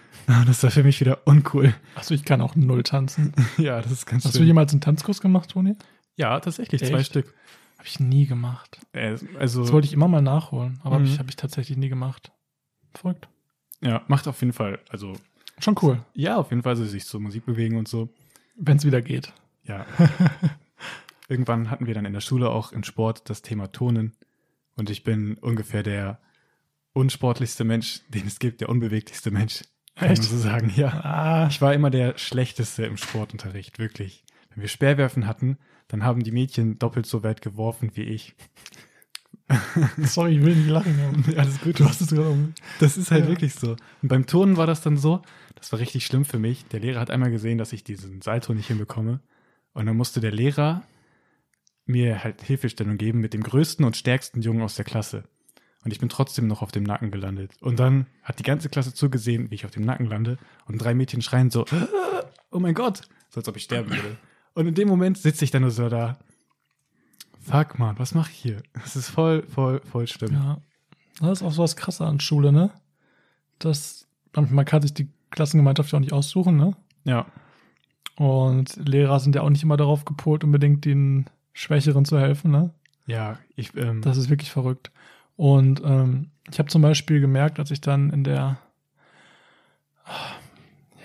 Das 0.46 0.62
war 0.62 0.70
für 0.70 0.84
mich 0.84 1.00
wieder 1.00 1.26
uncool. 1.26 1.74
Achso, 1.96 2.14
ich 2.14 2.24
kann 2.24 2.40
auch 2.42 2.54
null 2.54 2.82
tanzen. 2.84 3.32
Ja, 3.58 3.80
das 3.80 3.90
ist 3.90 4.06
ganz 4.06 4.24
Hast 4.24 4.34
du 4.34 4.38
schön. 4.38 4.46
jemals 4.46 4.72
einen 4.72 4.80
Tanzkurs 4.82 5.20
gemacht, 5.20 5.50
Toni? 5.50 5.74
Ja, 6.16 6.38
tatsächlich, 6.38 6.80
zwei 6.84 6.98
Echt? 6.98 7.06
Stück. 7.10 7.34
Habe 7.78 7.88
ich 7.88 7.98
nie 7.98 8.26
gemacht. 8.26 8.78
Äh, 8.92 9.16
also, 9.40 9.62
Das 9.62 9.72
wollte 9.72 9.86
ich 9.88 9.92
immer 9.94 10.06
mal 10.06 10.20
nachholen, 10.22 10.78
aber 10.84 10.96
hab 10.96 11.00
Mhm. 11.02 11.08
ich 11.08 11.18
habe 11.18 11.28
ich 11.30 11.36
tatsächlich 11.36 11.76
nie 11.78 11.88
gemacht. 11.88 12.30
Verrückt. 12.94 13.26
ja, 13.80 14.02
macht 14.06 14.28
auf 14.28 14.38
jeden 14.42 14.52
Fall, 14.52 14.78
also, 14.90 15.14
Schon 15.58 15.76
cool, 15.82 15.98
ja, 16.14 16.36
auf 16.36 16.50
jeden 16.50 16.62
Fall, 16.62 16.76
so 16.76 16.84
sich 16.84 17.04
zur 17.06 17.20
Musik 17.20 17.46
bewegen 17.46 17.76
und 17.78 17.88
so. 17.88 18.08
Wenn 18.56 18.76
es 18.76 18.84
wieder 18.84 19.02
geht. 19.02 19.32
Ja. 19.64 19.86
Irgendwann 21.28 21.70
hatten 21.70 21.86
wir 21.86 21.94
dann 21.94 22.04
in 22.04 22.12
der 22.12 22.20
Schule 22.20 22.50
auch 22.50 22.72
im 22.72 22.82
Sport 22.84 23.30
das 23.30 23.42
Thema 23.42 23.70
Turnen. 23.72 24.12
Und 24.76 24.90
ich 24.90 25.04
bin 25.04 25.34
ungefähr 25.34 25.82
der 25.82 26.20
unsportlichste 26.92 27.64
Mensch, 27.64 28.00
den 28.08 28.26
es 28.26 28.38
gibt, 28.38 28.60
der 28.60 28.68
unbeweglichste 28.68 29.30
Mensch. 29.30 29.62
Kann 29.96 30.10
Echt? 30.10 30.22
man 30.22 30.30
so 30.30 30.38
sagen, 30.38 30.72
ja. 30.74 30.88
Ah, 30.88 31.46
Ich 31.50 31.60
war 31.60 31.74
immer 31.74 31.90
der 31.90 32.16
Schlechteste 32.18 32.84
im 32.86 32.96
Sportunterricht, 32.96 33.78
wirklich. 33.78 34.24
Wenn 34.50 34.62
wir 34.62 34.68
Speerwerfen 34.68 35.26
hatten, 35.26 35.58
dann 35.88 36.02
haben 36.04 36.22
die 36.22 36.32
Mädchen 36.32 36.78
doppelt 36.78 37.06
so 37.06 37.22
weit 37.22 37.42
geworfen 37.42 37.90
wie 37.94 38.02
ich. 38.02 38.34
sorry, 40.02 40.36
ich 40.38 40.42
will 40.44 40.54
nicht 40.56 40.68
lachen. 40.70 41.24
Alles 41.36 41.60
gut. 41.60 41.78
Du 41.78 41.84
hast 41.84 42.00
es 42.00 42.08
gerade 42.08 42.28
um. 42.30 42.54
Das 42.80 42.96
ist 42.96 43.10
halt 43.10 43.24
Ja. 43.24 43.30
wirklich 43.30 43.54
so. 43.54 43.76
Und 44.02 44.08
beim 44.08 44.26
Turnen 44.26 44.56
war 44.56 44.66
das 44.66 44.80
dann 44.80 44.96
so, 44.96 45.22
das 45.62 45.70
war 45.70 45.78
richtig 45.78 46.04
schlimm 46.04 46.24
für 46.24 46.40
mich. 46.40 46.64
Der 46.66 46.80
Lehrer 46.80 46.98
hat 46.98 47.10
einmal 47.10 47.30
gesehen, 47.30 47.56
dass 47.56 47.72
ich 47.72 47.84
diesen 47.84 48.20
Salto 48.20 48.52
nicht 48.52 48.66
hinbekomme. 48.66 49.20
Und 49.74 49.86
dann 49.86 49.96
musste 49.96 50.20
der 50.20 50.32
Lehrer 50.32 50.82
mir 51.86 52.24
halt 52.24 52.42
Hilfestellung 52.42 52.98
geben 52.98 53.20
mit 53.20 53.32
dem 53.32 53.44
größten 53.44 53.84
und 53.84 53.96
stärksten 53.96 54.42
Jungen 54.42 54.62
aus 54.62 54.74
der 54.74 54.84
Klasse. 54.84 55.22
Und 55.84 55.92
ich 55.92 56.00
bin 56.00 56.08
trotzdem 56.08 56.48
noch 56.48 56.62
auf 56.62 56.72
dem 56.72 56.82
Nacken 56.82 57.12
gelandet. 57.12 57.52
Und 57.60 57.78
dann 57.78 58.06
hat 58.24 58.40
die 58.40 58.42
ganze 58.42 58.70
Klasse 58.70 58.92
zugesehen, 58.92 59.52
wie 59.52 59.54
ich 59.54 59.64
auf 59.64 59.70
dem 59.70 59.84
Nacken 59.84 60.06
lande. 60.06 60.36
Und 60.66 60.78
drei 60.78 60.94
Mädchen 60.94 61.22
schreien 61.22 61.52
so, 61.52 61.64
oh 62.50 62.58
mein 62.58 62.74
Gott, 62.74 63.02
so 63.30 63.38
als 63.38 63.46
ob 63.46 63.56
ich 63.56 63.62
sterben 63.62 63.90
würde. 63.90 64.16
Und 64.54 64.66
in 64.66 64.74
dem 64.74 64.88
Moment 64.88 65.16
sitze 65.16 65.44
ich 65.44 65.52
dann 65.52 65.62
nur 65.62 65.70
so 65.70 65.88
da. 65.88 66.18
Fuck, 67.40 67.78
man, 67.78 68.00
was 68.00 68.14
mache 68.14 68.32
ich 68.32 68.38
hier? 68.38 68.62
Das 68.74 68.96
ist 68.96 69.10
voll, 69.10 69.44
voll, 69.44 69.80
voll 69.82 70.08
schlimm. 70.08 70.32
Ja. 70.32 70.60
Das 71.20 71.38
ist 71.38 71.42
auch 71.44 71.52
so 71.52 71.62
was 71.62 71.76
krasser 71.76 72.06
an 72.06 72.18
Schule, 72.18 72.50
ne? 72.50 72.72
Das, 73.60 74.08
man 74.34 74.64
kann 74.64 74.82
sich 74.82 74.92
die 74.92 75.08
Klassengemeinschaft 75.32 75.90
ja 75.90 75.96
auch 75.96 76.00
nicht 76.00 76.12
aussuchen, 76.12 76.56
ne? 76.56 76.76
ja. 77.04 77.26
Und 78.14 78.76
Lehrer 78.76 79.18
sind 79.20 79.34
ja 79.34 79.40
auch 79.40 79.48
nicht 79.48 79.62
immer 79.62 79.78
darauf 79.78 80.04
gepolt, 80.04 80.44
unbedingt 80.44 80.84
den 80.84 81.30
Schwächeren 81.54 82.04
zu 82.04 82.20
helfen, 82.20 82.50
ne? 82.50 82.70
Ja, 83.06 83.38
ich, 83.56 83.74
ähm, 83.74 84.02
Das 84.02 84.18
ist 84.18 84.28
wirklich 84.28 84.50
verrückt. 84.50 84.92
Und 85.36 85.82
ähm, 85.82 86.30
ich 86.50 86.58
habe 86.58 86.68
zum 86.68 86.82
Beispiel 86.82 87.20
gemerkt, 87.20 87.58
als 87.58 87.70
ich 87.70 87.80
dann 87.80 88.10
in 88.10 88.22
der 88.22 88.58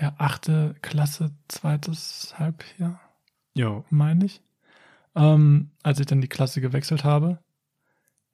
ja, 0.01 0.13
achte 0.17 0.75
Klasse, 0.81 1.31
zweites 1.47 2.35
Halbjahr, 2.37 2.99
jo, 3.55 3.83
meine 3.89 4.25
ich, 4.25 4.41
ähm, 5.15 5.71
als 5.83 5.99
ich 5.99 6.05
dann 6.05 6.21
die 6.21 6.27
Klasse 6.27 6.61
gewechselt 6.61 7.03
habe, 7.03 7.39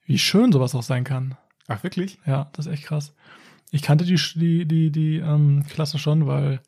wie 0.05 0.17
schön 0.17 0.51
sowas 0.51 0.75
auch 0.75 0.83
sein 0.83 1.03
kann. 1.03 1.37
Ach, 1.67 1.83
wirklich? 1.83 2.19
Ja, 2.25 2.49
das 2.53 2.65
ist 2.65 2.73
echt 2.73 2.83
krass. 2.85 3.13
Ich 3.74 3.82
kannte 3.82 4.05
die, 4.05 4.19
die, 4.36 4.65
die, 4.65 4.91
die 4.91 5.17
ähm, 5.17 5.65
Klasse 5.67 5.97
schon, 5.97 6.28
weil 6.28 6.61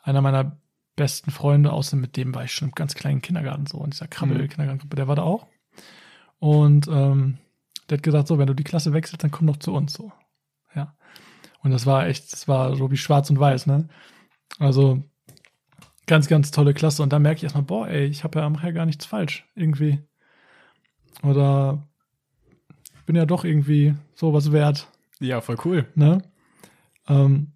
einer 0.00 0.20
meiner 0.20 0.60
besten 0.94 1.32
Freunde, 1.32 1.72
außer 1.72 1.96
mit 1.96 2.16
dem 2.16 2.36
war 2.36 2.44
ich 2.44 2.52
schon 2.52 2.68
im 2.68 2.74
ganz 2.74 2.94
kleinen 2.94 3.20
Kindergarten 3.20 3.66
so, 3.66 3.82
in 3.82 3.90
dieser 3.90 4.06
Krabbel-Kindergartengruppe, 4.06 4.94
der 4.94 5.08
war 5.08 5.16
da 5.16 5.22
auch. 5.22 5.48
Und 6.38 6.86
ähm, 6.86 7.38
der 7.90 7.98
hat 7.98 8.04
gesagt, 8.04 8.28
so, 8.28 8.38
wenn 8.38 8.46
du 8.46 8.54
die 8.54 8.62
Klasse 8.62 8.92
wechselst, 8.92 9.24
dann 9.24 9.32
komm 9.32 9.48
doch 9.48 9.56
zu 9.56 9.74
uns 9.74 9.92
so. 9.92 10.12
Ja. 10.76 10.94
Und 11.64 11.72
das 11.72 11.84
war 11.84 12.06
echt, 12.06 12.32
das 12.32 12.46
war 12.46 12.76
so 12.76 12.92
wie 12.92 12.96
schwarz 12.96 13.28
und 13.28 13.40
weiß, 13.40 13.66
ne? 13.66 13.88
Also 14.60 15.02
ganz, 16.06 16.28
ganz 16.28 16.52
tolle 16.52 16.74
Klasse. 16.74 17.02
Und 17.02 17.12
da 17.12 17.18
merke 17.18 17.38
ich 17.38 17.42
erstmal, 17.42 17.64
boah, 17.64 17.88
ey, 17.88 18.04
ich 18.04 18.22
habe 18.22 18.38
ja 18.38 18.46
am 18.46 18.54
gar 18.54 18.86
nichts 18.86 19.04
falsch. 19.04 19.44
Irgendwie. 19.56 19.98
Oder 21.24 21.88
bin 23.04 23.16
ja 23.16 23.26
doch 23.26 23.44
irgendwie 23.44 23.96
sowas 24.14 24.52
wert. 24.52 24.86
Ja, 25.18 25.40
voll 25.40 25.56
cool. 25.64 25.86
Ne? 25.96 26.22
Ähm, 27.08 27.52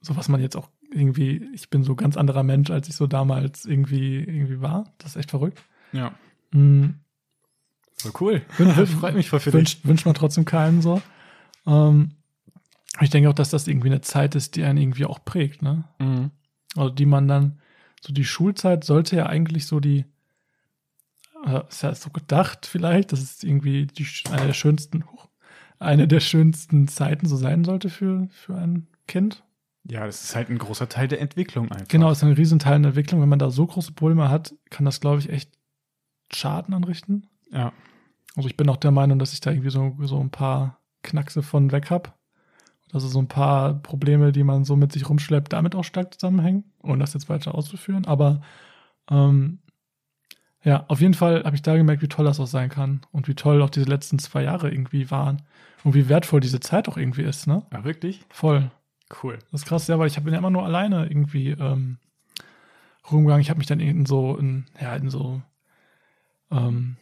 so 0.00 0.16
was 0.16 0.28
man 0.28 0.40
jetzt 0.40 0.56
auch 0.56 0.68
irgendwie, 0.92 1.48
ich 1.54 1.70
bin 1.70 1.82
so 1.82 1.94
ganz 1.94 2.16
anderer 2.16 2.42
Mensch, 2.42 2.70
als 2.70 2.88
ich 2.88 2.96
so 2.96 3.06
damals 3.06 3.64
irgendwie, 3.64 4.18
irgendwie 4.18 4.60
war. 4.60 4.92
Das 4.98 5.10
ist 5.12 5.16
echt 5.16 5.30
verrückt. 5.30 5.62
Ja. 5.92 6.14
Mhm. 6.52 7.00
Voll 7.96 8.12
cool. 8.20 8.40
Freut 9.00 9.14
mich 9.14 9.28
voll 9.28 9.40
für 9.40 9.50
dich. 9.50 9.58
Wünscht, 9.58 9.84
wünscht 9.84 10.06
man 10.06 10.14
trotzdem 10.14 10.44
keinen 10.44 10.82
so. 10.82 11.02
Ähm, 11.66 12.12
ich 13.00 13.10
denke 13.10 13.28
auch, 13.28 13.34
dass 13.34 13.50
das 13.50 13.68
irgendwie 13.68 13.88
eine 13.88 14.00
Zeit 14.00 14.34
ist, 14.34 14.56
die 14.56 14.64
einen 14.64 14.78
irgendwie 14.78 15.04
auch 15.04 15.24
prägt, 15.24 15.62
ne? 15.62 15.84
Mhm. 15.98 16.30
Also 16.76 16.90
die 16.90 17.06
man 17.06 17.28
dann, 17.28 17.60
so 18.00 18.12
die 18.12 18.24
Schulzeit 18.24 18.84
sollte 18.84 19.16
ja 19.16 19.26
eigentlich 19.26 19.66
so 19.66 19.80
die, 19.80 20.04
äh, 21.44 21.60
ist 21.68 21.82
ja 21.82 21.94
so 21.94 22.10
gedacht 22.10 22.66
vielleicht, 22.66 23.12
dass 23.12 23.20
es 23.20 23.42
irgendwie 23.42 23.86
die, 23.86 24.06
eine 24.30 24.46
der 24.46 24.52
schönsten, 24.52 25.04
huch, 25.10 25.27
eine 25.78 26.08
der 26.08 26.20
schönsten 26.20 26.88
Zeiten 26.88 27.26
so 27.26 27.36
sein 27.36 27.64
sollte 27.64 27.88
für, 27.88 28.28
für 28.30 28.54
ein 28.56 28.88
Kind. 29.06 29.42
Ja, 29.84 30.04
das 30.04 30.22
ist 30.22 30.36
halt 30.36 30.50
ein 30.50 30.58
großer 30.58 30.88
Teil 30.88 31.08
der 31.08 31.20
Entwicklung 31.20 31.70
einfach. 31.70 31.88
Genau, 31.88 32.10
ist 32.10 32.22
ein 32.22 32.32
Riesenteil 32.32 32.78
der 32.80 32.88
Entwicklung. 32.88 33.20
Wenn 33.20 33.28
man 33.28 33.38
da 33.38 33.50
so 33.50 33.66
große 33.66 33.92
Probleme 33.92 34.28
hat, 34.28 34.54
kann 34.70 34.84
das, 34.84 35.00
glaube 35.00 35.20
ich, 35.20 35.30
echt 35.30 35.50
Schaden 36.30 36.74
anrichten. 36.74 37.26
Ja. 37.50 37.72
Also 38.36 38.48
ich 38.48 38.56
bin 38.56 38.68
auch 38.68 38.76
der 38.76 38.90
Meinung, 38.90 39.18
dass 39.18 39.32
ich 39.32 39.40
da 39.40 39.50
irgendwie 39.50 39.70
so, 39.70 39.96
so 40.02 40.20
ein 40.20 40.30
paar 40.30 40.78
Knackse 41.02 41.42
von 41.42 41.72
weg 41.72 41.90
habe. 41.90 42.12
Also 42.92 43.08
so 43.08 43.18
ein 43.18 43.28
paar 43.28 43.74
Probleme, 43.74 44.32
die 44.32 44.44
man 44.44 44.64
so 44.64 44.76
mit 44.76 44.92
sich 44.92 45.08
rumschleppt, 45.08 45.52
damit 45.52 45.74
auch 45.74 45.84
stark 45.84 46.14
zusammenhängen, 46.14 46.64
ohne 46.82 46.98
das 46.98 47.14
jetzt 47.14 47.28
weiter 47.28 47.54
auszuführen. 47.54 48.06
Aber 48.06 48.42
ähm, 49.10 49.60
ja, 50.62 50.84
auf 50.88 51.00
jeden 51.00 51.14
Fall 51.14 51.44
habe 51.44 51.56
ich 51.56 51.62
da 51.62 51.76
gemerkt, 51.76 52.02
wie 52.02 52.08
toll 52.08 52.24
das 52.24 52.40
auch 52.40 52.46
sein 52.46 52.68
kann 52.68 53.00
und 53.10 53.28
wie 53.28 53.34
toll 53.34 53.62
auch 53.62 53.70
diese 53.70 53.88
letzten 53.88 54.18
zwei 54.18 54.42
Jahre 54.42 54.70
irgendwie 54.70 55.10
waren 55.10 55.42
und 55.84 55.94
wie 55.94 56.08
wertvoll 56.08 56.40
diese 56.40 56.60
Zeit 56.60 56.88
auch 56.88 56.96
irgendwie 56.96 57.22
ist, 57.22 57.46
ne? 57.46 57.64
Ah, 57.70 57.84
wirklich? 57.84 58.24
Voll. 58.30 58.70
Cool. 59.22 59.38
Das 59.50 59.62
ist 59.62 59.66
krass, 59.66 59.86
ja, 59.86 59.98
weil 59.98 60.08
ich 60.08 60.20
bin 60.20 60.32
ja 60.32 60.38
immer 60.38 60.50
nur 60.50 60.64
alleine 60.64 61.06
irgendwie 61.06 61.50
ähm, 61.50 61.98
rumgegangen. 63.10 63.40
Ich 63.40 63.48
habe 63.50 63.58
mich 63.58 63.66
dann 63.66 63.80
in 63.80 64.04
so 64.06 64.36
in, 64.36 64.66
ja, 64.80 64.94
in 64.96 65.08
so 65.08 65.40
ähm, 66.50 66.96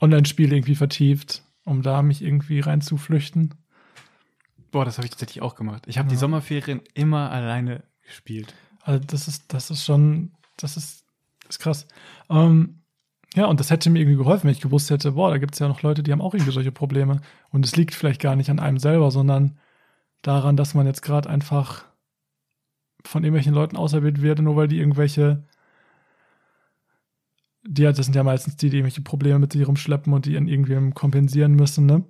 Online-Spiele 0.00 0.56
irgendwie 0.56 0.74
vertieft, 0.74 1.42
um 1.64 1.82
da 1.82 2.02
mich 2.02 2.22
irgendwie 2.22 2.60
reinzuflüchten. 2.60 3.54
Boah, 4.70 4.84
das 4.84 4.96
habe 4.98 5.06
ich 5.06 5.10
tatsächlich 5.10 5.42
auch 5.42 5.54
gemacht. 5.54 5.84
Ich 5.86 5.98
habe 5.98 6.06
Ja. 6.06 6.10
die 6.10 6.16
Sommerferien 6.16 6.80
immer 6.94 7.30
alleine 7.30 7.82
gespielt. 8.06 8.54
Also 8.82 9.04
das 9.04 9.28
ist, 9.28 9.52
das 9.52 9.70
ist 9.70 9.84
schon, 9.84 10.32
das 10.56 10.76
ist, 10.76 11.04
das 11.42 11.56
ist 11.56 11.58
krass. 11.58 11.86
Ähm, 12.30 12.79
ja, 13.34 13.46
und 13.46 13.60
das 13.60 13.70
hätte 13.70 13.90
mir 13.90 14.00
irgendwie 14.00 14.16
geholfen, 14.16 14.44
wenn 14.44 14.52
ich 14.54 14.60
gewusst 14.60 14.90
hätte, 14.90 15.12
boah, 15.12 15.30
da 15.30 15.38
gibt 15.38 15.54
es 15.54 15.60
ja 15.60 15.68
noch 15.68 15.82
Leute, 15.82 16.02
die 16.02 16.12
haben 16.12 16.20
auch 16.20 16.34
irgendwie 16.34 16.52
solche 16.52 16.72
Probleme. 16.72 17.20
Und 17.50 17.64
es 17.64 17.76
liegt 17.76 17.94
vielleicht 17.94 18.20
gar 18.20 18.34
nicht 18.34 18.50
an 18.50 18.58
einem 18.58 18.78
selber, 18.78 19.10
sondern 19.10 19.58
daran, 20.22 20.56
dass 20.56 20.74
man 20.74 20.86
jetzt 20.86 21.02
gerade 21.02 21.30
einfach 21.30 21.84
von 23.04 23.22
irgendwelchen 23.24 23.54
Leuten 23.54 23.76
auserwählt 23.76 24.20
wird, 24.20 24.40
nur 24.40 24.56
weil 24.56 24.68
die 24.68 24.78
irgendwelche, 24.78 25.44
die, 27.62 27.82
das 27.84 27.96
sind 28.04 28.16
ja 28.16 28.24
meistens 28.24 28.56
die, 28.56 28.68
die 28.68 28.78
irgendwelche 28.78 29.02
Probleme 29.02 29.38
mit 29.38 29.52
sich 29.52 29.66
rumschleppen 29.66 30.12
und 30.12 30.26
die 30.26 30.36
an 30.36 30.48
irgendwem 30.48 30.94
kompensieren 30.94 31.54
müssen, 31.54 31.86
ne? 31.86 32.04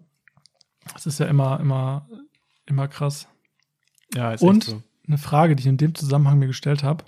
Das 0.95 1.07
ist 1.07 1.21
ja 1.21 1.27
immer, 1.27 1.61
immer, 1.61 2.09
immer 2.67 2.89
krass 2.89 3.29
Ja, 4.15 4.33
ist 4.33 4.43
Und 4.43 4.65
so. 4.65 4.83
eine 5.07 5.19
Frage, 5.19 5.55
die 5.55 5.61
ich 5.61 5.67
in 5.67 5.77
dem 5.77 5.95
Zusammenhang 5.95 6.39
mir 6.39 6.47
gestellt 6.47 6.83
habe. 6.83 7.05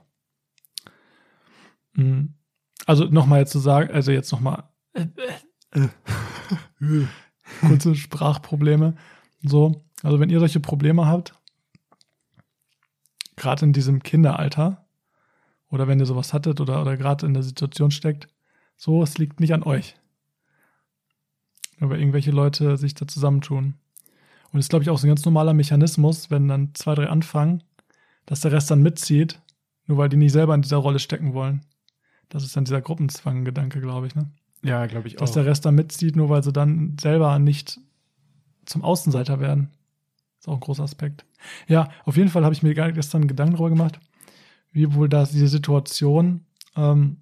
Mm, 1.95 2.35
Also 2.87 3.05
nochmal 3.05 3.41
jetzt 3.41 3.53
zu 3.53 3.59
sagen, 3.59 3.93
also 3.93 4.12
jetzt 4.12 4.33
nochmal 4.33 4.64
äh, 4.95 5.07
äh, 5.72 5.89
äh, 6.80 7.07
kurze 7.61 7.95
Sprachprobleme. 7.95 8.95
So, 9.43 9.85
also 10.03 10.20
wenn 10.20 10.30
ihr 10.30 10.41
solche 10.41 10.61
Probleme 10.61 11.07
habt, 11.07 11.35
gerade 13.37 13.64
in 13.64 13.72
diesem 13.72 14.03
Kinderalter, 14.03 14.85
oder 15.70 15.89
wenn 15.89 15.99
ihr 15.99 16.07
sowas 16.07 16.33
hattet 16.33 16.61
oder, 16.61 16.83
oder 16.83 16.97
gerade 16.97 17.26
in 17.26 17.35
der 17.35 17.43
Situation 17.43 17.91
steckt, 17.91 18.28
so, 18.76 19.03
es 19.03 19.16
liegt 19.18 19.41
nicht 19.41 19.55
an 19.55 19.62
euch. 19.62 19.97
Nur 21.78 21.91
weil 21.91 22.01
irgendwelche 22.01 22.30
Leute 22.30 22.76
sich 22.76 22.95
da 22.95 23.07
zusammentun. 23.09 23.74
Und 24.53 24.59
das 24.59 24.66
ist, 24.66 24.68
glaube 24.68 24.83
ich, 24.83 24.91
auch 24.91 24.99
so 24.99 25.07
ein 25.07 25.11
ganz 25.11 25.24
normaler 25.24 25.55
Mechanismus, 25.55 26.30
wenn 26.30 26.47
dann 26.47 26.74
zwei, 26.74 26.95
drei 26.95 27.09
anfangen, 27.09 27.62
dass 28.26 28.41
der 28.41 28.53
Rest 28.53 28.70
dann 28.70 28.83
mitzieht, 28.83 29.41
nur 29.87 29.99
weil 29.99 30.09
die 30.09 30.16
nicht 30.16 30.33
selber 30.33 30.55
in 30.55 30.62
dieser 30.62 30.76
Rolle 30.76 30.99
stecken 30.99 31.33
wollen. 31.33 31.62
Das 32.33 32.45
ist 32.45 32.57
dann 32.57 32.64
dieser 32.64 32.80
Gruppenzwang-Gedanke, 32.80 33.83
glaube 33.83 34.07
ich, 34.07 34.14
ne? 34.14 34.30
Ja, 34.62 34.87
glaube 34.87 35.07
ich 35.07 35.16
auch. 35.16 35.20
Dass 35.20 35.33
der 35.33 35.45
Rest 35.45 35.66
dann 35.66 35.74
mitzieht, 35.74 36.16
nur 36.16 36.30
weil 36.30 36.43
sie 36.43 36.51
dann 36.51 36.97
selber 36.99 37.39
nicht 37.39 37.78
zum 38.64 38.83
Außenseiter 38.83 39.39
werden. 39.39 39.68
Ist 40.39 40.49
auch 40.49 40.55
ein 40.55 40.61
großer 40.61 40.83
Aspekt. 40.83 41.26
Ja, 41.68 41.91
auf 42.07 42.16
jeden 42.16 42.30
Fall 42.30 42.43
habe 42.43 42.55
ich 42.55 42.62
mir 42.62 42.72
gestern 42.72 43.28
Gedanken 43.28 43.53
darüber 43.53 43.68
gemacht, 43.68 44.01
wie 44.70 44.95
wohl 44.95 45.11
das 45.11 45.33
diese 45.33 45.49
Situation 45.49 46.47
ähm, 46.74 47.18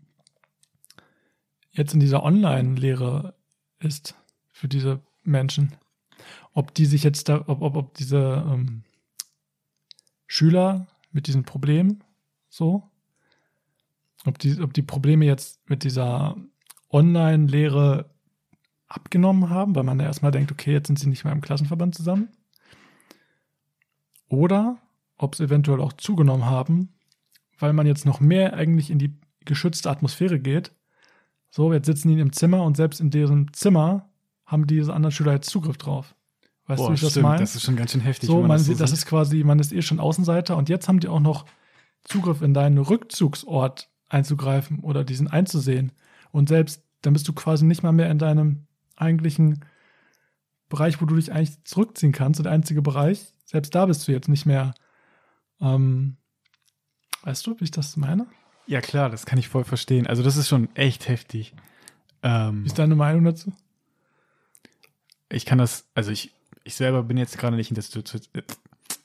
jetzt 1.72 1.92
in 1.92 1.98
dieser 1.98 2.22
Online-Lehre 2.22 3.34
ist 3.80 4.14
für 4.52 4.68
diese 4.68 5.00
Menschen. 5.24 5.74
Ob 6.52 6.72
die 6.72 6.86
sich 6.86 7.02
jetzt 7.02 7.28
da, 7.28 7.42
ob, 7.48 7.62
ob, 7.62 7.74
ob 7.74 7.94
diese 7.94 8.44
ähm, 8.48 8.84
Schüler 10.28 10.86
mit 11.11 11.26
diesem 11.26 11.42
Problem 11.42 11.98
so, 12.48 12.89
ob 14.26 14.38
die, 14.38 14.60
ob 14.60 14.72
die 14.74 14.82
Probleme 14.82 15.24
jetzt 15.24 15.68
mit 15.68 15.84
dieser 15.84 16.36
Online-Lehre 16.90 18.10
abgenommen 18.88 19.50
haben, 19.50 19.74
weil 19.74 19.84
man 19.84 20.00
ja 20.00 20.06
erstmal 20.06 20.32
denkt, 20.32 20.50
okay, 20.50 20.72
jetzt 20.72 20.88
sind 20.88 20.98
sie 20.98 21.08
nicht 21.08 21.24
mehr 21.24 21.32
im 21.32 21.40
Klassenverband 21.40 21.94
zusammen. 21.94 22.28
Oder 24.28 24.78
ob 25.16 25.34
es 25.34 25.40
eventuell 25.40 25.80
auch 25.80 25.92
zugenommen 25.92 26.46
haben, 26.46 26.94
weil 27.58 27.72
man 27.72 27.86
jetzt 27.86 28.06
noch 28.06 28.20
mehr 28.20 28.54
eigentlich 28.54 28.90
in 28.90 28.98
die 28.98 29.16
geschützte 29.44 29.90
Atmosphäre 29.90 30.40
geht. 30.40 30.72
So, 31.50 31.72
jetzt 31.72 31.86
sitzen 31.86 32.08
die 32.08 32.20
im 32.20 32.32
Zimmer 32.32 32.64
und 32.64 32.76
selbst 32.76 33.00
in 33.00 33.10
deren 33.10 33.52
Zimmer 33.52 34.08
haben 34.46 34.66
diese 34.66 34.94
anderen 34.94 35.12
Schüler 35.12 35.32
jetzt 35.32 35.50
Zugriff 35.50 35.76
drauf. 35.76 36.14
Weißt 36.66 36.78
Boah, 36.78 36.86
du, 36.86 36.92
wie 36.92 36.94
ich 36.94 37.00
das 37.00 37.10
stimmt, 37.10 37.24
meine? 37.24 37.40
das 37.40 37.54
ist 37.56 37.62
schon 37.62 37.76
ganz 37.76 37.92
schön 37.92 38.00
heftig. 38.00 38.28
So, 38.28 38.40
man 38.40 38.50
das 38.50 38.64
sieht, 38.64 38.80
das 38.80 38.92
ist 38.92 39.06
quasi, 39.06 39.42
man 39.44 39.58
ist 39.58 39.72
eh 39.72 39.82
schon 39.82 40.00
Außenseiter 40.00 40.56
und 40.56 40.68
jetzt 40.68 40.88
haben 40.88 41.00
die 41.00 41.08
auch 41.08 41.20
noch 41.20 41.44
Zugriff 42.04 42.42
in 42.42 42.54
deinen 42.54 42.78
Rückzugsort 42.78 43.89
einzugreifen 44.11 44.80
oder 44.80 45.04
diesen 45.04 45.28
einzusehen. 45.28 45.92
Und 46.30 46.48
selbst 46.48 46.82
dann 47.02 47.14
bist 47.14 47.26
du 47.26 47.32
quasi 47.32 47.64
nicht 47.64 47.82
mal 47.82 47.92
mehr 47.92 48.11
in 48.11 48.18
deinem 48.18 48.66
eigentlichen 48.96 49.64
Bereich, 50.68 51.00
wo 51.00 51.06
du 51.06 51.16
dich 51.16 51.32
eigentlich 51.32 51.64
zurückziehen 51.64 52.12
kannst, 52.12 52.44
der 52.44 52.52
einzige 52.52 52.82
Bereich. 52.82 53.32
Selbst 53.46 53.74
da 53.74 53.86
bist 53.86 54.06
du 54.06 54.12
jetzt 54.12 54.28
nicht 54.28 54.44
mehr. 54.44 54.74
Ähm, 55.61 56.16
weißt 57.22 57.46
du, 57.46 57.58
wie 57.58 57.64
ich 57.64 57.70
das 57.70 57.96
meine? 57.96 58.26
Ja, 58.66 58.80
klar, 58.80 59.11
das 59.11 59.26
kann 59.26 59.38
ich 59.38 59.48
voll 59.48 59.64
verstehen. 59.64 60.06
Also, 60.06 60.22
das 60.22 60.36
ist 60.36 60.48
schon 60.48 60.68
echt 60.76 61.08
heftig. 61.08 61.54
Ähm, 62.22 62.62
Wie 62.62 62.66
ist 62.66 62.78
deine 62.78 62.94
Meinung 62.94 63.24
dazu? 63.24 63.52
ich 65.30 65.46
kann 65.46 65.58
das, 65.58 65.84
also 65.94 66.11
ich, 66.11 66.32
ich 66.64 66.74
selber 66.74 67.02
bin 67.02 67.16
jetzt 67.16 67.38
gerade 67.38 67.56
nicht 67.56 67.70
in 67.70 67.74
der 67.74 67.82
Situation, 67.82 68.22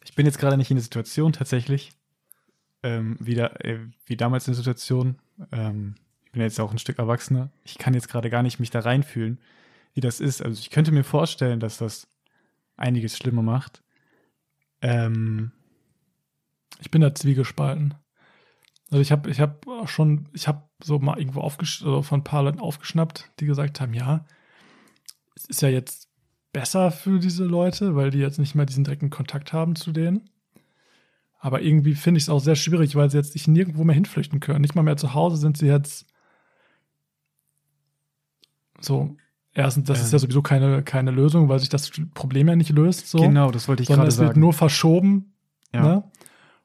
ich 0.04 0.16
bin 0.16 0.26
jetzt 0.26 0.40
gerade 0.40 0.58
nicht 0.58 0.72
in 0.72 0.76
der 0.76 0.84
Situation 0.84 1.34
tatsächlich, 1.34 1.94
ähm, 2.86 3.18
wie, 3.20 3.36
da, 3.36 3.48
äh, 3.60 3.80
wie 4.06 4.16
damals 4.18 4.48
in 4.48 4.54
der 4.54 4.58
Situation. 4.58 5.18
Ähm, 5.52 5.96
ich 6.26 6.32
bin 6.32 6.42
jetzt 6.42 6.60
auch 6.60 6.72
ein 6.72 6.78
Stück 6.80 7.00
erwachsener. 7.00 7.50
Ich 7.64 7.78
kann 7.78 7.94
jetzt 7.94 8.10
gerade 8.10 8.30
gar 8.30 8.44
nicht 8.44 8.60
mich 8.60 8.70
da 8.70 8.80
reinfühlen, 8.80 9.40
wie 9.94 10.02
das 10.02 10.20
ist. 10.20 10.42
Also 10.44 10.60
ich 10.60 10.70
könnte 10.70 10.92
mir 10.92 11.04
vorstellen, 11.04 11.60
dass 11.60 11.78
das 11.78 12.08
einiges 12.78 13.18
schlimmer 13.18 13.42
macht. 13.42 13.84
Ähm, 14.82 15.52
Ich 16.82 16.92
bin 16.92 17.02
da 17.02 17.14
zwiegespalten. 17.16 17.96
Also 18.92 19.02
ich 19.02 19.12
habe 19.12 19.30
ich 19.30 19.40
hab 19.40 19.66
schon, 19.90 20.30
ich 20.34 20.48
habe 20.48 20.64
so 20.84 21.00
mal 21.00 21.18
irgendwo 21.18 21.42
aufgesch 21.42 21.82
also 21.84 22.02
von 22.04 22.20
ein 22.20 22.24
paar 22.24 22.44
Leuten 22.44 22.60
aufgeschnappt, 22.60 23.32
die 23.40 23.46
gesagt 23.46 23.80
haben, 23.82 23.94
ja, 23.94 24.26
es 25.36 25.46
ist 25.46 25.62
ja 25.62 25.70
jetzt 25.70 26.10
besser 26.54 26.92
für 26.92 27.20
diese 27.20 27.46
Leute, 27.46 27.96
weil 27.96 28.12
die 28.12 28.20
jetzt 28.20 28.40
nicht 28.40 28.56
mehr 28.56 28.66
diesen 28.66 28.84
direkten 28.84 29.10
Kontakt 29.10 29.54
haben 29.54 29.76
zu 29.76 29.92
denen. 29.92 30.30
Aber 31.40 31.62
irgendwie 31.62 31.94
finde 31.96 32.18
ich 32.18 32.24
es 32.24 32.30
auch 32.30 32.40
sehr 32.40 32.56
schwierig, 32.56 32.96
weil 32.96 33.10
sie 33.12 33.18
jetzt 33.18 33.34
sich 33.34 33.48
nirgendwo 33.48 33.84
mehr 33.84 33.94
hinflüchten 33.94 34.40
können. 34.40 34.62
Nicht 34.62 34.74
mal 34.76 34.82
mehr 34.84 34.98
zu 34.98 35.14
Hause 35.14 35.38
sind 35.38 35.58
sie 35.58 35.68
jetzt 35.68 36.08
so. 38.80 39.16
Erstens, 39.54 39.88
das 39.88 40.02
ist 40.02 40.12
ja 40.12 40.18
Ähm. 40.18 40.22
sowieso 40.22 40.42
keine, 40.42 40.84
keine 40.84 41.12
Lösung, 41.12 41.48
weil 41.48 41.60
sich 41.60 41.70
das 41.70 41.90
Problem 42.14 42.50
ja 42.50 42.56
nicht 42.58 42.72
löst. 42.72 43.08
So 43.10 43.20
Genau, 43.20 43.52
das 43.52 43.68
wollte 43.70 43.84
ich 43.84 43.88
sondern 43.88 44.02
gerade 44.02 44.10
es 44.10 44.18
wird 44.18 44.30
sagen. 44.30 44.40
nur 44.42 44.54
verschoben. 44.54 45.34
Ja. 45.74 45.82
Ne? 45.82 46.04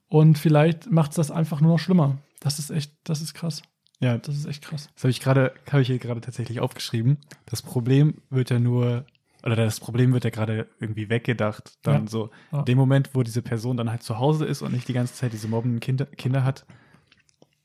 Und 0.09 0.39
vielleicht 0.39 0.91
macht 0.91 1.11
es 1.12 1.16
das 1.16 1.31
einfach 1.31 1.61
nur 1.61 1.73
noch 1.73 1.79
schlimmer. 1.79 2.18
Das 2.41 2.59
ist 2.59 2.71
echt, 2.71 2.93
das 3.05 3.21
ist 3.21 3.35
krass. 3.35 3.62
Ja, 4.01 4.16
Das 4.18 4.35
ist 4.35 4.47
echt 4.47 4.62
krass. 4.64 4.89
Das 4.95 5.05
habe 5.05 5.11
ich 5.11 5.21
gerade, 5.21 5.53
habe 5.71 5.83
ich 5.83 5.87
hier 5.89 5.99
gerade 5.99 6.21
tatsächlich 6.23 6.59
aufgeschrieben. 6.61 7.18
Das 7.47 7.61
Problem 7.62 8.14
wird 8.31 8.51
ja 8.51 8.59
nur, 8.59 9.05
oder 9.45 9.57
das 9.57 9.80
Problem 9.80 10.12
wird 10.12 10.24
ja 10.24 10.30
gerade 10.30 10.68
irgendwie 10.80 11.09
weggedacht. 11.09 11.78
Dann 11.82 12.05
Ja. 12.05 12.11
so, 12.11 12.30
in 12.53 12.64
dem 12.66 12.78
Moment, 12.78 13.11
wo 13.14 13.22
diese 13.22 13.43
Person 13.43 13.76
dann 13.76 13.91
halt 13.91 14.03
zu 14.03 14.18
Hause 14.18 14.45
ist 14.45 14.62
und 14.62 14.72
nicht 14.72 14.88
die 14.88 14.93
ganze 14.93 15.14
Zeit 15.14 15.32
diese 15.32 15.49
mobbenden 15.49 15.80
Kinder, 15.80 16.07
Kinder 16.07 16.45
hat, 16.45 16.66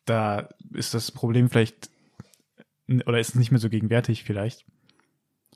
da 0.06 0.50
ist 0.74 0.94
das 0.94 1.12
Problem 1.12 1.50
vielleicht, 1.50 1.90
oder 3.06 3.20
ist 3.20 3.36
nicht 3.36 3.52
mehr 3.52 3.60
so 3.60 3.70
gegenwärtig 3.70 4.24
vielleicht. 4.24 4.66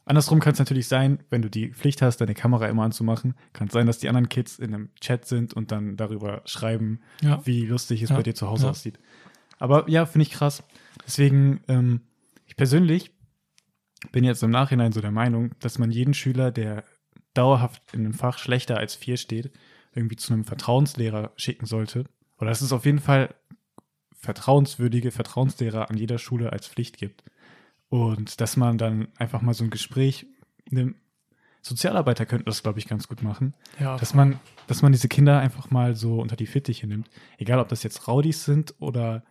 Andersrum 0.05 0.39
kann 0.39 0.53
es 0.53 0.59
natürlich 0.59 0.87
sein, 0.87 1.19
wenn 1.29 1.43
du 1.43 1.49
die 1.51 1.71
Pflicht 1.71 2.01
hast, 2.01 2.17
deine 2.17 2.33
Kamera 2.33 2.67
immer 2.67 2.83
anzumachen, 2.83 3.35
kann 3.53 3.67
es 3.67 3.73
sein, 3.73 3.85
dass 3.85 3.99
die 3.99 4.09
anderen 4.09 4.27
Kids 4.27 4.57
in 4.57 4.73
einem 4.73 4.89
Chat 4.99 5.25
sind 5.25 5.53
und 5.53 5.71
dann 5.71 5.97
darüber 5.97 6.41
schreiben, 6.45 6.99
Ja. 7.21 7.45
wie 7.45 7.65
lustig 7.67 8.01
es 8.01 8.09
Ja, 8.09 8.15
bei 8.15 8.23
dir 8.23 8.33
zu 8.33 8.47
Hause 8.47 8.63
ja. 8.65 8.69
aussieht. 8.71 8.97
Aber 9.59 9.87
ja, 9.87 10.07
finde 10.07 10.23
ich 10.23 10.31
krass. 10.31 10.63
Deswegen, 11.05 11.61
ähm, 11.67 12.01
ich 12.47 12.55
persönlich 12.55 13.11
bin 14.11 14.23
jetzt 14.23 14.43
im 14.43 14.51
Nachhinein 14.51 14.91
so 14.91 15.01
der 15.01 15.11
Meinung, 15.11 15.51
dass 15.59 15.77
man 15.77 15.91
jeden 15.91 16.13
Schüler, 16.13 16.51
der 16.51 16.83
dauerhaft 17.33 17.81
in 17.93 18.01
einem 18.01 18.13
Fach 18.13 18.37
schlechter 18.37 18.77
als 18.77 18.95
vier 18.95 19.17
steht, 19.17 19.51
irgendwie 19.93 20.15
zu 20.15 20.33
einem 20.33 20.45
Vertrauenslehrer 20.45 21.31
schicken 21.35 21.65
sollte. 21.65 22.05
Oder 22.37 22.49
dass 22.49 22.61
es 22.61 22.73
auf 22.73 22.85
jeden 22.85 22.99
Fall 22.99 23.33
vertrauenswürdige 24.13 25.11
Vertrauenslehrer 25.11 25.89
an 25.89 25.97
jeder 25.97 26.17
Schule 26.17 26.51
als 26.51 26.67
Pflicht 26.67 26.97
gibt. 26.97 27.23
Und 27.89 28.41
dass 28.41 28.57
man 28.57 28.77
dann 28.77 29.07
einfach 29.17 29.41
mal 29.41 29.53
so 29.53 29.63
ein 29.63 29.69
Gespräch, 29.69 30.27
ne, 30.69 30.93
Sozialarbeiter 31.61 32.25
könnten 32.25 32.45
das, 32.45 32.63
glaube 32.63 32.79
ich, 32.79 32.87
ganz 32.87 33.07
gut 33.09 33.21
machen 33.21 33.53
Ja, 33.79 33.97
dass 33.97 34.13
man, 34.13 34.39
dass 34.67 34.81
man 34.81 34.93
diese 34.93 35.09
Kinder 35.09 35.39
einfach 35.39 35.71
mal 35.71 35.95
so 35.95 36.19
unter 36.21 36.37
die 36.37 36.45
Fittiche 36.45 36.87
nimmt. 36.87 37.09
Egal, 37.37 37.59
ob 37.59 37.67
das 37.67 37.83
jetzt 37.83 38.07
Raudis 38.07 38.45
sind 38.45 38.75
oder 38.79 39.23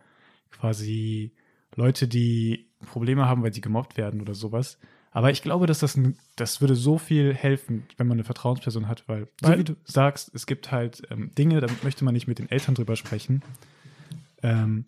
quasi 0.51 1.33
Leute, 1.75 2.07
die 2.07 2.68
Probleme 2.85 3.27
haben, 3.27 3.43
weil 3.43 3.53
sie 3.53 3.61
gemobbt 3.61 3.97
werden 3.97 4.21
oder 4.21 4.33
sowas. 4.33 4.77
Aber 5.11 5.31
ich 5.31 5.41
glaube, 5.41 5.65
dass 5.65 5.79
das, 5.79 5.95
ein, 5.95 6.17
das 6.35 6.61
würde 6.61 6.75
so 6.75 6.97
viel 6.97 7.33
helfen, 7.33 7.87
wenn 7.97 8.07
man 8.07 8.17
eine 8.17 8.23
Vertrauensperson 8.23 8.87
hat, 8.87 9.07
weil, 9.07 9.27
so 9.41 9.57
wie 9.57 9.63
du 9.63 9.75
sagst, 9.83 10.33
es 10.35 10.45
gibt 10.45 10.71
halt 10.71 11.01
ähm, 11.09 11.31
Dinge, 11.35 11.61
da 11.61 11.67
möchte 11.83 12.05
man 12.05 12.13
nicht 12.13 12.27
mit 12.27 12.39
den 12.39 12.49
Eltern 12.49 12.75
drüber 12.75 12.95
sprechen. 12.95 13.41
Ähm, 14.43 14.85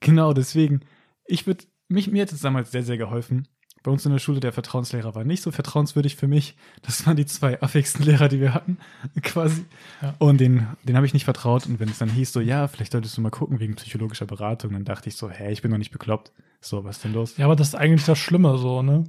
genau, 0.00 0.32
deswegen, 0.32 0.80
ich 1.24 1.46
würde, 1.46 1.64
mich, 1.88 2.10
mir 2.10 2.22
hat 2.22 2.32
es 2.32 2.40
damals 2.40 2.70
sehr, 2.70 2.84
sehr 2.84 2.96
geholfen. 2.96 3.48
Bei 3.82 3.90
uns 3.92 4.04
in 4.04 4.12
der 4.12 4.18
Schule, 4.18 4.40
der 4.40 4.52
Vertrauenslehrer 4.52 5.14
war 5.14 5.24
nicht 5.24 5.42
so 5.42 5.52
vertrauenswürdig 5.52 6.16
für 6.16 6.26
mich. 6.26 6.56
Das 6.82 7.06
waren 7.06 7.16
die 7.16 7.26
zwei 7.26 7.60
affigsten 7.60 8.04
Lehrer, 8.04 8.28
die 8.28 8.40
wir 8.40 8.54
hatten, 8.54 8.78
quasi. 9.22 9.64
Ja. 10.02 10.14
Und 10.18 10.40
den, 10.40 10.66
den 10.84 10.96
habe 10.96 11.06
ich 11.06 11.14
nicht 11.14 11.24
vertraut. 11.24 11.66
Und 11.66 11.80
wenn 11.80 11.88
es 11.88 11.98
dann 11.98 12.10
hieß, 12.10 12.32
so, 12.32 12.40
ja, 12.40 12.66
vielleicht 12.68 12.92
solltest 12.92 13.16
du 13.16 13.20
mal 13.20 13.30
gucken 13.30 13.60
wegen 13.60 13.76
psychologischer 13.76 14.26
Beratung, 14.26 14.72
dann 14.72 14.84
dachte 14.84 15.08
ich 15.08 15.16
so, 15.16 15.30
hä, 15.30 15.52
ich 15.52 15.62
bin 15.62 15.70
doch 15.70 15.78
nicht 15.78 15.92
bekloppt. 15.92 16.32
So, 16.60 16.84
was 16.84 16.96
ist 16.96 17.04
denn 17.04 17.12
los? 17.12 17.36
Ja, 17.36 17.44
aber 17.46 17.56
das 17.56 17.68
ist 17.68 17.74
eigentlich 17.74 18.04
das 18.04 18.18
Schlimme 18.18 18.58
so, 18.58 18.82
ne? 18.82 19.04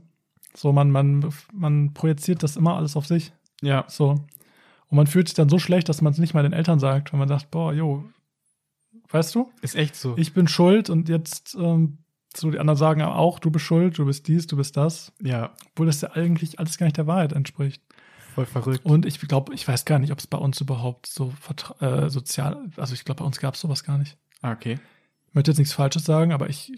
So, 0.56 0.72
man, 0.74 0.90
man, 0.92 1.30
man 1.54 1.94
projiziert 1.94 2.42
das 2.44 2.56
immer 2.58 2.76
alles 2.76 2.96
auf 2.96 3.06
sich. 3.06 3.32
Ja, 3.62 3.86
So. 3.88 4.26
Und 4.90 4.96
man 4.96 5.08
fühlt 5.08 5.28
sich 5.28 5.36
dann 5.36 5.50
so 5.50 5.60
schlecht, 5.60 5.90
dass 5.90 6.02
man 6.02 6.14
es 6.14 6.20
nicht 6.20 6.34
mal 6.34 6.44
den 6.44 6.54
Eltern 6.54 6.80
sagt, 6.80 7.12
wenn 7.12 7.20
man 7.20 7.28
sagt, 7.28 7.52
boah, 7.52 7.74
jo, 7.74 8.06
weißt 9.10 9.36
du, 9.36 9.52
ist 9.62 9.76
echt 9.76 9.96
so. 9.96 10.16
ich 10.18 10.34
bin 10.34 10.48
schuld 10.48 10.90
und 10.90 11.10
jetzt, 11.10 11.56
ähm, 11.60 11.98
so 12.36 12.52
die 12.52 12.60
anderen 12.60 12.78
sagen 12.78 13.02
auch, 13.02 13.40
du 13.40 13.52
bist 13.52 13.66
schuld, 13.66 13.98
du 13.98 14.06
bist 14.06 14.28
dies, 14.28 14.48
du 14.48 14.56
bist 14.56 14.78
das, 14.78 15.12
ja, 15.22 15.52
obwohl 15.72 15.88
das 15.88 16.02
ja 16.02 16.12
eigentlich 16.12 16.60
alles 16.60 16.78
gar 16.78 16.86
nicht 16.86 16.98
der 16.98 17.08
Wahrheit 17.08 17.34
entspricht. 17.34 17.82
voll 18.34 18.46
verrückt. 18.46 18.86
Und 18.86 19.06
ich 19.06 19.20
glaube, 19.20 19.54
ich 19.54 19.68
weiß 19.68 19.84
gar 19.86 20.00
nicht, 20.00 20.12
ob 20.12 20.20
es 20.20 20.28
bei 20.28 20.38
uns 20.38 20.62
überhaupt 20.62 21.08
so 21.08 21.34
äh, 21.80 22.10
sozial, 22.10 22.70
also 22.78 22.94
ich 22.94 23.04
glaube, 23.04 23.20
bei 23.20 23.26
uns 23.26 23.40
gab 23.40 23.56
es 23.56 23.62
sowas 23.62 23.84
gar 23.84 23.98
nicht. 23.98 24.18
Ah, 24.42 24.54
okay. 24.54 24.80
Ich 25.28 25.34
möchte 25.34 25.52
jetzt 25.52 25.58
nichts 25.58 25.74
Falsches 25.74 26.06
sagen, 26.06 26.32
aber 26.32 26.50
ich 26.50 26.72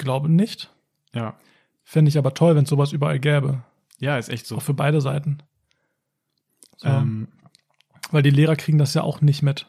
glaube 0.00 0.28
nicht. 0.28 0.70
Ja. 1.12 1.38
Fände 1.84 2.08
ich 2.08 2.18
aber 2.18 2.34
toll, 2.34 2.56
wenn 2.56 2.64
es 2.64 2.70
sowas 2.70 2.92
überall 2.92 3.20
gäbe. 3.20 3.62
Ja, 3.98 4.18
ist 4.18 4.28
echt 4.28 4.46
so. 4.46 4.56
Auch 4.56 4.62
für 4.62 4.74
beide 4.74 5.00
Seiten. 5.00 5.38
So, 6.76 6.88
Ähm, 6.88 7.28
weil 8.10 8.22
die 8.22 8.30
Lehrer 8.30 8.56
kriegen 8.56 8.78
das 8.78 8.94
ja 8.94 9.02
auch 9.02 9.20
nicht 9.20 9.42
mit. 9.42 9.66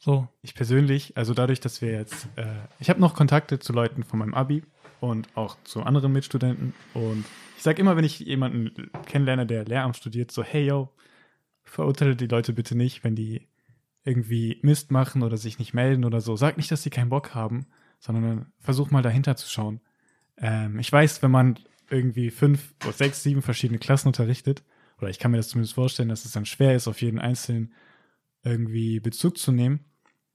So. 0.00 0.26
ich 0.42 0.56
persönlich, 0.56 1.16
also 1.16 1.32
dadurch, 1.32 1.60
dass 1.60 1.80
wir 1.80 1.92
jetzt, 1.92 2.26
äh, 2.34 2.44
ich 2.80 2.90
habe 2.90 3.00
noch 3.00 3.14
Kontakte 3.14 3.60
zu 3.60 3.72
Leuten 3.72 4.02
von 4.02 4.18
meinem 4.18 4.34
Abi 4.34 4.64
und 4.98 5.28
auch 5.36 5.56
zu 5.62 5.84
anderen 5.84 6.12
Mitstudenten 6.12 6.74
und 6.92 7.24
ich 7.56 7.62
sage 7.62 7.80
immer, 7.80 7.96
wenn 7.96 8.02
ich 8.02 8.18
jemanden 8.18 8.90
kennenlerne, 9.06 9.46
der 9.46 9.64
Lehramt 9.64 9.96
studiert, 9.96 10.32
so, 10.32 10.42
hey 10.42 10.66
yo, 10.66 10.90
verurteile 11.62 12.16
die 12.16 12.26
Leute 12.26 12.52
bitte 12.52 12.76
nicht, 12.76 13.04
wenn 13.04 13.14
die 13.14 13.46
irgendwie 14.04 14.58
Mist 14.62 14.90
machen 14.90 15.22
oder 15.22 15.36
sich 15.36 15.60
nicht 15.60 15.72
melden 15.72 16.04
oder 16.04 16.20
so. 16.20 16.34
Sag 16.34 16.56
nicht, 16.56 16.72
dass 16.72 16.82
sie 16.82 16.90
keinen 16.90 17.10
Bock 17.10 17.36
haben, 17.36 17.66
sondern 18.02 18.52
versuch 18.58 18.90
mal 18.90 19.02
dahinter 19.02 19.36
zu 19.36 19.48
schauen. 19.48 19.80
Ähm, 20.36 20.78
ich 20.80 20.92
weiß, 20.92 21.22
wenn 21.22 21.30
man 21.30 21.58
irgendwie 21.88 22.30
fünf 22.30 22.74
oder 22.82 22.92
sechs, 22.92 23.22
sieben 23.22 23.42
verschiedene 23.42 23.78
Klassen 23.78 24.08
unterrichtet, 24.08 24.64
oder 24.98 25.08
ich 25.08 25.18
kann 25.18 25.30
mir 25.30 25.36
das 25.36 25.48
zumindest 25.48 25.74
vorstellen, 25.74 26.08
dass 26.08 26.24
es 26.24 26.32
dann 26.32 26.44
schwer 26.44 26.74
ist, 26.74 26.88
auf 26.88 27.00
jeden 27.00 27.18
Einzelnen 27.20 27.72
irgendwie 28.42 28.98
Bezug 28.98 29.38
zu 29.38 29.52
nehmen. 29.52 29.80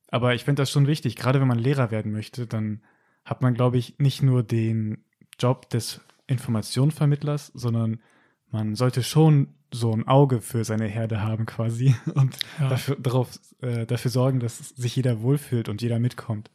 Aber 0.09 0.33
ich 0.33 0.45
finde 0.45 0.61
das 0.61 0.71
schon 0.71 0.87
wichtig, 0.87 1.17
gerade 1.17 1.41
wenn 1.41 1.47
man 1.47 1.59
Lehrer 1.59 1.91
werden 1.91 2.13
möchte, 2.13 2.47
dann 2.47 2.81
hat 3.25 3.41
man, 3.41 3.53
glaube 3.53 3.77
ich, 3.77 3.99
nicht 3.99 4.23
nur 4.23 4.43
den 4.43 5.03
Job 5.37 5.69
des 5.69 5.99
Informationsvermittlers, 6.27 7.51
sondern 7.53 7.99
man 8.49 8.75
sollte 8.75 9.03
schon 9.03 9.49
so 9.73 9.91
ein 9.91 10.07
Auge 10.07 10.39
für 10.39 10.63
seine 10.63 10.85
Herde 10.85 11.21
haben 11.21 11.45
quasi 11.45 11.95
und 12.15 12.37
Ja. 12.59 12.69
dafür, 12.69 12.95
darauf, 12.95 13.37
äh, 13.61 13.85
dafür 13.85 14.11
sorgen, 14.11 14.39
dass 14.39 14.57
sich 14.57 14.95
jeder 14.95 15.21
wohlfühlt 15.21 15.67
und 15.67 15.81
jeder 15.81 15.99
mitkommt. 15.99 16.49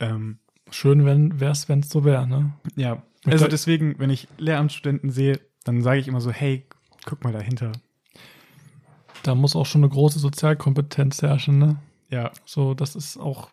Ähm, 0.00 0.38
Schön 0.70 1.06
wäre 1.06 1.50
es, 1.50 1.68
wenn 1.68 1.80
es 1.80 1.88
so 1.88 2.04
wäre, 2.04 2.26
ne? 2.26 2.52
ja, 2.76 3.02
also 3.24 3.48
deswegen, 3.48 3.98
wenn 3.98 4.10
ich 4.10 4.28
Lehramtsstudenten 4.36 5.10
sehe, 5.10 5.40
dann 5.64 5.82
sage 5.82 6.00
ich 6.00 6.08
immer 6.08 6.20
so, 6.20 6.30
hey, 6.30 6.66
guck 7.04 7.24
mal 7.24 7.32
dahinter. 7.32 7.72
Da 9.22 9.34
muss 9.34 9.56
auch 9.56 9.66
schon 9.66 9.82
eine 9.82 9.90
große 9.90 10.18
Sozialkompetenz 10.18 11.22
herrschen, 11.22 11.58
ne? 11.58 11.76
Ja, 12.10 12.32
So, 12.44 12.74
das 12.74 12.96
ist 12.96 13.18
auch, 13.18 13.50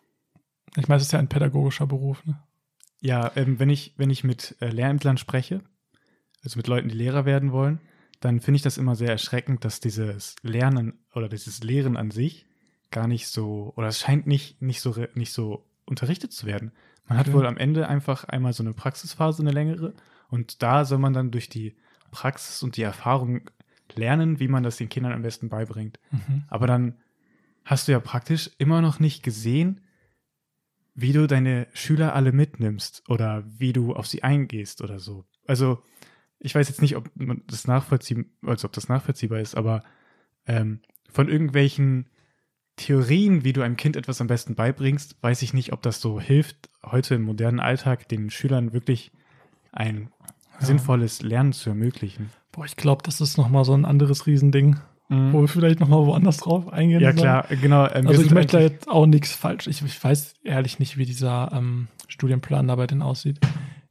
ich 0.76 0.88
meine, 0.88 0.98
es 1.00 1.06
ist 1.06 1.12
ja 1.12 1.18
ein 1.18 1.28
pädagogischer 1.28 1.86
Beruf, 1.86 2.24
ne? 2.24 2.38
Ja, 3.00 3.30
ähm, 3.36 3.58
wenn 3.58 3.70
ich, 3.70 3.94
wenn 3.96 4.10
ich 4.10 4.24
mit 4.24 4.56
äh, 4.60 4.68
Lehrämtlern 4.68 5.18
spreche, 5.18 5.62
also 6.42 6.58
mit 6.58 6.66
Leuten, 6.66 6.88
die 6.88 6.96
Lehrer 6.96 7.24
werden 7.24 7.52
wollen, 7.52 7.80
dann 8.20 8.40
finde 8.40 8.56
ich 8.56 8.62
das 8.62 8.78
immer 8.78 8.96
sehr 8.96 9.10
erschreckend, 9.10 9.64
dass 9.64 9.80
dieses 9.80 10.36
Lernen 10.42 11.04
oder 11.14 11.28
dieses 11.28 11.62
Lehren 11.62 11.96
an 11.96 12.10
sich 12.10 12.46
gar 12.90 13.08
nicht 13.08 13.28
so, 13.28 13.72
oder 13.76 13.88
es 13.88 14.00
scheint 14.00 14.26
nicht, 14.26 14.62
nicht 14.62 14.80
so, 14.80 14.94
nicht 15.14 15.32
so 15.32 15.65
unterrichtet 15.86 16.32
zu 16.32 16.46
werden. 16.46 16.72
Man 17.08 17.18
hat 17.18 17.28
Okay. 17.28 17.36
wohl 17.36 17.46
am 17.46 17.56
Ende 17.56 17.88
einfach 17.88 18.24
einmal 18.24 18.52
so 18.52 18.62
eine 18.62 18.72
Praxisphase, 18.72 19.42
eine 19.42 19.52
längere, 19.52 19.94
und 20.28 20.62
da 20.62 20.84
soll 20.84 20.98
man 20.98 21.12
dann 21.12 21.30
durch 21.30 21.48
die 21.48 21.76
Praxis 22.10 22.62
und 22.62 22.76
die 22.76 22.82
Erfahrung 22.82 23.42
lernen, 23.94 24.40
wie 24.40 24.48
man 24.48 24.62
das 24.62 24.76
den 24.76 24.88
Kindern 24.88 25.12
am 25.12 25.22
besten 25.22 25.48
beibringt. 25.48 26.00
Mhm. 26.10 26.44
Aber 26.48 26.66
dann 26.66 26.94
hast 27.64 27.86
du 27.86 27.92
ja 27.92 28.00
praktisch 28.00 28.50
immer 28.58 28.80
noch 28.82 28.98
nicht 28.98 29.22
gesehen, 29.22 29.80
wie 30.94 31.12
du 31.12 31.26
deine 31.26 31.68
Schüler 31.74 32.14
alle 32.14 32.32
mitnimmst 32.32 33.04
oder 33.08 33.44
wie 33.46 33.72
du 33.72 33.94
auf 33.94 34.06
sie 34.06 34.22
eingehst 34.22 34.80
oder 34.82 34.98
so. 34.98 35.24
Also 35.46 35.82
ich 36.38 36.54
weiß 36.54 36.68
jetzt 36.68 36.82
nicht, 36.82 36.96
ob 36.96 37.10
man 37.14 37.42
das 37.46 37.66
nachvollziehen, 37.66 38.36
also 38.42 38.66
ob 38.66 38.72
das 38.72 38.88
nachvollziehbar 38.88 39.40
ist, 39.40 39.56
aber 39.56 39.82
ähm, 40.46 40.80
von 41.10 41.28
irgendwelchen 41.28 42.08
Theorien, 42.76 43.42
wie 43.44 43.52
du 43.52 43.62
einem 43.62 43.76
Kind 43.76 43.96
etwas 43.96 44.20
am 44.20 44.26
besten 44.26 44.54
beibringst, 44.54 45.16
weiß 45.22 45.42
ich 45.42 45.54
nicht, 45.54 45.72
ob 45.72 45.82
das 45.82 46.00
so 46.00 46.20
hilft, 46.20 46.68
heute 46.84 47.14
im 47.14 47.22
modernen 47.22 47.60
Alltag 47.60 48.08
den 48.08 48.30
Schülern 48.30 48.72
wirklich 48.72 49.12
ein 49.72 50.10
Ja. 50.60 50.66
sinnvolles 50.66 51.22
Lernen 51.22 51.52
zu 51.52 51.70
ermöglichen. 51.70 52.30
Boah, 52.52 52.64
ich 52.64 52.76
glaube, 52.76 53.02
das 53.02 53.20
ist 53.20 53.36
nochmal 53.38 53.64
so 53.64 53.74
ein 53.74 53.84
anderes 53.84 54.26
Riesending, 54.26 54.76
wo 55.08 55.40
wir 55.42 55.48
vielleicht 55.48 55.78
nochmal 55.80 56.04
woanders 56.06 56.38
drauf 56.38 56.72
eingehen. 56.72 56.98
Mhm. 56.98 57.02
Ja 57.04 57.10
sollen. 57.12 57.22
klar, 57.22 57.46
genau. 57.60 57.88
ähm, 57.88 58.08
Also 58.08 58.22
ich 58.22 58.30
möchte 58.30 58.56
da 58.56 58.62
jetzt 58.62 58.88
auch 58.88 59.06
nichts 59.06 59.32
falsch. 59.32 59.66
Ich, 59.68 59.82
ich 59.82 60.02
weiß 60.02 60.34
ehrlich 60.42 60.78
nicht, 60.78 60.96
wie 60.98 61.04
dieser 61.06 61.50
ähm, 61.52 61.88
Studienplan 62.08 62.66
dabei 62.68 62.86
denn 62.86 63.02
aussieht. 63.02 63.38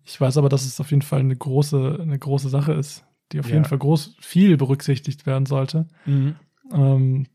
Ich 0.04 0.20
weiß 0.20 0.38
aber, 0.38 0.50
dass 0.50 0.66
es 0.66 0.80
auf 0.80 0.92
jeden 0.92 1.02
Fall 1.04 1.22
eine 1.22 1.36
große, 1.36 2.00
eine 2.02 2.20
große 2.20 2.50
Sache 2.50 2.74
ist, 2.74 3.04
die 3.32 3.40
auf 3.40 3.48
Ja. 3.48 3.54
jeden 3.54 3.66
Fall 3.66 3.78
groß 3.80 4.18
viel 4.20 4.58
berücksichtigt 4.58 5.26
werden 5.26 5.46
sollte. 5.46 5.88
Mhm. 6.06 6.36
Ähm, 6.74 7.28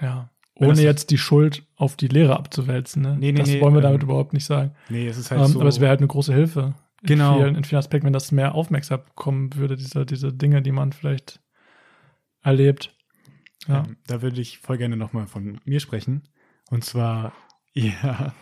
ja. 0.00 0.30
Ohne 0.58 0.80
jetzt 0.80 1.10
die 1.10 1.18
Schuld 1.18 1.66
auf 1.76 1.96
die 1.96 2.08
Lehrer 2.08 2.38
abzuwälzen. 2.38 3.02
Ne? 3.02 3.16
Nee, 3.18 3.32
nee, 3.32 3.38
das 3.38 3.48
nee, 3.48 3.60
wollen 3.60 3.74
wir 3.74 3.80
ähm, 3.80 3.90
damit 3.90 4.02
überhaupt 4.02 4.32
nicht 4.32 4.46
sagen. 4.46 4.72
Nee, 4.88 5.06
es 5.06 5.18
ist 5.18 5.30
halt 5.30 5.42
Ähm, 5.42 5.48
so. 5.48 5.60
Aber 5.60 5.68
es 5.68 5.80
wäre 5.80 5.90
halt 5.90 6.00
eine 6.00 6.06
große 6.06 6.32
Hilfe. 6.32 6.74
In 7.02 7.08
Genau. 7.08 7.36
Vielen, 7.36 7.56
in 7.56 7.64
vielen 7.64 7.78
Aspekten, 7.78 8.06
wenn 8.06 8.14
das 8.14 8.32
mehr 8.32 8.54
aufmerksam 8.54 9.00
kommen 9.14 9.54
würde, 9.54 9.76
diese, 9.76 10.06
diese 10.06 10.32
Dinge, 10.32 10.62
die 10.62 10.72
man 10.72 10.92
vielleicht 10.92 11.40
erlebt. 12.42 12.96
Ja. 13.68 13.84
Ähm, 13.84 13.96
da 14.06 14.22
würde 14.22 14.40
ich 14.40 14.58
voll 14.58 14.78
gerne 14.78 14.96
nochmal 14.96 15.26
von 15.26 15.60
mir 15.64 15.80
sprechen. 15.80 16.22
Und 16.70 16.84
zwar, 16.84 17.32
ja, 17.74 18.32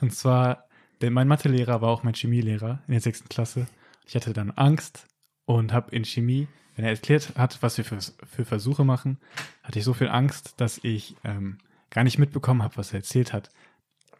und 0.00 0.14
zwar, 0.14 0.64
denn 1.02 1.12
mein 1.12 1.28
Mathelehrer 1.28 1.82
war 1.82 1.90
auch 1.90 2.02
mein 2.02 2.14
Chemielehrer 2.14 2.82
in 2.86 2.92
der 2.92 3.00
sechsten 3.00 3.28
Klasse. 3.28 3.66
Ich 4.06 4.14
hatte 4.14 4.32
dann 4.32 4.50
Angst 4.50 5.06
und 5.44 5.72
habe 5.72 5.94
in 5.94 6.04
Chemie, 6.04 6.48
wenn 6.80 6.86
er 6.86 6.92
erklärt 6.92 7.36
hat, 7.36 7.62
was 7.62 7.76
wir 7.76 7.84
für, 7.84 7.98
für 8.00 8.46
Versuche 8.46 8.86
machen, 8.86 9.18
hatte 9.62 9.78
ich 9.78 9.84
so 9.84 9.92
viel 9.92 10.08
Angst, 10.08 10.54
dass 10.56 10.80
ich 10.82 11.14
ähm, 11.24 11.58
gar 11.90 12.04
nicht 12.04 12.18
mitbekommen 12.18 12.62
habe, 12.62 12.78
was 12.78 12.94
er 12.94 13.00
erzählt 13.00 13.34
hat. 13.34 13.50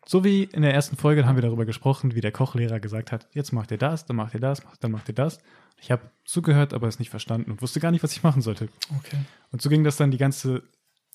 So 0.04 0.24
wie 0.24 0.44
in 0.44 0.60
der 0.60 0.74
ersten 0.74 0.98
Folge 0.98 1.24
haben 1.24 1.36
wir 1.36 1.42
darüber 1.42 1.64
gesprochen, 1.64 2.14
wie 2.14 2.20
der 2.20 2.32
Kochlehrer 2.32 2.78
gesagt 2.78 3.12
hat, 3.12 3.28
jetzt 3.32 3.52
macht 3.52 3.70
ihr 3.70 3.78
das, 3.78 4.04
dann 4.04 4.16
macht 4.16 4.34
ihr 4.34 4.40
das, 4.40 4.60
dann 4.80 4.90
macht 4.90 5.08
ihr 5.08 5.14
das. 5.14 5.38
Ich 5.80 5.90
habe 5.90 6.10
zugehört, 6.26 6.74
aber 6.74 6.86
es 6.86 6.98
nicht 6.98 7.08
verstanden 7.08 7.50
und 7.50 7.62
wusste 7.62 7.80
gar 7.80 7.92
nicht, 7.92 8.02
was 8.02 8.12
ich 8.12 8.22
machen 8.22 8.42
sollte. 8.42 8.68
Okay. 8.98 9.16
Und 9.52 9.62
so 9.62 9.70
ging 9.70 9.82
das 9.82 9.96
dann 9.96 10.10
die 10.10 10.18
ganze, 10.18 10.62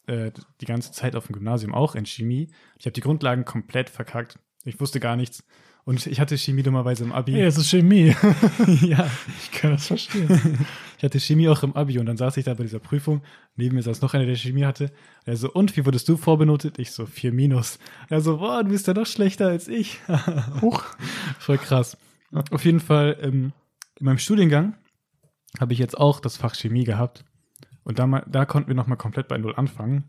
äh, 0.08 0.32
die 0.62 0.66
ganze 0.66 0.94
Zeit 0.94 1.16
auf 1.16 1.28
dem 1.28 1.34
Gymnasium 1.34 1.76
auch 1.76 1.94
in 1.94 2.08
Chemie. 2.08 2.50
Ich 2.80 2.88
habe 2.88 2.94
die 2.94 3.02
Grundlagen 3.02 3.46
komplett 3.46 3.92
verkackt. 3.92 4.40
Ich 4.64 4.80
wusste 4.80 5.00
gar 5.00 5.16
nichts. 5.16 5.44
Und 5.88 6.08
ich 6.08 6.20
hatte 6.20 6.36
Chemie 6.36 6.64
dummerweise 6.64 7.04
im 7.04 7.12
Abi. 7.12 7.34
Hey, 7.34 7.44
es 7.44 7.58
ist 7.58 7.70
Chemie. 7.70 8.08
ja, 8.82 9.08
Ich 9.40 9.52
kann 9.52 9.72
das 9.72 9.86
verstehen. 9.86 10.66
ich 10.98 11.04
hatte 11.04 11.20
Chemie 11.20 11.48
auch 11.48 11.62
im 11.62 11.76
Abi 11.76 12.00
und 12.00 12.08
dann 12.08 12.18
saß 12.18 12.38
ich 12.38 12.46
da 12.46 12.56
bei 12.56 12.64
dieser 12.64 12.80
Prüfung. 12.80 13.22
Neben 13.56 13.76
mir 13.76 13.84
saß 13.84 14.02
noch 14.02 14.16
einer, 14.16 14.26
der 14.26 14.36
Chemie 14.36 14.66
hatte. 14.66 14.92
Er 15.26 15.38
so, 15.38 15.52
und 15.52 15.78
wie 15.78 15.86
wurdest 15.86 16.10
du 16.10 16.18
vorbenotet? 16.18 16.80
Ich 16.80 16.92
so, 16.92 17.06
vier 17.06 17.32
Minus. 17.32 17.78
Er 18.10 18.22
so, 18.22 18.38
boah, 18.38 18.64
du 18.64 18.70
bist 18.72 18.88
ja 18.88 18.96
noch 18.96 19.06
schlechter 19.06 19.48
als 19.48 19.68
ich. 19.68 20.00
Huch. 20.62 20.84
Voll 21.40 21.60
krass. 21.60 21.98
Auf 22.50 22.66
jeden 22.66 22.80
Fall, 22.80 23.18
ähm, 23.22 23.54
in 24.00 24.06
meinem 24.06 24.18
Studiengang 24.18 24.76
habe 25.60 25.74
ich 25.74 25.80
jetzt 25.80 25.98
auch 26.00 26.20
das 26.20 26.36
Fach 26.38 26.56
Chemie 26.56 26.84
gehabt. 26.84 27.26
Und 27.84 28.00
da, 28.00 28.08
mal- 28.08 28.26
da 28.28 28.46
konnten 28.46 28.70
wir 28.70 28.76
nochmal 28.76 28.98
komplett 28.98 29.28
bei 29.28 29.38
Null 29.38 29.54
anfangen. 29.56 30.06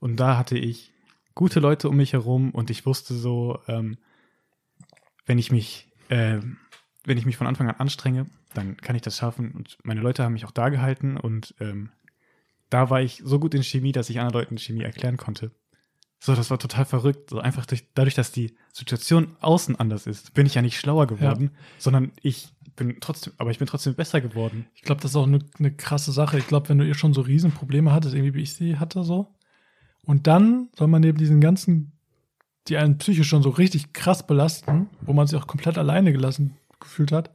Und 0.00 0.16
da 0.16 0.38
hatte 0.38 0.56
ich 0.56 0.90
gute 1.34 1.60
Leute 1.60 1.90
um 1.90 1.96
mich 1.98 2.14
herum 2.14 2.50
und 2.52 2.70
ich 2.70 2.86
wusste 2.86 3.12
so, 3.12 3.58
ähm, 3.68 3.98
wenn 5.26 5.38
ich 5.38 5.50
mich, 5.50 5.88
ähm, 6.10 6.58
wenn 7.04 7.18
ich 7.18 7.26
mich 7.26 7.36
von 7.36 7.46
Anfang 7.46 7.68
an 7.68 7.76
anstrenge, 7.76 8.26
dann 8.54 8.76
kann 8.76 8.96
ich 8.96 9.02
das 9.02 9.16
schaffen. 9.16 9.52
Und 9.52 9.78
meine 9.82 10.00
Leute 10.00 10.22
haben 10.22 10.34
mich 10.34 10.44
auch 10.44 10.50
da 10.50 10.68
gehalten 10.68 11.16
und 11.16 11.54
ähm, 11.60 11.90
da 12.70 12.90
war 12.90 13.02
ich 13.02 13.20
so 13.24 13.38
gut 13.38 13.54
in 13.54 13.62
Chemie, 13.62 13.92
dass 13.92 14.10
ich 14.10 14.18
anderen 14.18 14.40
Leuten 14.40 14.58
Chemie 14.58 14.82
erklären 14.82 15.16
konnte. 15.16 15.52
So, 16.18 16.34
das 16.34 16.50
war 16.50 16.58
total 16.58 16.84
verrückt. 16.84 17.30
So 17.30 17.40
einfach 17.40 17.66
durch, 17.66 17.84
dadurch, 17.94 18.14
dass 18.14 18.30
die 18.30 18.56
Situation 18.72 19.36
außen 19.40 19.76
anders 19.76 20.06
ist, 20.06 20.34
bin 20.34 20.46
ich 20.46 20.54
ja 20.54 20.62
nicht 20.62 20.78
schlauer 20.78 21.06
geworden, 21.06 21.50
sondern 21.78 22.12
ich 22.22 22.52
bin 22.76 22.98
trotzdem, 23.00 23.32
aber 23.38 23.50
ich 23.50 23.58
bin 23.58 23.66
trotzdem 23.66 23.94
besser 23.94 24.20
geworden. 24.20 24.66
Ich 24.74 24.82
glaube, 24.82 25.00
das 25.00 25.10
ist 25.10 25.16
auch 25.16 25.26
eine, 25.26 25.40
eine 25.58 25.74
krasse 25.74 26.12
Sache. 26.12 26.38
Ich 26.38 26.46
glaube, 26.46 26.68
wenn 26.68 26.78
du 26.78 26.86
ihr 26.86 26.94
schon 26.94 27.12
so 27.12 27.22
Riesenprobleme 27.22 27.92
hattest, 27.92 28.14
irgendwie 28.14 28.34
wie 28.34 28.42
ich 28.42 28.54
sie 28.54 28.78
hatte, 28.78 29.02
so, 29.02 29.34
und 30.04 30.26
dann 30.26 30.68
soll 30.76 30.88
man 30.88 31.00
neben 31.00 31.18
diesen 31.18 31.40
ganzen, 31.40 31.91
die 32.68 32.76
einen 32.76 32.98
psychisch 32.98 33.28
schon 33.28 33.42
so 33.42 33.50
richtig 33.50 33.92
krass 33.92 34.26
belasten, 34.26 34.88
wo 35.02 35.12
man 35.12 35.26
sich 35.26 35.38
auch 35.38 35.46
komplett 35.46 35.78
alleine 35.78 36.12
gelassen 36.12 36.56
gefühlt 36.80 37.12
hat, 37.12 37.30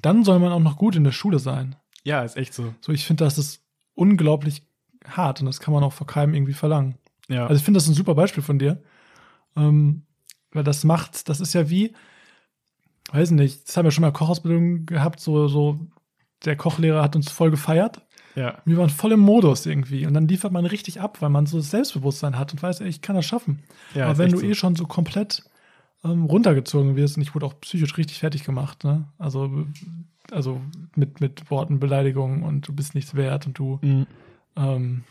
dann 0.00 0.24
soll 0.24 0.38
man 0.38 0.52
auch 0.52 0.60
noch 0.60 0.76
gut 0.76 0.96
in 0.96 1.04
der 1.04 1.12
Schule 1.12 1.38
sein. 1.38 1.76
Ja, 2.04 2.22
ist 2.22 2.36
echt 2.36 2.54
so. 2.54 2.74
So, 2.80 2.92
ich 2.92 3.04
finde, 3.04 3.24
das 3.24 3.38
ist 3.38 3.62
unglaublich 3.94 4.62
hart 5.06 5.40
und 5.40 5.46
das 5.46 5.60
kann 5.60 5.74
man 5.74 5.82
auch 5.84 5.92
vor 5.92 6.06
keinem 6.06 6.34
irgendwie 6.34 6.52
verlangen. 6.52 6.96
Ja, 7.28 7.46
Also 7.46 7.56
ich 7.56 7.64
finde 7.64 7.78
das 7.78 7.88
ein 7.88 7.94
super 7.94 8.14
Beispiel 8.14 8.42
von 8.42 8.58
dir. 8.58 8.82
Ähm, 9.56 10.02
weil 10.52 10.64
das 10.64 10.84
macht, 10.84 11.28
das 11.28 11.40
ist 11.40 11.52
ja 11.54 11.68
wie, 11.68 11.94
weiß 13.12 13.32
nicht, 13.32 13.68
das 13.68 13.76
haben 13.76 13.84
wir 13.84 13.90
schon 13.90 14.02
mal 14.02 14.12
Kochausbildung 14.12 14.86
gehabt, 14.86 15.20
so, 15.20 15.48
so, 15.48 15.80
der 16.44 16.56
Kochlehrer 16.56 17.02
hat 17.02 17.16
uns 17.16 17.30
voll 17.30 17.50
gefeiert. 17.50 18.02
Ja, 18.38 18.58
Wir 18.64 18.76
waren 18.76 18.90
voll 18.90 19.12
im 19.12 19.20
Modus 19.20 19.66
irgendwie. 19.66 20.06
Und 20.06 20.14
dann 20.14 20.28
liefert 20.28 20.52
man 20.52 20.64
richtig 20.66 21.00
ab, 21.00 21.20
weil 21.20 21.28
man 21.30 21.46
so 21.46 21.60
Selbstbewusstsein 21.60 22.38
hat 22.38 22.52
und 22.52 22.62
weiß, 22.62 22.80
ey, 22.80 22.88
ich 22.88 23.02
kann 23.02 23.16
das 23.16 23.26
schaffen. 23.26 23.62
ja. 23.94 24.06
Aber 24.06 24.18
wenn 24.18 24.30
du 24.30 24.38
so. 24.38 24.46
eh 24.46 24.54
schon 24.54 24.76
so 24.76 24.86
komplett 24.86 25.42
ähm, 26.04 26.24
runtergezogen 26.24 26.94
wirst, 26.96 27.16
und 27.16 27.22
ich 27.22 27.34
wurde 27.34 27.46
auch 27.46 27.60
psychisch 27.60 27.96
richtig 27.98 28.18
fertig 28.18 28.44
gemacht, 28.44 28.84
ne? 28.84 29.08
Also, 29.18 29.66
also 30.30 30.60
mit, 30.94 31.20
mit 31.20 31.50
Worten, 31.50 31.80
Beleidigungen 31.80 32.42
und 32.42 32.68
du 32.68 32.72
bist 32.72 32.94
nichts 32.94 33.14
wert 33.14 33.46
und 33.46 33.58
du 33.58 33.78
Mhm. 33.82 34.06
ähm, 34.56 35.04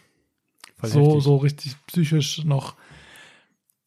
so, 0.81 1.07
heftig. 1.07 1.23
so 1.23 1.35
richtig 1.37 1.75
psychisch 1.87 2.45
noch. 2.45 2.75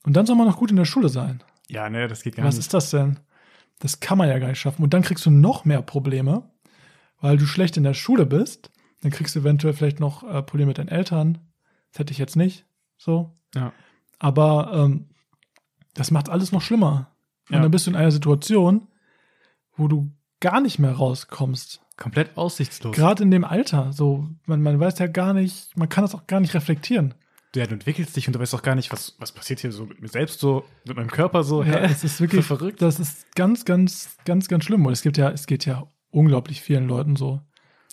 Und 0.05 0.16
dann 0.16 0.26
soll 0.26 0.36
man 0.36 0.47
noch 0.47 0.57
gut 0.59 0.70
in 0.70 0.76
der 0.76 0.84
Schule 0.84 1.09
sein. 1.09 1.43
Ja, 1.68 1.88
ne, 1.88 2.09
das 2.09 2.22
geht 2.22 2.36
gar 2.36 2.45
Was 2.47 2.57
nicht. 2.57 2.66
ist 2.66 2.74
das 2.74 2.91
denn? 2.91 3.18
Das 3.78 4.01
kann 4.01 4.18
man 4.18 4.28
ja 4.28 4.38
gar 4.38 4.49
nicht 4.49 4.59
schaffen. 4.59 4.82
Und 4.82 4.93
dann 4.93 5.03
kriegst 5.03 5.24
du 5.24 5.30
noch 5.30 5.64
mehr 5.64 5.82
Probleme, 5.82 6.43
weil 7.20 7.36
du 7.38 7.47
schlecht 7.47 7.76
in 7.76 7.84
der 7.84 7.95
Schule 7.95 8.26
bist. 8.26 8.70
Dann 9.03 9.11
kriegst 9.12 9.34
du 9.34 9.40
eventuell 9.40 9.72
vielleicht 9.74 10.01
noch 10.01 10.22
äh, 10.22 10.42
Probleme 10.42 10.68
mit 10.68 10.78
deinen 10.78 10.88
Eltern. 10.88 11.38
Das 11.92 12.01
hätte 12.01 12.12
ich 12.12 12.18
jetzt 12.18 12.36
nicht. 12.36 12.66
So. 12.98 13.34
Ja. 13.55 13.72
Aber 14.18 14.72
ähm, 14.74 15.09
das 15.94 16.11
macht 16.11 16.28
alles 16.28 16.53
noch 16.53 16.62
schlimmer. 16.62 17.11
Und 17.48 17.57
Ja. 17.57 17.62
dann 17.62 17.70
bist 17.70 17.86
du 17.86 17.90
in 17.90 17.96
einer 17.96 18.11
Situation, 18.12 18.86
wo 19.76 19.88
du 19.88 20.11
gar 20.40 20.61
nicht 20.61 20.78
mehr 20.78 20.92
rauskommst. 20.92 21.80
Komplett 21.96 22.36
aussichtslos. 22.36 22.94
Gerade 22.94 23.22
in 23.22 23.30
dem 23.30 23.44
Alter. 23.44 23.92
So, 23.92 24.28
man, 24.46 24.62
man 24.62 24.78
weiß 24.80 24.98
ja 24.98 25.07
gar 25.07 25.34
nicht, 25.34 25.76
man 25.76 25.88
kann 25.88 26.03
das 26.05 26.14
auch 26.14 26.26
gar 26.26 26.40
nicht 26.40 26.55
reflektieren. 26.55 27.14
ja, 27.55 27.66
du 27.66 27.74
entwickelst 27.74 28.16
dich 28.16 28.26
und 28.26 28.34
du 28.34 28.38
weißt 28.40 28.55
auch 28.55 28.62
gar 28.62 28.74
nicht, 28.74 28.92
was, 28.92 29.16
was 29.18 29.32
passiert 29.32 29.61
hier 29.61 29.72
so 29.72 29.84
mit 29.86 30.01
mir 30.01 30.09
selbst, 30.09 30.40
so 30.40 30.64
mit 30.86 30.96
meinem 30.96 31.11
Körper 31.11 31.42
so. 31.42 31.62
Ja, 31.62 31.78
es 31.80 32.05
ist 32.05 32.20
wirklich 32.20 32.44
verrückt. 32.46 32.80
Das 32.80 33.01
ist 33.01 33.34
ganz, 33.34 33.64
ganz, 33.64 34.16
ganz, 34.24 34.48
ganz 34.48 34.64
schlimm. 34.64 34.86
Und 34.86 34.92
es 34.92 35.03
gibt 35.03 35.16
ja, 35.18 35.30
es 35.30 35.46
geht 35.46 35.66
ja 35.66 35.86
unglaublich 36.11 36.61
vielen 36.62 36.86
Leuten 36.86 37.16
so. 37.16 37.40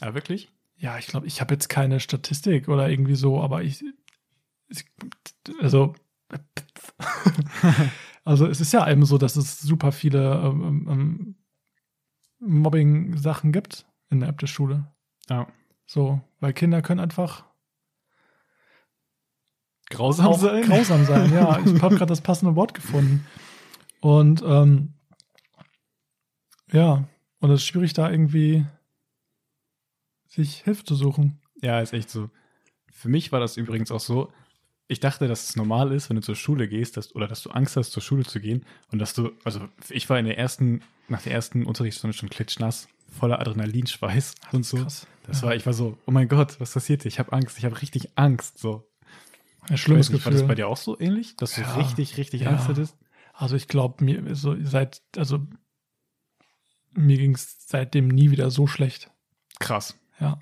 Ah, 0.01 0.13
wirklich? 0.13 0.49
Ja, 0.77 0.97
ich 0.97 1.07
glaube, 1.07 1.25
ich 1.27 1.41
habe 1.41 1.53
jetzt 1.53 1.69
keine 1.69 1.99
Statistik 1.99 2.67
oder 2.67 2.89
irgendwie 2.89 3.15
so, 3.15 3.41
aber 3.41 3.63
ich, 3.63 3.83
ich 4.69 4.85
also, 5.59 5.95
also 8.23 8.45
es 8.47 8.61
ist 8.61 8.73
ja 8.73 8.89
eben 8.89 9.05
so, 9.05 9.17
dass 9.17 9.35
es 9.35 9.59
super 9.59 9.91
viele 9.91 10.35
ähm, 10.35 10.87
ähm, 10.89 11.35
Mobbing-Sachen 12.39 13.51
gibt 13.51 13.85
innerhalb 14.09 14.37
der 14.37 14.47
Schule. 14.47 14.91
Ja. 15.29 15.47
So, 15.85 16.21
weil 16.39 16.53
Kinder 16.53 16.81
können 16.81 16.99
einfach 16.99 17.47
Grausam 19.89 20.33
sein? 20.33 20.63
grausam 20.63 21.05
sein. 21.05 21.33
Ja, 21.33 21.59
ich 21.65 21.81
habe 21.81 21.95
gerade 21.95 22.07
das 22.07 22.21
passende 22.21 22.55
Wort 22.55 22.73
gefunden. 22.73 23.25
Und 24.01 24.43
ähm, 24.45 24.93
ja, 26.71 27.07
und 27.39 27.51
es 27.51 27.61
ist 27.61 27.67
schwierig, 27.67 27.93
da 27.93 28.09
irgendwie 28.11 28.65
sich 30.29 30.63
Hilfe 30.63 30.83
zu 30.83 30.95
suchen. 30.95 31.39
Ja, 31.61 31.79
ist 31.81 31.93
echt 31.93 32.09
so. 32.09 32.29
Für 32.91 33.09
mich 33.09 33.31
war 33.31 33.39
das 33.39 33.57
übrigens 33.57 33.91
auch 33.91 33.99
so. 33.99 34.31
Ich 34.87 34.99
dachte, 34.99 35.27
dass 35.27 35.49
es 35.49 35.55
normal 35.55 35.91
ist, 35.91 36.09
wenn 36.09 36.15
du 36.15 36.21
zur 36.21 36.35
Schule 36.35 36.67
gehst, 36.67 36.95
dass, 36.97 37.13
oder 37.13 37.27
dass 37.27 37.41
du 37.41 37.49
Angst 37.51 37.75
hast, 37.75 37.91
zur 37.91 38.01
Schule 38.01 38.23
zu 38.25 38.39
gehen 38.39 38.65
und 38.91 38.99
dass 38.99 39.13
du, 39.13 39.31
also 39.43 39.67
ich 39.89 40.09
war 40.09 40.17
in 40.17 40.25
der 40.25 40.37
ersten, 40.37 40.81
nach 41.09 41.21
der 41.21 41.33
ersten 41.33 41.65
Unterrichtsstunde 41.65 42.15
schon 42.15 42.29
klitschnass, 42.29 42.87
voller 43.19 43.39
Adrenalinschweiß 43.39 44.35
und 44.53 44.65
so. 44.65 44.77
Krass. 44.77 45.05
Das 45.23 45.43
war, 45.43 45.55
ich 45.55 45.65
war 45.65 45.73
so, 45.73 45.97
oh 46.05 46.11
mein 46.11 46.29
Gott, 46.29 46.59
was 46.61 46.71
passiert 46.71 47.01
hier? 47.01 47.09
Ich 47.09 47.19
habe 47.19 47.33
Angst, 47.33 47.57
ich 47.57 47.65
habe 47.65 47.81
richtig 47.81 48.17
Angst. 48.17 48.59
So. 48.59 48.87
Ein 49.67 49.77
schlimmes 49.77 50.09
nicht, 50.09 50.23
War 50.23 50.31
Gefühl. 50.31 50.41
das 50.41 50.47
bei 50.47 50.55
dir 50.55 50.69
auch 50.69 50.77
so 50.77 50.97
ähnlich, 50.97 51.35
dass 51.35 51.55
du 51.55 51.61
Ja. 51.61 51.75
richtig, 51.75 52.15
richtig 52.15 52.41
Ja. 52.41 52.51
Angst 52.51 52.69
hattest? 52.69 52.97
Also 53.33 53.57
ich 53.57 53.67
glaube, 53.67 54.03
mir 54.05 54.35
so 54.35 54.55
seit, 54.63 55.01
also 55.17 55.45
mir 56.93 57.17
ging 57.17 57.35
es 57.35 57.67
seitdem 57.67 58.07
nie 58.07 58.31
wieder 58.31 58.49
so 58.51 58.67
schlecht. 58.67 59.11
Krass. 59.59 59.97
Ja. 60.19 60.39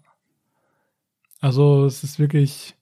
Also 1.42 1.86
es 1.86 2.04
ist 2.04 2.20
wirklich, 2.20 2.76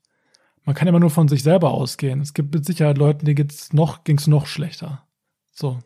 man 0.63 0.75
kann 0.75 0.87
immer 0.87 0.99
nur 0.99 1.09
von 1.09 1.27
sich 1.27 1.43
selber 1.43 1.71
ausgehen. 1.71 2.21
Es 2.21 2.33
gibt 2.33 2.53
mit 2.53 2.65
Sicherheit 2.65 2.97
Leuten, 2.97 3.25
denen 3.25 3.35
geht's 3.35 3.73
noch, 3.73 4.03
ging's 4.03 4.27
noch 4.27 4.45
schlechter. 4.45 5.05
So. 5.51 5.79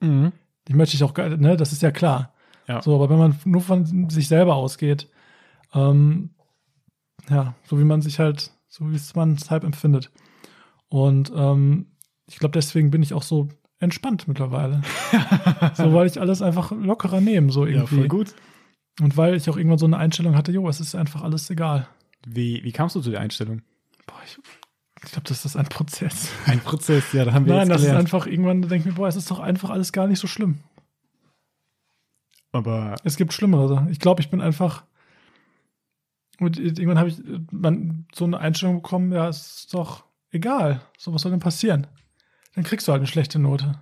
Mhm. 0.00 0.32
Die 0.68 0.74
möchte 0.74 0.96
ich 0.96 1.04
auch, 1.04 1.16
ne, 1.16 1.56
das 1.56 1.72
ist 1.72 1.82
ja 1.82 1.90
klar. 1.90 2.32
Ja. 2.66 2.80
So, 2.82 2.94
aber 2.94 3.10
wenn 3.10 3.18
man 3.18 3.38
nur 3.44 3.60
von 3.60 4.08
sich 4.08 4.28
selber 4.28 4.54
ausgeht, 4.54 5.10
ähm, 5.74 6.30
ja, 7.28 7.54
so 7.66 7.78
wie 7.78 7.84
man 7.84 8.00
sich 8.02 8.18
halt, 8.18 8.52
so 8.68 8.90
wie 8.90 8.96
es 8.96 9.14
man 9.14 9.34
es 9.34 9.50
halb 9.50 9.64
empfindet. 9.64 10.10
Und 10.88 11.32
ähm, 11.34 11.86
ich 12.26 12.38
glaube, 12.38 12.52
deswegen 12.52 12.90
bin 12.90 13.02
ich 13.02 13.12
auch 13.12 13.22
so 13.22 13.48
entspannt 13.80 14.28
mittlerweile. 14.28 14.82
so, 15.74 15.92
weil 15.92 16.06
ich 16.06 16.20
alles 16.20 16.40
einfach 16.42 16.70
lockerer 16.70 17.20
nehme, 17.20 17.50
so 17.52 17.66
Ja, 17.66 17.78
irgendwie. 17.78 17.96
voll 17.96 18.08
gut. 18.08 18.34
Und 19.00 19.16
weil 19.16 19.34
ich 19.34 19.48
auch 19.50 19.56
irgendwann 19.56 19.78
so 19.78 19.86
eine 19.86 19.96
Einstellung 19.96 20.36
hatte, 20.36 20.52
jo, 20.52 20.68
es 20.68 20.80
ist 20.80 20.94
einfach 20.94 21.22
alles 21.22 21.50
egal. 21.50 21.88
Wie, 22.26 22.62
wie 22.62 22.72
kamst 22.72 22.94
du 22.96 23.00
zu 23.00 23.10
der 23.10 23.20
Einstellung? 23.20 23.62
Boah, 24.06 24.20
ich, 24.24 24.38
ich 25.04 25.10
glaube, 25.12 25.28
das 25.28 25.44
ist 25.44 25.56
ein 25.56 25.66
Prozess. 25.66 26.30
Ein 26.46 26.60
Prozess, 26.60 27.12
ja, 27.12 27.24
da 27.24 27.32
haben 27.32 27.46
wir 27.46 27.54
Nein, 27.54 27.68
das 27.68 27.80
ist 27.82 27.86
gelernt. 27.88 28.00
einfach, 28.06 28.26
irgendwann 28.26 28.62
denke 28.62 28.76
ich 28.76 28.84
mir, 28.86 28.92
boah, 28.92 29.08
es 29.08 29.16
ist 29.16 29.30
doch 29.30 29.40
einfach 29.40 29.70
alles 29.70 29.92
gar 29.92 30.06
nicht 30.06 30.20
so 30.20 30.26
schlimm. 30.26 30.58
Aber 32.52 32.94
Es 33.02 33.16
gibt 33.16 33.32
schlimmere 33.32 33.68
Sachen. 33.68 33.88
Ich 33.90 33.98
glaube, 33.98 34.20
ich 34.22 34.30
bin 34.30 34.40
einfach. 34.40 34.84
Und 36.38 36.58
irgendwann 36.58 36.98
habe 36.98 37.08
ich 37.08 37.20
man, 37.50 38.06
so 38.14 38.24
eine 38.24 38.38
Einstellung 38.38 38.76
bekommen, 38.76 39.12
ja, 39.12 39.28
es 39.28 39.58
ist 39.58 39.74
doch 39.74 40.04
egal. 40.30 40.80
So, 40.96 41.12
was 41.12 41.22
soll 41.22 41.30
denn 41.32 41.40
passieren? 41.40 41.86
Dann 42.54 42.64
kriegst 42.64 42.86
du 42.86 42.92
halt 42.92 43.00
eine 43.00 43.06
schlechte 43.08 43.38
Note. 43.38 43.80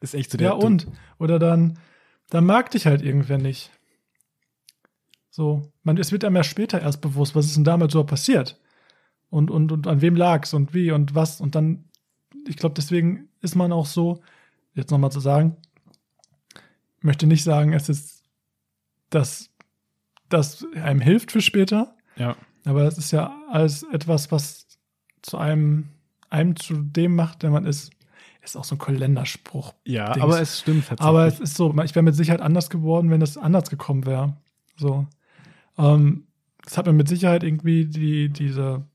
ist 0.00 0.14
echt 0.14 0.30
so 0.30 0.38
Ja, 0.38 0.50
du- 0.50 0.66
und? 0.66 0.86
Oder 1.18 1.38
dann, 1.38 1.78
dann 2.30 2.44
mag 2.46 2.70
dich 2.70 2.86
halt 2.86 3.02
irgendwer 3.02 3.38
nicht. 3.38 3.70
So, 5.34 5.72
man, 5.82 5.96
es 5.96 6.12
wird 6.12 6.26
einem 6.26 6.36
ja 6.36 6.44
später 6.44 6.82
erst 6.82 7.00
bewusst, 7.00 7.34
was 7.34 7.46
ist 7.46 7.56
denn 7.56 7.64
damals 7.64 7.94
so 7.94 8.04
passiert? 8.04 8.60
Und, 9.30 9.50
und, 9.50 9.72
und 9.72 9.86
an 9.86 10.02
wem 10.02 10.14
lag's 10.14 10.52
und 10.52 10.74
wie 10.74 10.90
und 10.90 11.14
was. 11.14 11.40
Und 11.40 11.54
dann, 11.54 11.86
ich 12.46 12.56
glaube, 12.56 12.74
deswegen 12.74 13.30
ist 13.40 13.56
man 13.56 13.72
auch 13.72 13.86
so, 13.86 14.20
jetzt 14.74 14.90
nochmal 14.90 15.10
zu 15.10 15.20
sagen, 15.20 15.56
ich 16.98 17.04
möchte 17.04 17.26
nicht 17.26 17.44
sagen, 17.44 17.72
es 17.72 17.88
ist, 17.88 18.24
dass 19.08 19.48
das 20.28 20.66
einem 20.74 21.00
hilft 21.00 21.32
für 21.32 21.40
später, 21.40 21.96
Ja, 22.16 22.36
aber 22.66 22.84
es 22.84 22.98
ist 22.98 23.10
ja 23.10 23.34
alles 23.50 23.84
etwas, 23.84 24.30
was 24.30 24.66
zu 25.22 25.38
einem 25.38 25.88
einem 26.28 26.56
zu 26.56 26.74
dem 26.74 27.14
macht, 27.14 27.42
der 27.42 27.50
man 27.50 27.64
ist, 27.64 27.90
ist 28.42 28.56
auch 28.56 28.64
so 28.64 28.74
ein 28.74 28.78
Kalenderspruch. 28.78 29.72
Ja, 29.86 30.12
Dings. 30.12 30.24
aber 30.24 30.40
es 30.40 30.60
stimmt 30.60 30.88
tatsächlich. 30.88 31.06
Aber 31.06 31.26
es 31.26 31.40
ist 31.40 31.54
so, 31.54 31.74
ich 31.82 31.94
wäre 31.94 32.02
mit 32.02 32.14
Sicherheit 32.16 32.40
anders 32.42 32.68
geworden, 32.68 33.10
wenn 33.10 33.22
es 33.22 33.38
anders 33.38 33.70
gekommen 33.70 34.04
wäre. 34.04 34.36
So. 34.76 35.06
Ähm, 35.78 36.26
es 36.66 36.76
hat 36.76 36.86
mir 36.86 36.92
mit 36.92 37.08
Sicherheit 37.08 37.42
irgendwie 37.42 37.86
die, 37.86 38.28
diese 38.28 38.86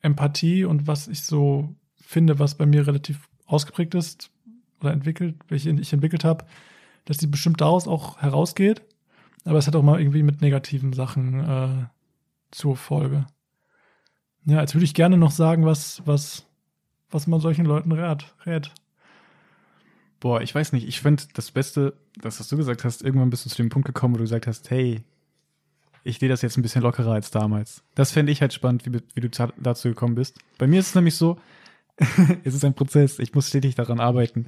Empathie 0.00 0.64
und 0.64 0.86
was 0.86 1.08
ich 1.08 1.22
so 1.22 1.74
finde, 1.96 2.38
was 2.38 2.56
bei 2.56 2.66
mir 2.66 2.86
relativ 2.86 3.28
ausgeprägt 3.46 3.94
ist 3.94 4.30
oder 4.80 4.92
entwickelt, 4.92 5.36
welche 5.48 5.70
ich 5.70 5.92
entwickelt 5.92 6.24
habe, 6.24 6.44
dass 7.04 7.18
die 7.18 7.26
bestimmt 7.26 7.60
daraus 7.60 7.86
auch 7.86 8.18
herausgeht. 8.18 8.82
Aber 9.44 9.58
es 9.58 9.66
hat 9.66 9.76
auch 9.76 9.82
mal 9.82 10.00
irgendwie 10.00 10.22
mit 10.22 10.42
negativen 10.42 10.92
Sachen 10.92 11.40
äh, 11.40 11.86
zur 12.50 12.76
Folge. 12.76 13.26
Ja, 14.44 14.60
jetzt 14.60 14.74
würde 14.74 14.84
ich 14.84 14.94
gerne 14.94 15.16
noch 15.16 15.30
sagen, 15.30 15.64
was, 15.64 16.02
was, 16.06 16.46
was 17.10 17.26
man 17.26 17.40
solchen 17.40 17.64
Leuten 17.64 17.92
rät. 17.92 18.34
rät. 18.46 18.72
Boah, 20.18 20.42
ich 20.42 20.54
weiß 20.54 20.72
nicht. 20.72 20.86
Ich 20.86 21.00
finde 21.00 21.22
das 21.34 21.50
Beste, 21.50 21.94
das, 22.20 22.40
was 22.40 22.48
du 22.48 22.56
gesagt 22.56 22.84
hast, 22.84 23.02
irgendwann 23.02 23.30
bist 23.30 23.46
du 23.46 23.50
zu 23.50 23.56
dem 23.56 23.70
Punkt 23.70 23.86
gekommen, 23.86 24.14
wo 24.14 24.18
du 24.18 24.24
gesagt 24.24 24.46
hast, 24.46 24.70
hey, 24.70 25.02
ich 26.04 26.18
sehe 26.18 26.28
das 26.28 26.42
jetzt 26.42 26.56
ein 26.56 26.62
bisschen 26.62 26.82
lockerer 26.82 27.12
als 27.12 27.30
damals. 27.30 27.82
Das 27.94 28.10
fände 28.10 28.32
ich 28.32 28.40
halt 28.40 28.52
spannend, 28.52 28.86
wie, 28.86 29.00
wie 29.14 29.20
du 29.20 29.28
dazu 29.58 29.88
gekommen 29.88 30.14
bist. 30.14 30.38
Bei 30.58 30.66
mir 30.66 30.80
ist 30.80 30.88
es 30.88 30.94
nämlich 30.94 31.16
so, 31.16 31.38
es 32.44 32.54
ist 32.54 32.64
ein 32.64 32.74
Prozess. 32.74 33.18
Ich 33.18 33.34
muss 33.34 33.48
stetig 33.48 33.74
daran 33.74 34.00
arbeiten. 34.00 34.46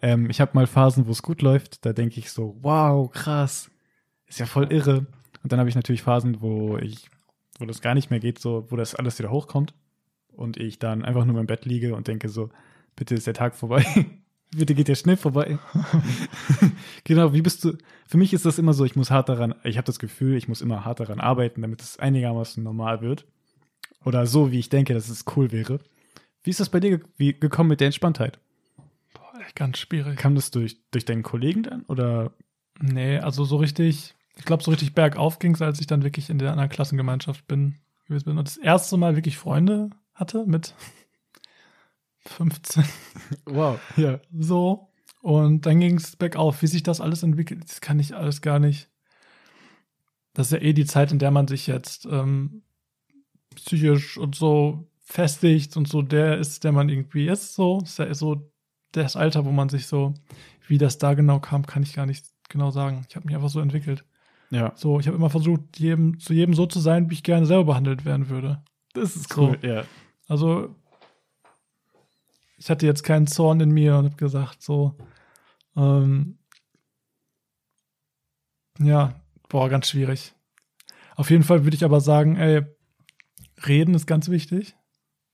Ähm, 0.00 0.30
ich 0.30 0.40
habe 0.40 0.52
mal 0.54 0.66
Phasen, 0.66 1.06
wo 1.06 1.10
es 1.10 1.22
gut 1.22 1.42
läuft. 1.42 1.84
Da 1.84 1.92
denke 1.92 2.20
ich 2.20 2.30
so, 2.30 2.56
wow, 2.62 3.10
krass. 3.10 3.70
Ist 4.26 4.40
ja 4.40 4.46
voll 4.46 4.72
irre. 4.72 5.06
Und 5.42 5.52
dann 5.52 5.58
habe 5.58 5.68
ich 5.68 5.74
natürlich 5.74 6.02
Phasen, 6.02 6.40
wo 6.40 6.78
ich, 6.78 7.10
wo 7.58 7.66
das 7.66 7.80
gar 7.80 7.94
nicht 7.94 8.10
mehr 8.10 8.20
geht, 8.20 8.38
so, 8.38 8.66
wo 8.68 8.76
das 8.76 8.94
alles 8.94 9.18
wieder 9.18 9.30
hochkommt. 9.30 9.74
Und 10.32 10.56
ich 10.56 10.78
dann 10.78 11.04
einfach 11.04 11.24
nur 11.24 11.38
im 11.38 11.46
Bett 11.46 11.64
liege 11.64 11.94
und 11.94 12.08
denke 12.08 12.28
so, 12.28 12.50
bitte 12.96 13.14
ist 13.14 13.26
der 13.26 13.34
Tag 13.34 13.54
vorbei. 13.54 13.84
bitte 14.56 14.74
geht 14.74 14.88
der 14.88 14.94
schnell 14.94 15.16
vorbei. 15.16 15.58
genau, 17.04 17.32
wie 17.32 17.42
bist 17.42 17.64
du? 17.64 17.76
Für 18.06 18.18
mich 18.18 18.32
ist 18.32 18.46
das 18.46 18.58
immer 18.58 18.74
so, 18.74 18.84
ich 18.84 18.96
muss 18.96 19.10
hart 19.10 19.28
daran, 19.28 19.54
ich 19.64 19.76
habe 19.76 19.86
das 19.86 19.98
Gefühl, 19.98 20.36
ich 20.36 20.48
muss 20.48 20.60
immer 20.60 20.84
hart 20.84 21.00
daran 21.00 21.20
arbeiten, 21.20 21.62
damit 21.62 21.82
es 21.82 21.98
einigermaßen 21.98 22.62
normal 22.62 23.00
wird. 23.00 23.26
Oder 24.04 24.26
so, 24.26 24.50
wie 24.50 24.58
ich 24.58 24.68
denke, 24.68 24.94
dass 24.94 25.08
es 25.08 25.24
cool 25.36 25.52
wäre. 25.52 25.78
Wie 26.42 26.50
ist 26.50 26.60
das 26.60 26.70
bei 26.70 26.80
dir 26.80 26.98
ge 26.98 27.06
wie, 27.16 27.32
gekommen 27.34 27.68
mit 27.68 27.80
der 27.80 27.86
Entspanntheit? 27.86 28.40
Boah, 29.14 29.40
echt 29.40 29.54
ganz 29.54 29.78
schwierig. 29.78 30.18
Kam 30.18 30.34
das 30.34 30.50
durch, 30.50 30.78
durch 30.90 31.04
deinen 31.04 31.22
Kollegen 31.22 31.62
dann? 31.62 31.82
Oder 31.82 32.32
Nee, 32.82 33.18
also 33.18 33.44
so 33.44 33.56
richtig, 33.56 34.14
ich 34.36 34.44
glaube, 34.44 34.62
so 34.62 34.70
richtig 34.70 34.94
bergauf 34.94 35.38
ging 35.38 35.54
es, 35.54 35.62
als 35.62 35.80
ich 35.80 35.86
dann 35.86 36.02
wirklich 36.02 36.30
in 36.30 36.38
der 36.38 36.50
anderen 36.50 36.70
Klassengemeinschaft 36.70 37.46
bin, 37.46 37.76
gewesen 38.06 38.24
bin 38.24 38.38
und 38.38 38.48
das 38.48 38.56
erste 38.56 38.96
Mal 38.96 39.16
wirklich 39.16 39.38
Freunde 39.38 39.90
hatte 40.14 40.44
mit 40.46 40.74
15. 42.26 42.84
wow, 43.46 43.78
ja. 43.96 44.20
So. 44.36 44.88
Und 45.20 45.66
dann 45.66 45.80
ging 45.80 45.96
es 45.96 46.16
bergauf. 46.16 46.62
Wie 46.62 46.66
sich 46.66 46.82
das 46.82 47.00
alles 47.00 47.22
entwickelt, 47.22 47.62
das 47.64 47.80
kann 47.80 48.00
ich 48.00 48.14
alles 48.16 48.40
gar 48.42 48.58
nicht. 48.58 48.88
Das 50.34 50.46
ist 50.46 50.52
ja 50.52 50.66
eh 50.66 50.72
die 50.72 50.86
Zeit, 50.86 51.12
in 51.12 51.18
der 51.18 51.30
man 51.30 51.46
sich 51.46 51.66
jetzt 51.66 52.06
ähm, 52.06 52.62
psychisch 53.54 54.16
und 54.16 54.34
so 54.34 54.88
festigt 55.04 55.76
und 55.76 55.88
so 55.88 56.02
der 56.02 56.38
ist, 56.38 56.64
der 56.64 56.72
man 56.72 56.88
irgendwie 56.88 57.28
ist. 57.28 57.54
So, 57.54 57.80
das 57.80 57.90
ist 57.90 57.98
ja 57.98 58.14
so 58.14 58.50
das 58.92 59.16
Alter, 59.16 59.44
wo 59.44 59.52
man 59.52 59.68
sich 59.68 59.86
so, 59.86 60.14
wie 60.66 60.78
das 60.78 60.98
da 60.98 61.14
genau 61.14 61.40
kam, 61.40 61.66
kann 61.66 61.82
ich 61.82 61.94
gar 61.94 62.06
nicht 62.06 62.26
genau 62.48 62.70
sagen. 62.70 63.04
Ich 63.08 63.16
habe 63.16 63.26
mich 63.26 63.34
einfach 63.34 63.48
so 63.48 63.60
entwickelt. 63.60 64.04
Ja, 64.50 64.72
So, 64.76 65.00
ich 65.00 65.06
habe 65.06 65.16
immer 65.16 65.30
versucht, 65.30 65.78
jedem, 65.78 66.18
zu 66.18 66.34
jedem 66.34 66.54
so 66.54 66.66
zu 66.66 66.78
sein, 66.78 67.08
wie 67.08 67.14
ich 67.14 67.22
gerne 67.22 67.46
selber 67.46 67.64
behandelt 67.64 68.04
werden 68.04 68.28
würde. 68.28 68.62
das 68.92 69.16
ist 69.16 69.32
So. 69.32 69.48
cool. 69.48 69.58
Ja. 69.62 69.84
Also, 70.28 70.74
ich 72.62 72.70
hatte 72.70 72.86
jetzt 72.86 73.02
keinen 73.02 73.26
Zorn 73.26 73.58
in 73.58 73.72
mir 73.72 73.96
und 73.96 74.04
habe 74.04 74.16
gesagt, 74.16 74.62
so, 74.62 74.96
ähm, 75.76 76.38
ja, 78.78 79.20
boah, 79.48 79.68
ganz 79.68 79.88
schwierig. 79.88 80.32
Auf 81.16 81.30
jeden 81.30 81.42
Fall 81.42 81.64
würde 81.64 81.76
ich 81.76 81.84
aber 81.84 82.00
sagen, 82.00 82.36
ey, 82.36 82.62
reden 83.66 83.94
ist 83.94 84.06
ganz 84.06 84.28
wichtig. 84.28 84.76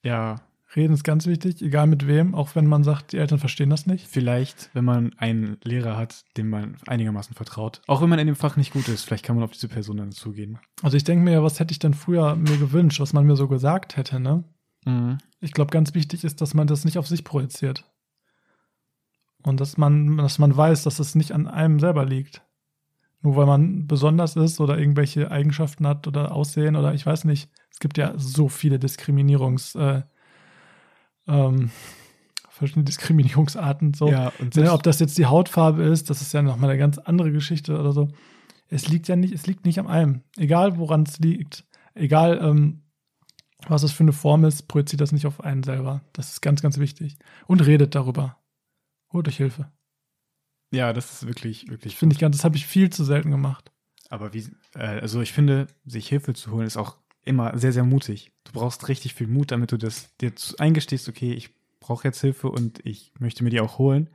ja, 0.02 0.36
Reden 0.76 0.92
ist 0.92 1.02
ganz 1.02 1.26
wichtig, 1.26 1.62
egal 1.62 1.86
mit 1.86 2.06
wem, 2.06 2.34
auch 2.34 2.54
wenn 2.54 2.66
man 2.66 2.84
sagt, 2.84 3.12
die 3.12 3.16
Eltern 3.16 3.38
verstehen 3.38 3.70
das 3.70 3.86
nicht. 3.86 4.06
vielleicht, 4.06 4.68
wenn 4.74 4.84
man 4.84 5.14
einen 5.16 5.56
Lehrer 5.64 5.96
hat, 5.96 6.24
dem 6.36 6.50
man 6.50 6.76
einigermaßen 6.86 7.34
vertraut. 7.34 7.80
Auch 7.86 8.02
wenn 8.02 8.10
man 8.10 8.18
in 8.18 8.26
dem 8.26 8.36
Fach 8.36 8.56
nicht 8.58 8.74
gut 8.74 8.86
ist, 8.88 9.04
vielleicht 9.04 9.24
kann 9.24 9.36
man 9.36 9.44
auf 9.46 9.52
diese 9.52 9.68
Person 9.68 9.96
dann 9.96 10.12
zugehen. 10.12 10.58
Also 10.82 10.98
ich 10.98 11.04
denke 11.04 11.24
mir 11.24 11.32
ja, 11.32 11.42
was 11.42 11.58
hätte 11.58 11.72
ich 11.72 11.78
denn 11.78 11.94
früher 11.94 12.36
mir 12.36 12.58
gewünscht, 12.58 13.00
was 13.00 13.14
man 13.14 13.26
mir 13.26 13.36
so 13.36 13.48
gesagt 13.48 13.96
hätte, 13.96 14.20
ne? 14.20 14.44
Mhm. 14.84 15.18
Ich 15.40 15.52
glaube, 15.52 15.70
ganz 15.70 15.94
wichtig 15.94 16.24
ist, 16.24 16.40
dass 16.40 16.54
man 16.54 16.66
das 16.66 16.84
nicht 16.84 16.98
auf 16.98 17.06
sich 17.06 17.24
projiziert. 17.24 17.84
Und 19.42 19.60
dass 19.60 19.76
man, 19.76 20.16
dass 20.16 20.38
man 20.38 20.56
weiß, 20.56 20.82
dass 20.82 20.98
es 20.98 21.14
nicht 21.14 21.32
an 21.32 21.46
einem 21.46 21.78
selber 21.78 22.04
liegt. 22.04 22.42
Nur 23.20 23.36
weil 23.36 23.46
man 23.46 23.86
besonders 23.86 24.36
ist 24.36 24.60
oder 24.60 24.78
irgendwelche 24.78 25.30
Eigenschaften 25.30 25.86
hat 25.86 26.06
oder 26.06 26.32
Aussehen 26.32 26.76
oder 26.76 26.94
ich 26.94 27.04
weiß 27.04 27.24
nicht. 27.24 27.50
Es 27.70 27.80
gibt 27.80 27.98
ja 27.98 28.14
so 28.16 28.48
viele 28.48 28.78
Diskriminierungs, 28.78 29.74
äh, 29.74 30.02
ähm, 31.26 31.70
verschiedene 32.48 32.84
Diskriminierungsarten. 32.84 33.94
So. 33.94 34.08
Ja, 34.08 34.32
und 34.38 34.54
Ne, 34.54 34.62
selbst, 34.62 34.72
ob 34.72 34.82
das 34.82 35.00
jetzt 35.00 35.18
die 35.18 35.26
Hautfarbe 35.26 35.82
ist, 35.84 36.10
das 36.10 36.22
ist 36.22 36.32
ja 36.32 36.42
nochmal 36.42 36.70
eine 36.70 36.78
ganz 36.78 36.98
andere 36.98 37.32
Geschichte 37.32 37.78
oder 37.78 37.92
so. 37.92 38.08
Es 38.68 38.88
liegt 38.88 39.08
ja 39.08 39.16
nicht, 39.16 39.32
es 39.32 39.46
liegt 39.46 39.64
nicht 39.64 39.78
am 39.78 39.86
einem. 39.86 40.22
Egal 40.36 40.78
woran 40.78 41.02
es 41.02 41.18
liegt, 41.18 41.64
egal 41.94 42.38
ähm, 42.42 42.82
was 43.66 43.82
es 43.82 43.92
für 43.92 44.04
eine 44.04 44.12
Form 44.12 44.44
ist, 44.44 44.68
projiziert 44.68 45.00
das 45.00 45.12
nicht 45.12 45.26
auf 45.26 45.40
einen 45.42 45.62
selber. 45.62 46.02
Das 46.12 46.30
ist 46.30 46.40
ganz, 46.42 46.62
ganz 46.62 46.78
wichtig. 46.78 47.16
Und 47.46 47.66
redet 47.66 47.94
darüber. 47.94 48.36
Holt 49.12 49.26
euch 49.28 49.36
Hilfe. 49.38 49.70
ja, 50.70 50.92
das 50.92 51.12
ist 51.12 51.26
wirklich, 51.26 51.68
wirklich 51.68 51.96
Finde 51.96 52.14
ich 52.14 52.20
ganz, 52.20 52.36
das 52.36 52.44
habe 52.44 52.56
ich 52.56 52.66
viel 52.66 52.90
zu 52.90 53.04
selten 53.04 53.30
gemacht. 53.30 53.72
Aber 54.10 54.32
wie, 54.34 54.46
äh, 54.74 55.00
also 55.00 55.20
ich 55.20 55.32
finde, 55.32 55.66
sich 55.84 56.08
Hilfe 56.08 56.34
zu 56.34 56.50
holen, 56.52 56.66
ist 56.66 56.76
auch 56.76 56.96
immer 57.24 57.56
sehr, 57.58 57.72
sehr 57.72 57.84
mutig. 57.84 58.32
Du 58.44 58.52
brauchst 58.52 58.88
richtig 58.88 59.14
viel 59.14 59.26
Mut, 59.26 59.50
damit 59.50 59.72
du 59.72 59.76
das 59.76 60.16
dir 60.16 60.32
eingestehst, 60.58 61.08
okay, 61.08 61.32
ich 61.32 61.50
brauche 61.80 62.04
jetzt 62.06 62.20
Hilfe 62.20 62.50
und 62.50 62.84
ich 62.86 63.12
möchte 63.18 63.44
mir 63.44 63.50
die 63.50 63.60
auch 63.60 63.78
holen. 63.78 64.08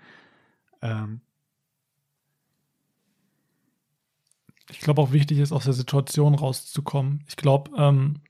Ähm, 0.81 1.21
Ich 4.69 4.79
glaube 4.79 5.01
auch 5.01 5.11
wichtig 5.11 5.39
ist, 5.39 5.51
aus 5.51 5.65
der 5.65 5.73
Situation 5.73 6.35
rauszukommen. 6.35 7.23
Ich 7.27 7.35
glaube, 7.35 7.71
ähm, 7.77 8.21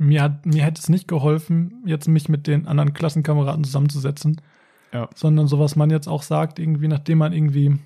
mir, 0.00 0.22
hat, 0.22 0.46
mir 0.46 0.64
hätte 0.64 0.80
es 0.80 0.88
nicht 0.88 1.06
geholfen, 1.08 1.82
jetzt 1.86 2.08
mich 2.08 2.28
mit 2.28 2.46
den 2.46 2.66
anderen 2.66 2.94
Klassenkameraden 2.94 3.64
zusammenzusetzen, 3.64 4.40
Ja. 4.92 5.08
sondern 5.14 5.46
so 5.46 5.58
was 5.58 5.76
man 5.76 5.90
jetzt 5.90 6.08
auch 6.08 6.22
sagt, 6.22 6.58
irgendwie, 6.58 6.88
nachdem 6.88 7.18
man 7.18 7.32
irgendwie 7.32 7.78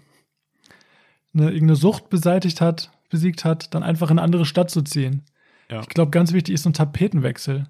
eine, 1.35 1.47
irgendeine 1.47 1.77
Sucht 1.77 2.09
beseitigt 2.11 2.61
hat, 2.61 2.93
besiegt 3.11 3.45
hat, 3.45 3.75
dann 3.75 3.83
einfach 3.83 4.11
in 4.11 4.19
eine 4.19 4.23
andere 4.23 4.47
Stadt 4.47 4.71
zu 4.71 4.83
ziehen. 4.83 5.23
Ja. 5.71 5.81
Ich 5.81 5.89
glaube, 5.89 6.11
ganz 6.11 6.33
wichtig 6.33 6.55
ist 6.55 6.63
so 6.63 6.71
ein 6.71 6.75
Tapetenwechsel, 6.75 7.67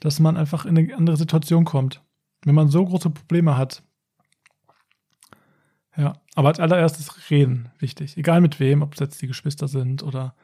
dass 0.00 0.20
man 0.20 0.36
einfach 0.36 0.64
in 0.64 0.78
eine 0.78 0.94
andere 0.96 1.16
Situation 1.16 1.64
kommt. 1.64 2.02
Wenn 2.44 2.54
man 2.54 2.68
so 2.68 2.84
große 2.84 3.10
Probleme 3.10 3.56
hat. 3.56 3.82
Ja, 5.96 6.20
aber 6.34 6.48
als 6.48 6.60
allererstes 6.60 7.30
reden, 7.30 7.70
wichtig. 7.78 8.16
Egal 8.16 8.40
mit 8.40 8.60
wem, 8.60 8.82
ob 8.82 8.94
es 8.94 9.00
jetzt 9.00 9.20
die 9.22 9.26
Geschwister 9.26 9.66
sind 9.66 10.02
oder 10.02 10.34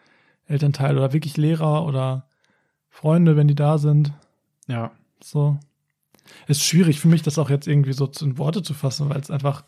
Elternteil 0.47 0.97
oder 0.97 1.13
wirklich 1.13 1.37
Lehrer 1.37 1.85
oder 1.85 2.27
Freunde, 2.93 3.37
wenn 3.37 3.49
die 3.49 3.55
da 3.55 3.79
sind. 3.79 4.13
ja, 4.69 4.93
So. 5.21 5.59
Ist 6.47 6.63
schwierig 6.63 7.01
für 7.01 7.09
mich, 7.09 7.23
das 7.23 7.39
auch 7.39 7.51
jetzt 7.51 7.67
irgendwie 7.67 7.95
so 7.95 8.09
in 8.21 8.39
Worte 8.39 8.63
zu 8.63 8.75
fassen, 8.75 9.09
weil 9.09 9.21
es 9.21 9.31
einfach 9.31 9.65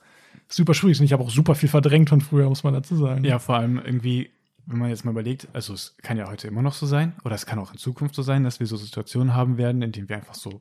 super 0.47 0.75
schwierig 0.75 0.93
ist. 0.93 1.01
Und 1.01 1.07
ich 1.07 1.13
habe 1.13 1.25
auch 1.25 1.31
super 1.31 1.55
viel 1.55 1.69
verdrängt 1.69 2.11
von 2.11 2.21
früher, 2.21 2.49
muss 2.49 2.63
man 2.63 2.75
dazu 2.75 2.97
sagen. 2.97 3.25
ja, 3.25 3.39
vor 3.39 3.57
allem 3.57 3.79
irgendwie, 3.79 4.31
wenn 4.67 4.79
man 4.79 4.91
jetzt 4.91 5.05
mal 5.05 5.11
überlegt, 5.11 5.49
also 5.53 5.73
es 5.73 5.97
kann 6.03 6.17
ja 6.17 6.29
heute 6.29 6.47
immer 6.47 6.63
noch 6.63 6.75
so 6.75 6.87
sein, 6.87 7.15
oder 7.25 7.35
es 7.35 7.47
kann 7.47 7.59
auch 7.59 7.73
in 7.73 7.79
Zukunft 7.79 8.15
so 8.15 8.23
sein, 8.23 8.45
dass 8.45 8.61
wir 8.61 8.67
so 8.67 8.77
Situationen 8.77 9.35
haben 9.35 9.57
werden, 9.57 9.83
in 9.83 9.91
denen 9.91 10.09
wir 10.09 10.17
einfach 10.17 10.35
so, 10.35 10.61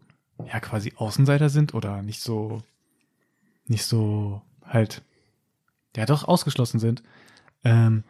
ja, 0.51 0.59
quasi 0.59 0.93
Außenseiter 0.95 1.49
sind 1.49 1.73
oder 1.73 2.01
nicht 2.01 2.21
so, 2.21 2.63
nicht 3.67 3.85
so 3.85 4.41
halt, 4.65 5.03
ja, 5.95 6.05
doch 6.05 6.23
ausgeschlossen 6.23 6.79
sind. 6.79 7.03
Ähm, 7.63 8.03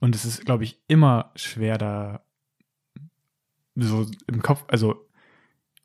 und 0.00 0.14
es 0.14 0.24
ist, 0.26 0.44
glaube 0.44 0.64
ich, 0.64 0.78
immer 0.86 1.32
schwer, 1.34 1.78
da 1.78 2.20
so 3.76 4.06
im 4.26 4.42
Kopf, 4.42 4.64
also 4.68 5.06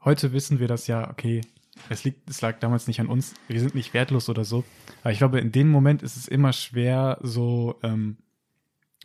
heute 0.04 0.34
wissen 0.34 0.60
wir 0.60 0.68
das 0.68 0.88
ja, 0.88 1.10
okay, 1.10 1.42
es 1.89 2.04
liegt, 2.04 2.30
es 2.30 2.42
lag 2.42 2.60
damals 2.60 2.88
nicht 2.88 3.00
an 3.00 3.08
uns, 3.08 3.34
wir 3.48 3.60
sind 3.60 3.76
nicht 3.76 3.94
wertlos 3.94 4.30
oder 4.30 4.46
so. 4.46 4.64
Aber 5.02 5.12
ich 5.12 5.18
glaube, 5.18 5.39
in 5.39 5.52
dem 5.52 5.70
Moment 5.70 6.04
ist 6.04 6.18
es 6.18 6.28
immer 6.28 6.54
schwer, 6.54 7.18
so 7.22 7.80
ähm, 7.84 8.18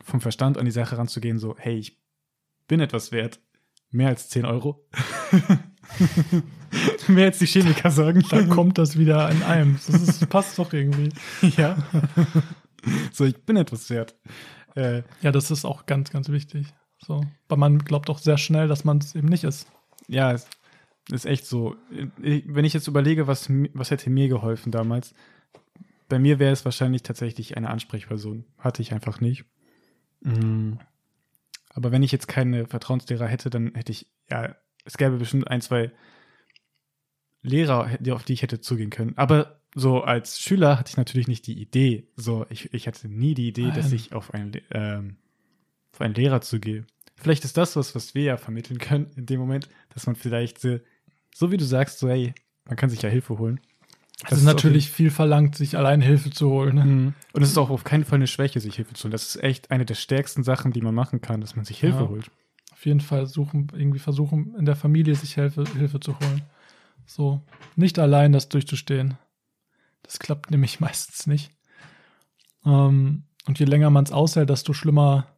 vom 0.03 0.21
Verstand 0.21 0.59
an 0.59 0.65
die 0.65 0.71
Sache 0.71 0.99
ranzugehen, 0.99 1.39
so, 1.39 1.57
hey, 1.59 1.77
ich 1.77 1.99
bin 2.69 2.81
etwas 2.81 3.13
wert. 3.13 3.41
Mehr 3.91 4.09
als 4.09 4.29
10 4.29 4.45
Euro. 4.45 4.85
Mehr 7.09 7.27
als 7.27 7.39
die 7.39 7.47
Chemiker 7.47 7.91
sagen. 7.91 8.25
Da 8.29 8.43
kommt 8.45 8.79
das 8.79 8.99
wieder 8.99 9.31
in 9.31 9.43
einem. 9.45 9.79
Das, 9.87 10.03
ist, 10.03 10.29
passt 10.29 10.59
doch 10.59 10.73
irgendwie. 10.73 11.11
ja. 11.57 11.77
so, 13.13 13.25
ich 13.25 13.37
bin 13.45 13.57
etwas 13.57 13.89
wert. 13.91 14.17
Äh, 14.75 15.03
Ja, 15.23 15.31
das 15.31 15.51
ist 15.51 15.65
auch 15.65 15.87
ganz, 15.87 16.11
ganz 16.11 16.29
wichtig. 16.29 16.67
So. 16.99 17.25
Aber 17.49 17.57
man 17.57 17.79
glaubt 17.79 18.11
auch 18.11 18.19
sehr 18.19 18.39
schnell, 18.39 18.69
dass 18.69 18.85
man 18.85 18.99
es 18.99 19.15
eben 19.15 19.29
nicht 19.29 19.45
ist. 19.45 19.67
ja, 20.09 20.33
es- 20.33 20.49
Ist 21.11 21.25
echt 21.25 21.47
so. 21.47 21.77
Wenn 22.19 22.65
ich 22.65 22.73
jetzt 22.75 22.89
überlege, 22.89 23.29
was, 23.29 23.49
was 23.75 23.93
hätte 23.93 24.11
mir 24.11 24.27
geholfen 24.29 24.73
damals, 24.73 25.15
bei 26.09 26.19
mir 26.19 26.41
wäre 26.41 26.53
es 26.53 26.65
wahrscheinlich 26.65 27.05
tatsächlich 27.05 27.57
eine 27.57 27.71
Ansprechperson. 27.71 28.45
Hatte 28.59 28.83
ich 28.83 28.93
einfach 28.93 29.21
nicht. 29.21 29.45
Mm. 30.23 30.75
Aber 31.71 31.93
wenn 31.93 32.03
ich 32.03 32.11
jetzt 32.11 32.27
keine 32.27 32.67
Vertrauenslehrer 32.67 33.29
hätte, 33.29 33.51
dann 33.51 33.73
hätte 33.77 33.93
ich, 33.93 34.07
ja, 34.29 34.57
es 34.85 34.97
gäbe 34.97 35.17
bestimmt 35.19 35.47
ein, 35.49 35.61
zwei 35.61 35.93
Lehrer, 37.43 37.89
die- 38.01 38.13
auf 38.13 38.25
die 38.25 38.33
ich 38.33 38.43
hätte 38.43 38.61
zugehen 38.61 38.91
können. 38.91 39.17
Aber 39.17 39.61
so 39.75 40.03
als 40.03 40.41
Schüler 40.41 40.79
hatte 40.79 40.91
ich 40.91 40.97
natürlich 40.97 41.29
nicht 41.29 41.47
die 41.47 41.61
Idee. 41.61 42.09
So, 42.17 42.47
ich, 42.51 42.73
ich 42.75 42.87
hatte 42.89 43.09
nie 43.09 43.35
die 43.35 43.49
Idee, 43.49 43.71
dass 43.71 43.87
Nein. 43.87 43.95
ich 43.97 44.13
auf 44.13 44.35
einen, 44.35 44.53
ähm, 44.73 45.17
auf 45.97 46.03
einen 46.03 46.15
Lehrer 46.15 46.43
zugehe. 46.43 46.85
Vielleicht 47.17 47.45
ist 47.45 47.57
das 47.57 47.75
was, 47.75 47.95
was 47.95 48.15
wir 48.15 48.23
ja 48.23 48.37
vermitteln 48.37 48.79
können 48.79 49.11
in 49.17 49.25
dem 49.25 49.41
Moment, 49.41 49.69
dass 49.95 50.07
man 50.07 50.15
vielleicht 50.15 50.61
so, 50.61 50.79
so 51.35 51.51
wie 51.51 51.57
du 51.57 51.65
sagst, 51.65 51.99
so, 51.99 52.09
hey, 52.09 52.35
man 52.67 52.77
kann 52.77 52.91
sich 52.91 53.01
ja 53.01 53.09
Hilfe 53.09 53.39
holen. 53.39 53.61
Es 54.23 54.31
Das 54.31 54.39
ist 54.41 54.45
natürlich 54.45 54.91
viel 54.91 55.11
verlangt, 55.11 55.57
sich 55.57 55.77
allein 55.77 56.03
Hilfe 56.03 56.31
zu 56.31 56.51
holen. 56.51 56.75
Ne? 56.75 56.85
Mhm. 56.85 57.15
Und 57.33 57.43
es 57.43 57.51
ist 57.51 57.57
auch 57.59 57.71
auf 57.71 57.85
keinen 57.85 58.05
Fall 58.05 58.17
eine 58.17 58.27
Schwäche, 58.27 58.61
sich 58.61 58.77
Hilfe 58.77 58.93
zu 58.93 59.05
holen. 59.05 59.13
Das 59.13 59.27
ist 59.35 59.43
echt 59.43 59.71
eine 59.71 59.87
der 59.87 59.95
stärksten 59.95 60.43
Sachen, 60.43 60.73
die 60.73 60.83
man 60.83 60.95
machen 60.95 61.23
kann, 61.23 61.41
dass 61.41 61.57
man 61.57 61.65
sich 61.65 61.81
Hilfe 61.81 62.03
Ja. 62.03 62.09
holt. 62.09 62.31
Auf 62.73 62.85
jeden 62.85 63.01
Fall 63.01 63.27
suchen, 63.27 63.69
irgendwie 63.73 63.99
versuchen, 63.99 64.55
in 64.59 64.67
der 64.67 64.77
Familie 64.77 65.15
sich 65.15 65.35
Hilfe, 65.35 65.65
Hilfe 65.79 65.99
zu 65.99 66.19
holen. 66.21 66.43
So, 67.07 67.41
nicht 67.75 67.99
allein 67.99 68.33
das 68.33 68.51
durchzustehen. 68.51 69.17
Das 70.03 70.19
klappt 70.19 70.51
nämlich 70.51 70.81
meistens 70.81 71.27
nicht. 71.27 71.51
Ähm, 72.67 73.25
und 73.47 73.59
je 73.59 73.65
länger 73.65 73.89
man 73.89 74.05
es 74.05 74.13
aushält, 74.13 74.51
desto 74.51 74.75
schlimmer 74.75 75.36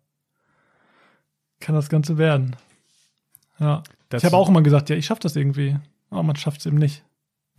kann 1.60 1.74
das 1.74 1.88
Ganze 1.88 2.18
werden. 2.18 2.56
Ja. 3.58 3.82
Das- 4.08 4.22
ich 4.22 4.26
habe 4.26 4.36
auch 4.36 4.48
immer 4.48 4.62
gesagt, 4.62 4.88
ja, 4.90 4.96
ich 4.96 5.06
schaffe 5.06 5.20
das 5.22 5.36
irgendwie. 5.36 5.76
Aber 6.10 6.22
man 6.22 6.36
schafft 6.36 6.60
es 6.60 6.66
eben 6.66 6.78
nicht. 6.78 7.04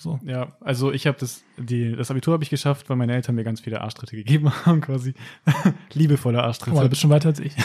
So. 0.01 0.17
Ja, 0.23 0.55
also 0.61 0.93
ich 0.93 1.05
habe 1.07 1.17
das, 1.19 1.43
die, 1.57 1.93
das 1.93 2.09
Abitur 2.09 2.33
habe 2.33 2.41
ich 2.43 2.49
geschafft, 2.49 2.89
weil 2.89 2.95
meine 2.95 3.13
Eltern 3.13 3.35
mir 3.35 3.43
ganz 3.43 3.59
viele 3.59 3.81
Arschtritte 3.81 4.15
gegeben 4.15 4.49
haben, 4.65 4.79
quasi. 4.79 5.13
Liebevolle 5.93 6.37
Guck 6.37 6.41
mal, 6.41 6.41
du 6.41 6.47
Arschtritte. 6.47 6.89
bist 6.89 7.01
schon 7.01 7.09
weiter 7.11 7.27
als 7.29 7.39
ich. 7.39 7.53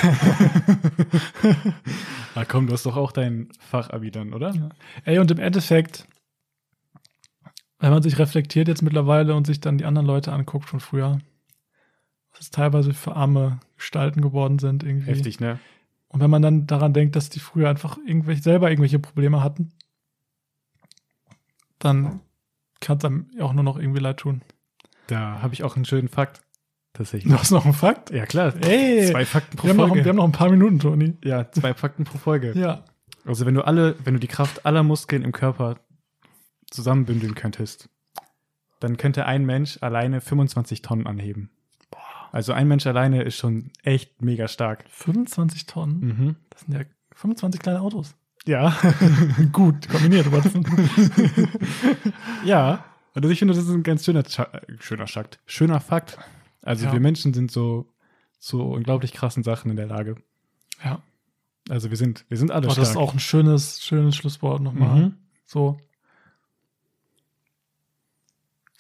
Ah, 2.34 2.44
komm, 2.44 2.66
du 2.66 2.72
hast 2.72 2.84
doch 2.84 2.96
auch 2.96 3.12
dein 3.12 3.48
Fachabi 3.60 4.10
dann, 4.10 4.34
oder? 4.34 4.52
Ja. 4.54 4.68
Ey, 5.04 5.18
und 5.20 5.30
im 5.30 5.38
Endeffekt, 5.38 6.04
wenn 7.78 7.90
man 7.90 8.02
sich 8.02 8.18
reflektiert 8.18 8.66
jetzt 8.66 8.82
mittlerweile 8.82 9.36
und 9.36 9.46
sich 9.46 9.60
dann 9.60 9.78
die 9.78 9.84
anderen 9.84 10.06
Leute 10.06 10.32
anguckt 10.32 10.68
von 10.68 10.80
früher, 10.80 11.20
was 12.32 12.40
es 12.40 12.50
teilweise 12.50 12.92
für 12.92 13.14
arme 13.14 13.60
Gestalten 13.76 14.20
geworden 14.20 14.58
sind 14.58 14.82
irgendwie. 14.82 15.10
Heftig, 15.12 15.38
ne? 15.38 15.60
Und 16.14 16.20
wenn 16.20 16.30
man 16.30 16.42
dann 16.42 16.68
daran 16.68 16.92
denkt, 16.92 17.16
dass 17.16 17.28
die 17.28 17.40
früher 17.40 17.68
einfach 17.68 17.98
irgendwelche, 18.06 18.40
selber 18.40 18.70
irgendwelche 18.70 19.00
Probleme 19.00 19.42
hatten, 19.42 19.72
dann 21.80 22.20
kann 22.78 22.98
es 22.98 23.04
einem 23.04 23.30
auch 23.40 23.52
nur 23.52 23.64
noch 23.64 23.76
irgendwie 23.76 23.98
leid 23.98 24.18
tun. 24.18 24.42
Da 25.08 25.42
habe 25.42 25.54
ich 25.54 25.64
auch 25.64 25.74
einen 25.74 25.84
schönen 25.84 26.06
Fakt. 26.06 26.42
Tatsächlich. 26.92 27.32
Du 27.32 27.36
hast 27.36 27.50
noch 27.50 27.64
einen 27.64 27.74
Fakt? 27.74 28.12
Ja, 28.12 28.26
klar. 28.26 28.54
Ey, 28.62 29.10
zwei 29.10 29.24
Fakten 29.24 29.56
pro 29.56 29.64
wir 29.64 29.70
haben, 29.70 29.76
noch, 29.78 29.88
Folge. 29.88 30.04
wir 30.04 30.10
haben 30.10 30.16
noch 30.16 30.24
ein 30.24 30.30
paar 30.30 30.50
Minuten, 30.50 30.78
Toni. 30.78 31.14
ja, 31.24 31.50
zwei 31.50 31.74
Fakten 31.74 32.04
pro 32.04 32.18
Folge. 32.18 32.52
Ja. 32.56 32.84
Also 33.24 33.44
wenn 33.44 33.54
du 33.54 33.62
alle, 33.62 33.96
wenn 34.04 34.14
du 34.14 34.20
die 34.20 34.28
Kraft 34.28 34.64
aller 34.66 34.84
Muskeln 34.84 35.24
im 35.24 35.32
Körper 35.32 35.80
zusammenbündeln 36.70 37.34
könntest, 37.34 37.88
dann 38.78 38.98
könnte 38.98 39.26
ein 39.26 39.44
Mensch 39.44 39.78
alleine 39.80 40.20
25 40.20 40.80
Tonnen 40.80 41.08
anheben. 41.08 41.50
Also 42.34 42.52
ein 42.52 42.66
Mensch 42.66 42.84
alleine 42.84 43.22
ist 43.22 43.36
schon 43.36 43.70
echt 43.84 44.20
mega 44.20 44.48
stark. 44.48 44.84
25 44.88 45.66
Tonnen. 45.66 46.00
Mhm. 46.00 46.36
Das 46.50 46.62
sind 46.62 46.74
ja 46.74 46.80
25 47.14 47.60
kleine 47.62 47.80
Autos. 47.80 48.16
Ja. 48.44 48.76
Gut, 49.52 49.88
kombiniert, 49.88 50.32
Watson. 50.32 50.66
ja. 52.44 52.84
Also 53.14 53.28
ich 53.28 53.38
finde, 53.38 53.54
das 53.54 53.62
ist 53.62 53.70
ein 53.70 53.84
ganz 53.84 54.04
schöner, 54.04 54.24
schöner 54.80 55.06
Schakt. 55.06 55.38
Schöner 55.46 55.78
Fakt. 55.78 56.18
Also 56.62 56.86
Ja. 56.86 56.92
wir 56.92 56.98
Menschen 56.98 57.32
sind 57.34 57.52
so 57.52 57.86
zu 58.40 58.62
unglaublich 58.62 59.12
krassen 59.12 59.44
Sachen 59.44 59.70
in 59.70 59.76
der 59.76 59.86
Lage. 59.86 60.16
ja. 60.84 61.00
Also 61.70 61.88
wir 61.88 61.96
sind, 61.96 62.26
wir 62.28 62.36
sind 62.36 62.50
alle 62.50 62.66
Oh, 62.66 62.70
stark. 62.70 62.82
das 62.82 62.90
ist 62.90 62.96
auch 62.96 63.12
ein 63.14 63.20
schönes, 63.20 63.80
schönes 63.82 64.16
Schlusswort 64.16 64.60
nochmal. 64.60 65.00
Mhm. 65.04 65.14
So. 65.46 65.78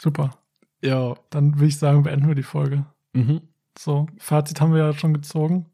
Super. 0.02 0.36
Ja. 0.82 1.14
Dann 1.30 1.54
würde 1.54 1.66
ich 1.68 1.78
sagen, 1.78 2.02
beenden 2.02 2.26
wir 2.28 2.34
die 2.34 2.42
Folge. 2.42 2.84
Mhm. 3.14 3.40
So, 3.78 4.06
Fazit 4.18 4.60
haben 4.60 4.72
wir 4.72 4.80
ja 4.80 4.92
schon 4.92 5.14
gezogen. 5.14 5.66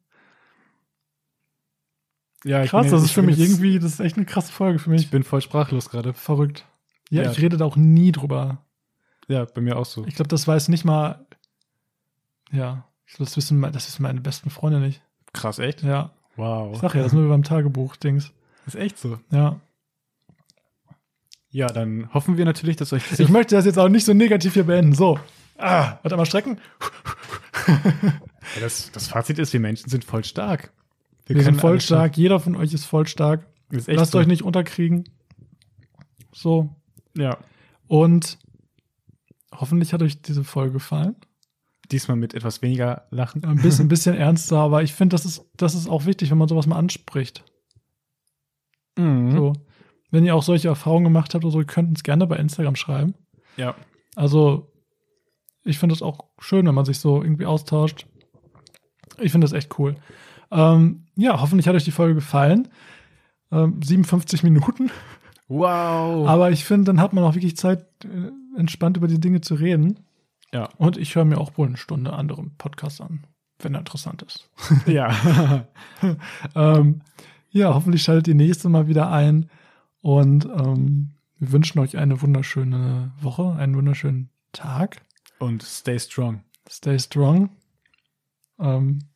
Ja, 2.45 2.62
ich 2.62 2.70
Krass, 2.70 2.86
bin- 2.86 2.93
das 2.93 3.03
ist 3.03 3.11
für 3.12 3.22
mich 3.22 3.38
irgendwie, 3.38 3.78
das 3.78 3.93
ist 3.95 4.01
echt 4.01 4.16
eine 4.16 4.24
krasse 4.26 4.51
Folge 4.53 4.78
für 4.78 4.88
mich. 4.91 5.03
Ich 5.03 5.11
bin 5.11 5.24
voll 5.24 5.43
sprachlos 5.43 5.91
gerade. 5.91 6.14
verrückt. 6.14 6.64
Ja, 7.11 7.24
Ja. 7.24 7.30
ich 7.30 7.41
rede 7.41 7.57
da 7.59 7.64
auch 7.66 7.76
nie 7.76 8.12
drüber. 8.12 8.64
Ja, 9.28 9.45
bei 9.45 9.61
mir 9.61 9.76
auch 9.76 9.84
so. 9.84 10.07
Ich 10.07 10.14
glaube, 10.14 10.28
das 10.28 10.47
weiß 10.49 10.68
nicht 10.68 10.84
mal. 10.84 11.26
Ja, 12.51 12.84
ich 13.07 13.14
glaub, 13.14 13.26
das 13.28 13.36
wissen, 13.36 13.61
das 13.61 13.74
wissen 13.86 14.03
meine 14.03 14.20
besten 14.20 14.49
Freunde 14.51 14.80
nicht. 14.80 15.03
Krass, 15.32 15.59
echt? 15.59 15.82
Ja, 15.82 16.11
Wow. 16.36 16.72
ich 16.74 16.80
sag 16.80 16.95
ja, 16.95 17.03
das 17.03 17.12
ist 17.12 17.18
nur 17.18 17.28
beim 17.28 17.43
Tagebuch-Dings. 17.43 18.32
ist 18.66 18.74
echt 18.76 18.99
so. 18.99 19.18
Ja. 19.30 19.61
Ja, 21.51 21.66
dann 21.66 22.12
hoffen 22.14 22.36
wir 22.36 22.45
natürlich, 22.45 22.76
dass 22.76 22.93
euch 22.93 23.03
Ich 23.18 23.28
möchte 23.28 23.57
das 23.57 23.64
jetzt 23.66 23.78
auch 23.78 23.88
nicht 23.88 24.05
so 24.07 24.14
negativ 24.14 24.55
hier 24.55 24.64
beenden. 24.64 24.95
So. 24.95 25.18
Ah, 25.59 25.99
warte 26.03 26.16
mal 26.16 26.24
strecken. 26.26 26.59
Das, 28.61 28.91
das 28.91 29.09
Fazit 29.09 29.39
ist, 29.39 29.53
wir 29.53 29.61
Menschen 29.61 29.89
sind 29.91 30.05
voll 30.05 30.25
stark. 30.25 30.73
Wir, 31.27 31.37
sind 31.37 31.45
können 31.45 31.59
voll 31.59 31.81
stark. 31.81 32.17
Jeder 32.17 32.41
von 32.41 32.57
euch 32.57 32.73
ist 32.73 32.85
voll 32.85 33.07
stark. 33.07 33.47
Ist 33.71 33.87
Lasst 33.89 34.13
so. 34.13 34.19
euch 34.19 34.27
nicht 34.27 34.43
unterkriegen. 34.43 35.09
So. 36.33 36.75
Ja, 37.17 37.39
Und 37.87 38.39
hoffentlich 39.53 39.93
hat 39.93 40.03
euch 40.03 40.23
diese 40.23 40.45
Folge 40.45 40.75
gefallen. 40.75 41.17
diesmal 41.93 42.17
mit 42.17 42.35
etwas 42.35 42.63
weniger 42.63 43.07
Lachen. 43.11 43.45
Ein 43.45 43.57
bisschen, 43.63 43.85
ein 43.87 43.89
bisschen 43.89 44.17
ernster, 44.17 44.59
aber 44.59 44.83
ich 44.83 44.95
finde, 44.95 45.15
das 45.15 45.25
ist, 45.25 45.45
das 45.57 45.75
ist 45.75 45.89
auch 45.89 46.07
wichtig, 46.07 46.31
wenn 46.31 46.39
man 46.39 46.49
sowas 46.49 46.67
mal 46.67 46.77
anspricht. 46.79 47.45
Mhm. 48.97 49.33
So. 49.33 49.53
Wenn 50.11 50.25
ihr 50.25 50.35
auch 50.35 50.43
solche 50.43 50.69
Erfahrungen 50.69 51.05
gemacht 51.05 51.35
habt 51.35 51.45
oder 51.45 51.53
so, 51.53 51.61
ihr 51.61 51.67
könnt 51.67 51.91
uns 51.91 52.03
gerne 52.03 52.27
bei 52.27 52.37
Instagram 52.37 52.77
schreiben. 52.77 53.15
Ja. 53.57 53.75
Also, 54.17 54.70
ich 55.65 55.79
finde 55.79 55.95
es 55.95 56.03
auch 56.03 56.25
schön, 56.39 56.67
wenn 56.67 56.75
man 56.75 56.85
sich 56.85 56.99
so 56.99 57.23
irgendwie 57.23 57.47
austauscht. 57.47 58.07
Ich 59.19 59.33
finde 59.33 59.47
das 59.47 59.53
echt 59.53 59.79
cool. 59.79 59.97
Ähm, 60.51 61.07
ja, 61.17 61.41
hoffentlich 61.41 61.69
hat 61.69 61.75
euch 61.75 61.85
die 61.85 61.91
Folge 61.91 62.15
gefallen. 62.15 62.69
Ähm, 63.53 63.81
57 63.83 64.43
Minuten. 64.43 64.91
Wow. 65.49 66.29
Aber 66.29 66.51
ich 66.51 66.65
finde, 66.65 66.85
dann 66.85 67.01
hat 67.01 67.13
man 67.13 67.25
auch 67.25 67.35
wirklich 67.35 67.57
Zeit, 67.57 67.87
äh, 68.05 68.59
entspannt 68.59 68.97
über 68.97 69.09
die 69.09 69.21
Dinge 69.21 69.41
zu 69.41 69.55
reden. 69.55 70.01
ja. 70.53 70.69
Und 70.77 70.97
ich 70.97 71.15
höre 71.15 71.25
mir 71.25 71.39
auch 71.39 71.57
wohl 71.59 71.67
eine 71.67 71.77
Stunde 71.77 72.13
anderen 72.13 72.57
Podcast 72.57 73.01
an, 73.01 73.25
wenn 73.59 73.75
er 73.75 73.81
interessant 73.81 74.23
ist. 74.23 74.49
ja. 74.87 75.67
ähm, 76.55 77.03
ja, 77.51 77.75
hoffentlich 77.75 78.03
schaltet 78.03 78.29
ihr 78.29 78.35
nächstes 78.35 78.71
Mal 78.71 78.87
wieder 78.87 79.11
ein. 79.11 79.51
Und 80.03 80.47
ähm, 80.47 81.11
wir 81.39 81.53
wünschen 81.53 81.81
euch 81.81 81.99
eine 81.99 82.23
wunderschöne 82.23 83.13
Woche, 83.21 83.55
einen 83.57 83.75
wunderschönen 83.75 84.31
Tag. 84.53 85.03
Und 85.41 85.62
stay 85.62 85.99
strong. 85.99 86.45
Stay 86.68 86.99
strong. 86.99 87.51
Ähm, 88.61 89.09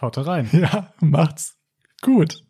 Haut 0.00 0.16
da 0.16 0.22
rein. 0.22 0.48
ja, 0.52 0.92
macht's 1.00 1.58
gut. 2.00 2.44